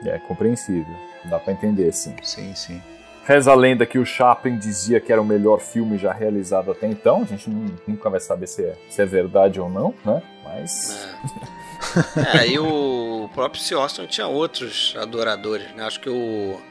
É 0.06 0.20
compreensível, 0.20 0.94
dá 1.30 1.40
para 1.40 1.54
entender, 1.54 1.94
sim. 1.94 2.14
Sim, 2.22 2.54
sim. 2.54 2.82
Reza 3.24 3.54
a 3.54 3.56
lenda 3.56 3.86
que 3.86 3.98
o 3.98 4.06
Chaplin 4.06 4.58
dizia 4.58 5.00
que 5.00 5.14
era 5.14 5.22
o 5.22 5.26
melhor 5.26 5.62
filme 5.62 5.98
já 5.98 6.12
realizado 6.12 6.72
até 6.72 6.88
então. 6.88 7.22
A 7.22 7.26
gente 7.26 7.50
nunca 7.88 8.10
vai 8.10 8.20
saber 8.20 8.48
se 8.48 8.66
é, 8.66 8.76
se 8.90 9.02
é 9.02 9.06
verdade 9.06 9.62
ou 9.62 9.70
não, 9.70 9.96
né? 10.04 10.22
Mas. 10.44 11.08
É. 11.42 11.56
É, 12.38 12.48
e 12.48 12.60
o 12.60 13.30
próprio 13.34 13.62
C. 13.62 13.74
Austin 13.74 14.06
tinha 14.06 14.28
outros 14.28 14.96
adoradores, 14.98 15.72
né? 15.74 15.86
Acho 15.86 16.00
que 16.00 16.10
o, 16.10 16.62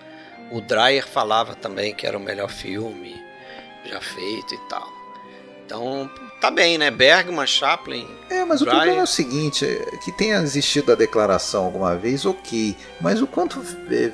o 0.50 0.60
Dreyer 0.60 1.06
falava 1.06 1.54
também 1.54 1.94
que 1.94 2.06
era 2.06 2.16
o 2.16 2.20
melhor 2.20 2.48
filme 2.48 3.22
já 3.84 4.00
feito 4.00 4.54
e 4.54 4.68
tal. 4.68 4.88
Então, 5.64 6.10
tá 6.44 6.50
bem, 6.50 6.76
né? 6.76 6.90
Bergman, 6.90 7.46
Chaplin. 7.46 8.06
É, 8.28 8.44
mas 8.44 8.60
o 8.60 8.66
problema 8.66 9.00
é 9.00 9.02
o 9.02 9.06
seguinte: 9.06 9.64
é 9.64 9.96
que 10.04 10.12
tenha 10.12 10.36
existido 10.38 10.92
a 10.92 10.94
declaração 10.94 11.64
alguma 11.64 11.94
vez, 11.96 12.26
ok. 12.26 12.76
Mas 13.00 13.22
o 13.22 13.26
quanto 13.26 13.60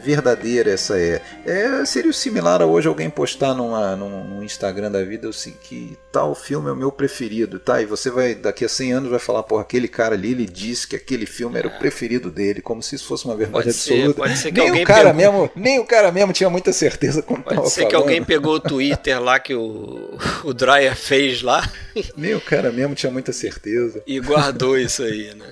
verdadeira 0.02 0.70
essa 0.70 0.98
é? 0.98 1.22
é 1.44 1.84
seria 1.84 2.12
similar 2.12 2.62
a 2.62 2.66
hoje 2.66 2.86
alguém 2.86 3.08
postar 3.10 3.54
numa, 3.54 3.96
num, 3.96 4.42
Instagram 4.42 4.90
da 4.90 5.02
vida 5.02 5.28
assim, 5.28 5.54
que 5.62 5.96
tal 6.10 6.34
filme 6.34 6.68
é 6.68 6.72
o 6.72 6.76
meu 6.76 6.90
preferido, 6.90 7.58
tá? 7.58 7.80
E 7.80 7.86
você 7.86 8.10
vai, 8.10 8.34
daqui 8.34 8.64
a 8.64 8.68
100 8.68 8.92
anos, 8.92 9.10
vai 9.10 9.18
falar, 9.18 9.42
pô, 9.42 9.58
aquele 9.58 9.86
cara 9.86 10.14
ali, 10.14 10.32
ele 10.32 10.46
disse 10.46 10.86
que 10.86 10.96
aquele 10.96 11.26
filme 11.26 11.58
era 11.58 11.68
o 11.68 11.70
é. 11.70 11.78
preferido 11.78 12.30
dele, 12.30 12.60
como 12.60 12.82
se 12.82 12.96
isso 12.96 13.06
fosse 13.06 13.24
uma 13.24 13.36
verdade 13.36 13.64
pode 13.64 13.70
absoluta. 13.70 14.08
Ser, 14.08 14.14
pode 14.14 14.38
ser 14.38 14.52
que 14.52 14.58
nem 14.60 14.68
alguém 14.68 14.82
o 14.82 14.86
cara 14.86 15.14
pegou... 15.14 15.14
mesmo, 15.14 15.50
Nem 15.54 15.78
o 15.78 15.84
cara 15.84 16.12
mesmo 16.12 16.32
tinha 16.32 16.50
muita 16.50 16.72
certeza 16.72 17.22
como 17.22 17.42
Pode 17.42 17.70
ser 17.70 17.82
falando. 17.82 17.90
que 17.90 17.96
alguém 17.96 18.24
pegou 18.24 18.54
o 18.54 18.60
Twitter 18.60 19.20
lá 19.20 19.38
que 19.38 19.54
o, 19.54 20.18
o 20.42 20.52
Dreyer 20.52 20.96
fez 20.96 21.42
lá 21.42 21.68
Nem 22.20 22.34
o 22.34 22.40
cara 22.40 22.70
mesmo 22.70 22.94
tinha 22.94 23.10
muita 23.10 23.32
certeza. 23.32 24.02
E 24.06 24.20
guardou 24.20 24.78
isso 24.78 25.02
aí, 25.02 25.32
né? 25.34 25.46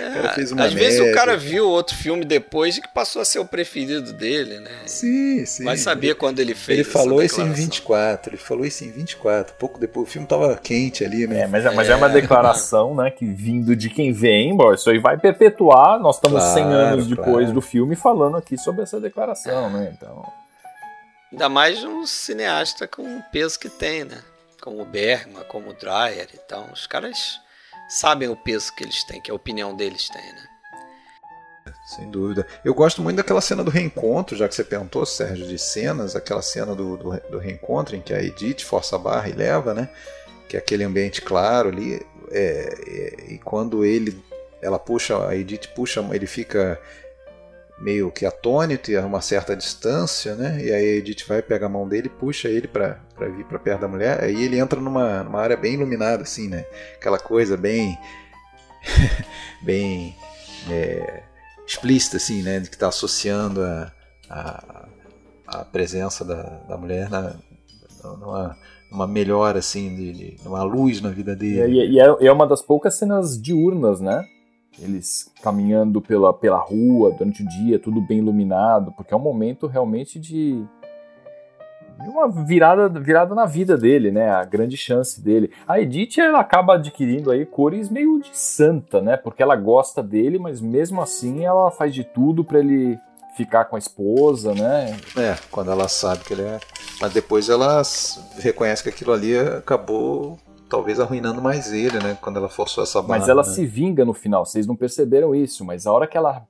É, 0.00 0.40
às 0.40 0.52
média. 0.52 0.76
vezes 0.76 1.00
o 1.00 1.14
cara 1.14 1.36
viu 1.36 1.68
outro 1.68 1.94
filme 1.94 2.24
depois 2.24 2.76
e 2.76 2.80
que 2.80 2.88
passou 2.88 3.22
a 3.22 3.24
ser 3.24 3.38
o 3.38 3.44
preferido 3.44 4.12
dele, 4.12 4.58
né? 4.58 4.70
Sim, 4.84 5.46
sim. 5.46 5.62
Vai 5.62 5.76
saber 5.76 6.16
quando 6.16 6.40
ele 6.40 6.56
fez. 6.56 6.80
Ele 6.80 6.88
falou 6.88 7.22
isso 7.22 7.40
em 7.40 7.52
24. 7.52 8.30
Ele 8.30 8.36
falou 8.36 8.66
isso 8.66 8.84
em 8.84 8.90
24. 8.90 9.54
Pouco 9.54 9.78
depois 9.78 10.08
o 10.08 10.10
filme 10.10 10.26
tava 10.26 10.56
quente 10.56 11.04
ali, 11.04 11.28
né? 11.28 11.42
É, 11.42 11.46
mas, 11.46 11.64
é, 11.64 11.70
mas 11.70 11.88
é, 11.88 11.92
é 11.92 11.94
uma 11.94 12.08
declaração, 12.08 12.96
né? 12.96 13.12
Que 13.12 13.24
vindo 13.24 13.76
de 13.76 13.88
quem 13.88 14.12
vem, 14.12 14.56
bom, 14.56 14.74
isso 14.74 14.90
aí 14.90 14.98
vai 14.98 15.16
perpetuar. 15.16 16.00
Nós 16.00 16.16
estamos 16.16 16.42
claro, 16.42 16.54
100 16.54 16.64
anos 16.64 17.06
depois 17.06 17.28
claro. 17.28 17.52
do 17.52 17.60
filme 17.60 17.94
falando 17.94 18.36
aqui 18.36 18.58
sobre 18.58 18.82
essa 18.82 19.00
declaração, 19.00 19.70
né? 19.70 19.94
Então. 19.96 20.24
Ainda 21.30 21.48
mais 21.48 21.84
um 21.84 22.04
cineasta 22.04 22.88
com 22.88 23.02
o 23.02 23.22
peso 23.30 23.60
que 23.60 23.68
tem, 23.68 24.04
né? 24.04 24.18
Como 24.68 24.82
o 24.82 24.84
Bergman, 24.84 25.44
como 25.44 25.70
o 25.70 25.72
Dreyer 25.72 26.28
e 26.34 26.38
tal. 26.46 26.70
Os 26.70 26.86
caras 26.86 27.40
sabem 27.88 28.28
o 28.28 28.36
peso 28.36 28.74
que 28.74 28.84
eles 28.84 29.02
têm, 29.02 29.18
que 29.18 29.30
a 29.30 29.34
opinião 29.34 29.74
deles 29.74 30.10
tem, 30.10 30.22
né? 30.22 30.42
Sem 31.86 32.10
dúvida. 32.10 32.46
Eu 32.62 32.74
gosto 32.74 33.00
muito 33.00 33.16
daquela 33.16 33.40
cena 33.40 33.64
do 33.64 33.70
reencontro, 33.70 34.36
já 34.36 34.46
que 34.46 34.54
você 34.54 34.62
perguntou, 34.62 35.06
Sérgio, 35.06 35.46
de 35.46 35.58
cenas, 35.58 36.14
aquela 36.14 36.42
cena 36.42 36.74
do, 36.74 36.98
do, 36.98 37.18
do 37.30 37.38
reencontro 37.38 37.96
em 37.96 38.02
que 38.02 38.12
a 38.12 38.22
Edith 38.22 38.60
força 38.60 38.96
a 38.96 38.98
barra 38.98 39.30
e 39.30 39.32
leva, 39.32 39.72
né? 39.72 39.88
que 40.46 40.56
é 40.56 40.60
aquele 40.60 40.84
ambiente 40.84 41.22
claro 41.22 41.70
ali, 41.70 42.06
é, 42.30 42.74
é, 42.86 43.32
e 43.32 43.38
quando 43.38 43.86
ele, 43.86 44.22
ela 44.60 44.78
puxa, 44.78 45.26
a 45.26 45.34
Edith 45.34 45.68
puxa, 45.74 46.06
ele 46.12 46.26
fica 46.26 46.78
meio 47.80 48.10
que 48.10 48.26
atônito 48.26 48.90
e 48.90 48.96
a 48.96 49.06
uma 49.06 49.20
certa 49.20 49.54
distância, 49.54 50.34
né? 50.34 50.60
E 50.62 50.72
aí 50.72 50.84
a 50.84 50.96
Edith 50.96 51.24
vai 51.26 51.40
pegar 51.40 51.66
a 51.66 51.70
mão 51.70 51.88
dele, 51.88 52.08
puxa 52.08 52.48
ele 52.48 52.66
para 52.66 52.98
vir 53.36 53.44
para 53.44 53.58
perto 53.58 53.80
da 53.80 53.88
mulher, 53.88 54.22
aí 54.22 54.42
ele 54.42 54.58
entra 54.58 54.80
numa, 54.80 55.22
numa 55.22 55.40
área 55.40 55.56
bem 55.56 55.74
iluminada, 55.74 56.22
assim, 56.22 56.48
né? 56.48 56.64
Aquela 56.96 57.18
coisa 57.18 57.56
bem 57.56 57.96
bem 59.62 60.16
é, 60.68 61.22
explícita, 61.66 62.16
assim, 62.16 62.42
né? 62.42 62.60
Que 62.60 62.74
está 62.74 62.88
associando 62.88 63.62
a, 63.62 63.92
a, 64.28 64.88
a, 65.46 65.64
presença 65.64 66.24
da, 66.24 66.42
da 66.68 66.76
mulher 66.76 67.08
na, 67.08 67.36
numa, 68.02 68.56
numa 68.90 69.06
melhora, 69.06 69.60
assim, 69.60 69.94
de, 69.94 70.36
de 70.36 70.48
uma 70.48 70.64
luz 70.64 71.00
na 71.00 71.10
vida 71.10 71.36
dele. 71.36 71.78
E, 71.78 71.92
e, 71.92 72.00
é, 72.00 72.26
é 72.26 72.32
uma 72.32 72.46
das 72.46 72.60
poucas 72.60 72.94
cenas 72.94 73.40
diurnas, 73.40 74.00
né? 74.00 74.24
Eles 74.80 75.32
caminhando 75.42 76.00
pela, 76.00 76.32
pela 76.32 76.58
rua 76.58 77.10
durante 77.10 77.42
o 77.42 77.48
dia, 77.48 77.78
tudo 77.78 78.00
bem 78.00 78.18
iluminado, 78.18 78.92
porque 78.92 79.12
é 79.12 79.16
um 79.16 79.20
momento 79.20 79.66
realmente 79.66 80.18
de 80.18 80.64
uma 82.06 82.28
virada, 82.28 82.88
virada 83.00 83.34
na 83.34 83.44
vida 83.44 83.76
dele, 83.76 84.10
né? 84.10 84.30
A 84.30 84.44
grande 84.44 84.76
chance 84.76 85.20
dele. 85.20 85.50
A 85.66 85.80
Edith 85.80 86.18
ela 86.18 86.38
acaba 86.38 86.74
adquirindo 86.74 87.30
aí 87.30 87.44
cores 87.44 87.88
meio 87.88 88.20
de 88.20 88.36
santa, 88.36 89.00
né? 89.00 89.16
Porque 89.16 89.42
ela 89.42 89.56
gosta 89.56 90.02
dele, 90.02 90.38
mas 90.38 90.60
mesmo 90.60 91.02
assim 91.02 91.44
ela 91.44 91.70
faz 91.70 91.92
de 91.92 92.04
tudo 92.04 92.44
para 92.44 92.60
ele 92.60 92.98
ficar 93.36 93.64
com 93.64 93.76
a 93.76 93.78
esposa, 93.78 94.54
né? 94.54 94.96
É, 95.16 95.36
quando 95.50 95.70
ela 95.70 95.88
sabe 95.88 96.24
que 96.24 96.34
ele 96.34 96.42
é. 96.42 96.60
Mas 97.00 97.12
depois 97.12 97.48
ela 97.48 97.82
reconhece 98.38 98.82
que 98.82 98.88
aquilo 98.88 99.12
ali 99.12 99.38
acabou 99.38 100.38
talvez 100.68 101.00
arruinando 101.00 101.40
mais 101.40 101.72
ele, 101.72 101.98
né? 101.98 102.16
Quando 102.20 102.36
ela 102.36 102.48
forçou 102.48 102.84
essa 102.84 103.00
barra. 103.00 103.20
Mas 103.20 103.28
ela 103.28 103.42
né? 103.42 103.48
se 103.48 103.66
vinga 103.66 104.04
no 104.04 104.14
final, 104.14 104.44
vocês 104.44 104.66
não 104.66 104.76
perceberam 104.76 105.34
isso, 105.34 105.64
mas 105.64 105.86
a 105.86 105.92
hora 105.92 106.06
que 106.06 106.16
ela 106.16 106.46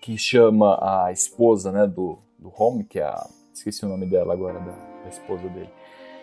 que 0.00 0.16
chama 0.16 0.78
a 0.80 1.12
esposa, 1.12 1.70
né, 1.70 1.86
do, 1.86 2.18
do 2.38 2.52
Home, 2.56 2.84
que 2.84 2.98
é 2.98 3.04
a. 3.04 3.28
Esqueci 3.52 3.84
o 3.84 3.88
nome 3.88 4.06
dela 4.06 4.32
agora, 4.32 4.60
da, 4.60 4.72
da 5.02 5.08
esposa 5.08 5.48
dele. 5.48 5.70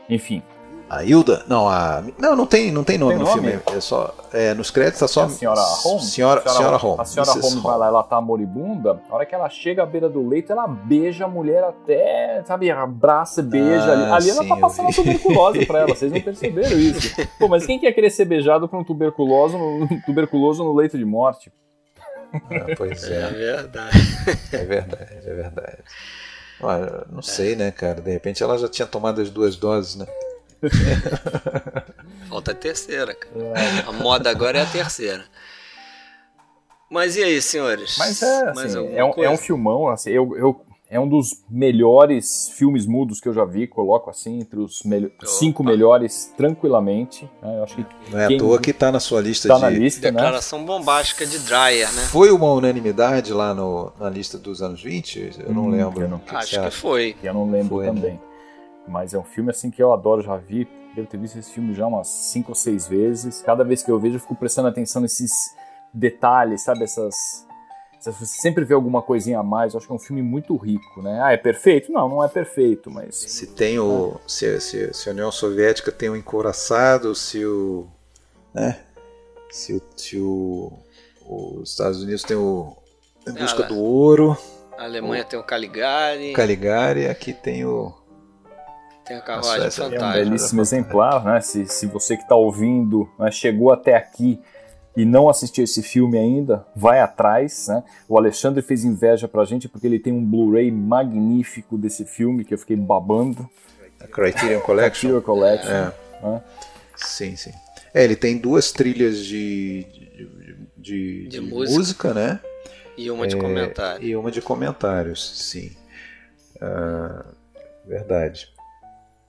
Enfim, 0.09 0.41
a 0.87 1.03
Hilda? 1.03 1.43
Não, 1.47 1.67
a. 1.67 2.03
Não, 2.17 2.35
não 2.35 2.45
tem, 2.45 2.71
não 2.71 2.83
tem 2.83 2.97
nome 2.97 3.15
tem 3.15 3.23
no 3.23 3.25
nome? 3.25 3.41
filme. 3.41 3.63
É 3.75 3.79
só, 3.79 4.13
é, 4.31 4.53
nos 4.53 4.69
créditos 4.69 4.99
tá 4.99 5.07
só. 5.07 5.23
A 5.23 5.29
senhora 5.29 5.59
Holmes? 5.59 6.05
Senhora, 6.11 6.41
senhora, 6.41 6.57
senhora 6.57 6.77
Holmes. 6.77 6.99
A 6.99 7.05
senhora 7.05 7.31
Holmes 7.31 7.55
vai 7.55 7.77
lá, 7.77 7.87
ela 7.87 8.03
tá 8.03 8.21
moribunda. 8.21 9.01
A 9.09 9.15
hora 9.15 9.25
que 9.25 9.33
ela 9.33 9.49
chega 9.49 9.81
à 9.81 9.85
beira 9.85 10.07
do 10.07 10.27
leito, 10.27 10.51
ela 10.51 10.67
beija 10.67 11.25
a 11.25 11.27
mulher 11.27 11.63
até, 11.63 12.43
sabe, 12.45 12.69
abraça, 12.69 13.41
beija. 13.41 13.83
Ah, 13.83 14.15
ali, 14.15 14.29
ali 14.29 14.29
ela 14.29 14.47
tá 14.47 14.57
passando 14.57 14.93
tuberculose 14.93 15.65
pra 15.65 15.79
ela, 15.79 15.95
vocês 15.95 16.11
não 16.11 16.21
perceberam 16.21 16.77
isso. 16.77 17.15
Pô, 17.39 17.47
mas 17.47 17.65
quem 17.65 17.79
quer 17.79 17.91
querer 17.91 18.11
ser 18.11 18.25
beijado 18.25 18.67
por 18.67 18.79
um 18.79 18.83
tuberculoso 18.83 19.57
no, 19.57 19.87
tuberculoso 20.05 20.63
no 20.63 20.73
leito 20.73 20.97
de 20.97 21.05
morte? 21.05 21.51
Ah, 22.31 22.75
pois 22.77 23.03
é. 23.05 23.21
É 23.21 23.31
verdade. 23.31 23.97
É 24.51 24.65
verdade, 24.65 25.17
é 25.25 25.33
verdade. 25.33 25.77
Olha, 26.61 27.05
não 27.11 27.21
sei, 27.21 27.55
né, 27.55 27.71
cara? 27.71 28.01
De 28.01 28.11
repente 28.11 28.43
ela 28.43 28.57
já 28.57 28.67
tinha 28.67 28.85
tomado 28.85 29.19
as 29.21 29.29
duas 29.29 29.55
doses, 29.55 29.95
né? 29.95 30.05
Falta 32.29 32.51
a 32.51 32.55
terceira, 32.55 33.13
cara. 33.13 33.87
A 33.87 33.91
moda 33.91 34.29
agora 34.29 34.59
é 34.59 34.61
a 34.61 34.65
terceira. 34.65 35.25
Mas 36.89 37.15
e 37.15 37.23
aí, 37.23 37.41
senhores? 37.41 37.95
Mas 37.97 38.21
é, 38.21 38.49
assim, 38.49 38.95
é, 38.95 39.03
um, 39.03 39.23
é, 39.23 39.29
um, 39.29 39.37
filmão, 39.37 39.89
assim, 39.89 40.11
eu, 40.11 40.37
eu, 40.37 40.61
é 40.89 40.99
um 40.99 41.07
dos 41.07 41.43
melhores 41.49 42.49
filmes 42.55 42.85
mudos 42.85 43.19
que 43.19 43.27
eu 43.27 43.33
já 43.33 43.43
vi, 43.43 43.65
coloco 43.65 44.09
assim, 44.09 44.39
entre 44.39 44.59
os 44.59 44.83
melho 44.83 45.11
cinco 45.25 45.63
melhores, 45.63 46.31
tranquilamente. 46.37 47.27
Né? 47.41 47.57
Eu 47.57 47.63
acho 47.63 47.75
que 47.75 47.85
Não 48.11 48.19
é 48.19 48.33
à 48.33 48.37
toa 48.37 48.59
que 48.59 48.69
está 48.69 48.91
na 48.91 48.99
sua 48.99 49.19
lista 49.19 49.47
tá 49.47 49.55
de... 49.55 49.61
na 49.61 49.69
lista, 49.69 50.11
né? 50.11 50.11
Declaração 50.11 50.59
né? 50.59 50.65
bombástica 50.65 51.25
de 51.25 51.39
Dreyer, 51.39 51.91
né? 51.91 52.03
Foi 52.03 52.31
uma 52.31 52.51
unanimidade 52.53 53.33
lá 53.33 53.53
no, 53.53 53.91
na 53.99 54.09
lista 54.09 54.37
dos 54.37 54.61
anos 54.61 54.81
20? 54.81 55.39
Eu 55.39 55.53
não 55.53 55.63
hum, 55.63 55.69
lembro. 55.71 56.03
Eu 56.03 56.07
não, 56.07 56.19
que 56.19 56.35
acho 56.35 56.51
que, 56.51 56.65
que 56.65 56.71
foi. 56.71 57.15
Eu 57.23 57.33
não 57.33 57.49
lembro 57.49 57.77
foi, 57.77 57.85
né? 57.87 57.93
também. 57.93 58.13
Né? 58.13 58.19
Mas 58.87 59.13
é 59.13 59.19
um 59.19 59.23
filme 59.23 59.49
assim 59.49 59.71
que 59.71 59.81
eu 59.81 59.91
adoro, 59.93 60.21
já 60.21 60.37
vi, 60.37 60.67
devo 60.95 61.07
ter 61.07 61.17
visto 61.17 61.37
esse 61.37 61.51
filme 61.51 61.73
já 61.73 61.87
umas 61.87 62.07
cinco 62.07 62.51
ou 62.51 62.55
seis 62.55 62.87
vezes. 62.87 63.41
Cada 63.41 63.63
vez 63.63 63.83
que 63.83 63.91
eu 63.91 63.99
vejo, 63.99 64.15
eu 64.15 64.19
fico 64.19 64.35
prestando 64.35 64.67
atenção 64.67 65.01
nesses 65.01 65.31
detalhes, 65.93 66.61
sabe? 66.61 66.83
Essas. 66.83 67.45
Você 67.99 68.25
sempre 68.25 68.63
vê 68.63 68.75
alguma 68.75 69.01
coisinha 69.01 69.39
a 69.39 69.43
mais. 69.43 69.73
Eu 69.73 69.79
acho 69.79 69.87
que 69.87 69.93
é 69.93 69.95
um 69.95 69.99
filme 69.99 70.21
muito 70.21 70.55
rico, 70.55 71.01
né? 71.01 71.19
Ah, 71.23 71.31
é 71.31 71.37
perfeito? 71.37 71.91
Não, 71.91 72.07
não 72.07 72.23
é 72.23 72.27
perfeito, 72.27 72.91
mas. 72.91 73.15
Se 73.15 73.47
tem 73.47 73.79
o. 73.79 74.19
Se, 74.27 74.59
se, 74.61 74.93
se 74.93 75.09
a 75.09 75.11
União 75.11 75.31
Soviética 75.31 75.91
tem 75.91 76.09
o 76.09 76.15
encoraçado, 76.15 77.15
se 77.15 77.43
o. 77.43 77.87
Né? 78.53 78.79
Se 79.49 79.73
o. 79.73 79.81
Se 79.95 80.19
o 80.19 80.71
os 81.27 81.71
Estados 81.71 82.01
Unidos 82.03 82.21
tem 82.23 82.37
o. 82.37 82.75
Em 83.27 83.33
busca 83.33 83.63
do 83.63 83.79
ouro. 83.79 84.37
A 84.77 84.83
Alemanha 84.83 85.23
o, 85.23 85.25
tem 85.25 85.39
o 85.39 85.43
Caligari. 85.43 86.33
Caligari, 86.33 87.07
aqui 87.07 87.33
tem 87.33 87.65
o 87.65 87.93
tem 89.05 89.17
a 89.17 89.21
carruagem 89.21 89.71
fantástica. 89.71 89.95
É 89.95 90.09
um 90.09 90.13
belíssimo 90.13 90.61
exemplar, 90.61 91.23
né? 91.23 91.41
Se, 91.41 91.65
se 91.65 91.85
você 91.85 92.17
que 92.17 92.23
está 92.23 92.35
ouvindo 92.35 93.09
né, 93.19 93.31
chegou 93.31 93.71
até 93.71 93.95
aqui 93.95 94.39
e 94.95 95.05
não 95.05 95.29
assistiu 95.29 95.63
esse 95.63 95.83
filme 95.83 96.17
ainda, 96.17 96.65
vai 96.75 96.99
atrás, 96.99 97.67
né? 97.67 97.83
O 98.07 98.17
Alexandre 98.17 98.61
fez 98.61 98.83
inveja 98.83 99.27
pra 99.27 99.45
gente 99.45 99.67
porque 99.67 99.85
ele 99.85 99.99
tem 99.99 100.13
um 100.13 100.23
Blu-ray 100.23 100.71
magnífico 100.71 101.77
desse 101.77 102.05
filme 102.05 102.43
que 102.43 102.53
eu 102.53 102.57
fiquei 102.57 102.75
babando. 102.75 103.49
A 103.99 104.07
Criterion 104.07 104.61
Collection. 104.61 105.09
Criterion 105.09 105.21
Collection. 105.21 105.71
É. 105.71 105.93
Né? 106.23 106.41
Sim, 106.95 107.35
sim. 107.35 107.51
É, 107.93 108.03
ele 108.03 108.15
tem 108.15 108.37
duas 108.37 108.71
trilhas 108.71 109.19
de, 109.19 109.85
de, 110.77 111.27
de, 111.27 111.27
de 111.27 111.41
música. 111.41 111.77
música. 111.77 112.13
né? 112.13 112.39
E 112.97 113.11
uma 113.11 113.27
de 113.27 113.35
é, 113.35 113.39
comentário. 113.39 114.07
E 114.07 114.15
uma 114.15 114.31
de 114.31 114.41
comentários, 114.41 115.49
sim. 115.49 115.71
Uh, 116.55 117.25
verdade. 117.85 118.47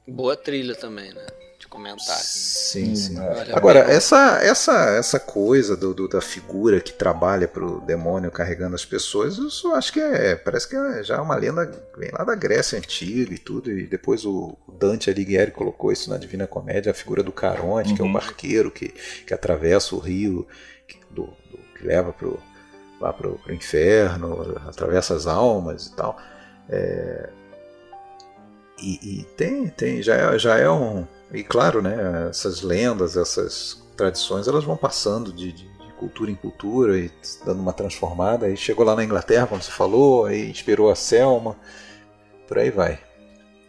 Boa 0.07 0.37
trilha 0.37 0.75
também, 0.75 1.13
né? 1.13 1.27
De 1.59 1.67
comentário. 1.67 2.23
Sim, 2.23 2.95
sim. 2.95 3.17
Agora, 3.53 3.81
essa, 3.81 4.39
essa, 4.43 4.91
essa 4.91 5.19
coisa 5.19 5.77
do, 5.77 5.93
do, 5.95 6.07
da 6.07 6.21
figura 6.21 6.81
que 6.81 6.93
trabalha 6.93 7.49
pro 7.49 7.81
demônio 7.81 8.31
carregando 8.31 8.75
as 8.75 8.85
pessoas, 8.85 9.39
eu 9.39 9.51
só 9.51 9.75
acho 9.75 9.93
que 9.93 10.01
é. 10.01 10.37
Parece 10.37 10.69
que 10.69 10.77
é 10.77 11.03
já 11.03 11.21
uma 11.21 11.35
lenda 11.35 11.71
vem 11.97 12.11
lá 12.13 12.25
da 12.25 12.35
Grécia 12.35 12.79
Antiga 12.79 13.35
e 13.35 13.39
tudo. 13.39 13.71
E 13.71 13.87
depois 13.87 14.25
o 14.25 14.57
Dante 14.79 15.11
Alighieri 15.11 15.51
colocou 15.51 15.91
isso 15.91 16.11
na 16.11 16.19
Divina 16.19 16.47
Comédia, 16.47 16.93
a 16.93 16.95
figura 16.95 17.23
do 17.23 17.33
Caronte, 17.33 17.91
uhum. 17.91 17.97
que 17.97 18.03
é 18.03 18.05
o 18.05 18.13
barqueiro 18.13 18.71
que, 18.71 18.89
que 19.27 19.35
atravessa 19.35 19.97
o 19.97 19.99
rio, 19.99 20.47
que, 20.87 21.01
do, 21.11 21.25
do 21.51 21.59
que 21.77 21.87
leva 21.87 22.13
pro, 22.13 22.39
lá 23.01 23.13
pro, 23.13 23.39
pro 23.39 23.55
inferno, 23.55 24.57
atravessa 24.69 25.15
as 25.15 25.27
almas 25.27 25.87
e 25.87 25.97
tal. 25.97 26.17
É, 26.69 27.31
e, 28.79 29.21
e, 29.21 29.25
tem, 29.37 29.69
tem, 29.69 30.03
já 30.03 30.15
é, 30.15 30.39
já 30.39 30.59
é 30.59 30.71
um. 30.71 31.07
E 31.33 31.43
claro, 31.43 31.83
né, 31.83 32.29
essas 32.29 32.63
lendas, 32.63 33.17
essas 33.17 33.83
tradições, 33.97 34.47
elas 34.47 34.65
vão 34.65 34.77
passando 34.77 35.33
de, 35.33 35.53
de, 35.53 35.65
de, 35.65 35.93
cultura 35.99 36.31
em 36.31 36.35
cultura 36.35 36.99
e 36.99 37.11
dando 37.45 37.61
uma 37.61 37.73
transformada. 37.73 38.47
Aí 38.47 38.57
chegou 38.57 38.85
lá 38.85 38.95
na 38.95 39.05
Inglaterra, 39.05 39.47
como 39.47 39.63
você 39.63 39.71
falou, 39.71 40.27
aí 40.27 40.51
inspirou 40.51 40.91
a 40.91 40.95
Selma, 40.95 41.57
por 42.47 42.59
aí 42.59 42.71
vai. 42.71 43.01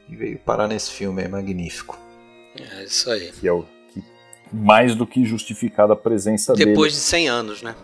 E 0.10 0.16
veio 0.16 0.40
parar 0.40 0.68
nesse 0.68 0.92
filme, 0.92 1.24
é 1.24 1.28
magnífico. 1.28 1.98
É 2.60 2.84
isso 2.84 3.10
aí. 3.10 3.32
Que 3.32 3.48
é 3.48 3.52
o 3.52 3.66
que 3.94 4.04
mais 4.52 4.96
do 4.96 5.08
que 5.08 5.26
justificada 5.26 5.94
a 5.94 5.96
presença 5.96 6.54
Depois 6.54 6.58
dele. 6.58 6.72
Depois 6.72 6.94
de 6.94 7.00
100 7.00 7.30
anos, 7.30 7.62
né? 7.62 7.76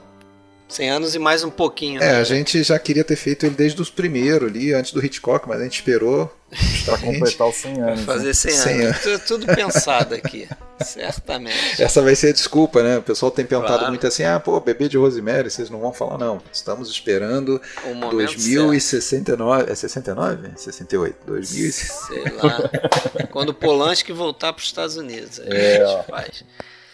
100 0.74 0.90
anos 0.90 1.16
e 1.16 1.20
mais 1.20 1.44
um 1.44 1.50
pouquinho. 1.50 2.02
É, 2.02 2.14
né? 2.14 2.20
a 2.20 2.24
gente 2.24 2.64
já 2.64 2.80
queria 2.80 3.04
ter 3.04 3.16
feito 3.16 3.46
ele 3.46 3.56
desde 3.56 3.80
os 3.82 3.90
primeiros 3.90 4.50
ali, 4.50 4.74
antes 4.74 4.92
do 4.92 5.04
Hitchcock, 5.04 5.48
mas 5.48 5.62
a 5.62 5.64
gente 5.64 5.76
esperou 5.76 6.34
para 6.86 6.98
completar 6.98 7.48
os 7.48 7.56
100 7.58 7.82
anos. 7.82 8.02
Pra 8.04 8.14
fazer 8.16 8.34
100, 8.34 8.52
né? 8.52 8.58
100 8.58 8.82
anos. 8.82 9.06
anos. 9.06 9.24
Tudo 9.26 9.46
pensado 9.46 10.16
aqui, 10.16 10.50
certamente. 10.84 11.82
Essa 11.82 12.02
vai 12.02 12.16
ser 12.16 12.30
a 12.30 12.34
desculpa, 12.34 12.82
né? 12.82 12.98
O 12.98 13.04
pessoal 13.04 13.32
tem 13.32 13.46
perguntado 13.46 13.80
claro. 13.80 13.92
muito 13.92 14.08
assim: 14.08 14.24
ah, 14.24 14.40
pô, 14.40 14.60
bebê 14.60 14.90
de 14.90 14.98
Rosemary, 14.98 15.50
vocês 15.50 15.70
não 15.70 15.80
vão 15.80 15.94
falar, 15.94 16.18
não. 16.18 16.42
Estamos 16.52 16.90
esperando 16.90 17.62
2069. 18.10 19.60
Certo. 19.60 19.72
É 19.72 19.76
69? 19.76 20.52
68. 20.56 21.18
2000 21.26 21.72
Sei 21.72 22.24
lá. 22.32 23.28
Quando 23.32 23.50
o 23.50 23.54
Polanski 23.54 24.12
voltar 24.12 24.52
para 24.54 24.62
os 24.62 24.66
Estados 24.66 24.98
Unidos. 24.98 25.40
É, 25.46 25.84
ó. 25.86 26.04
Faz. 26.04 26.44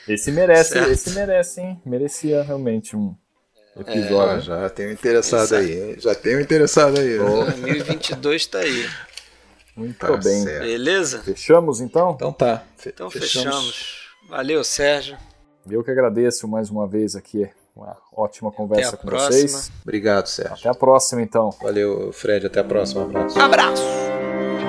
Esse 0.07 0.31
merece, 0.31 0.73
certo. 0.73 0.91
esse 0.91 1.11
merece, 1.11 1.61
hein? 1.61 1.81
Merecia 1.85 2.41
realmente 2.41 2.95
um 2.95 3.15
episódio. 3.81 4.37
É, 4.37 4.41
já 4.41 4.69
tem 4.69 4.87
um 4.87 4.91
interessado 4.91 5.55
Exato. 5.55 5.63
aí, 5.63 5.95
Já 5.99 6.15
tem 6.15 6.37
um 6.37 6.39
interessado 6.39 6.99
aí. 6.99 7.17
2022 7.17 8.45
tá 8.47 8.59
aí. 8.59 8.89
Muito 9.75 9.97
tá 9.97 10.17
bem. 10.17 10.43
Certo. 10.43 10.63
Beleza? 10.65 11.19
Fechamos 11.23 11.79
então? 11.79 12.11
Então 12.11 12.33
tá. 12.33 12.63
Então 12.85 13.09
fechamos. 13.09 13.45
fechamos. 13.45 14.09
Valeu, 14.27 14.63
Sérgio. 14.63 15.17
Eu 15.69 15.83
que 15.83 15.91
agradeço 15.91 16.47
mais 16.47 16.69
uma 16.69 16.87
vez 16.87 17.15
aqui. 17.15 17.49
Uma 17.75 17.95
ótima 18.13 18.51
conversa 18.51 18.97
com 18.97 19.07
próxima. 19.07 19.31
vocês. 19.31 19.71
Obrigado, 19.83 20.27
Sérgio. 20.27 20.55
Até 20.57 20.69
a 20.69 20.73
próxima, 20.73 21.21
então. 21.21 21.49
Valeu, 21.61 22.11
Fred. 22.11 22.45
Até 22.47 22.59
a 22.59 22.63
próxima. 22.63 23.01
Um 23.01 23.09
abraço. 23.09 23.39
abraço. 23.39 24.68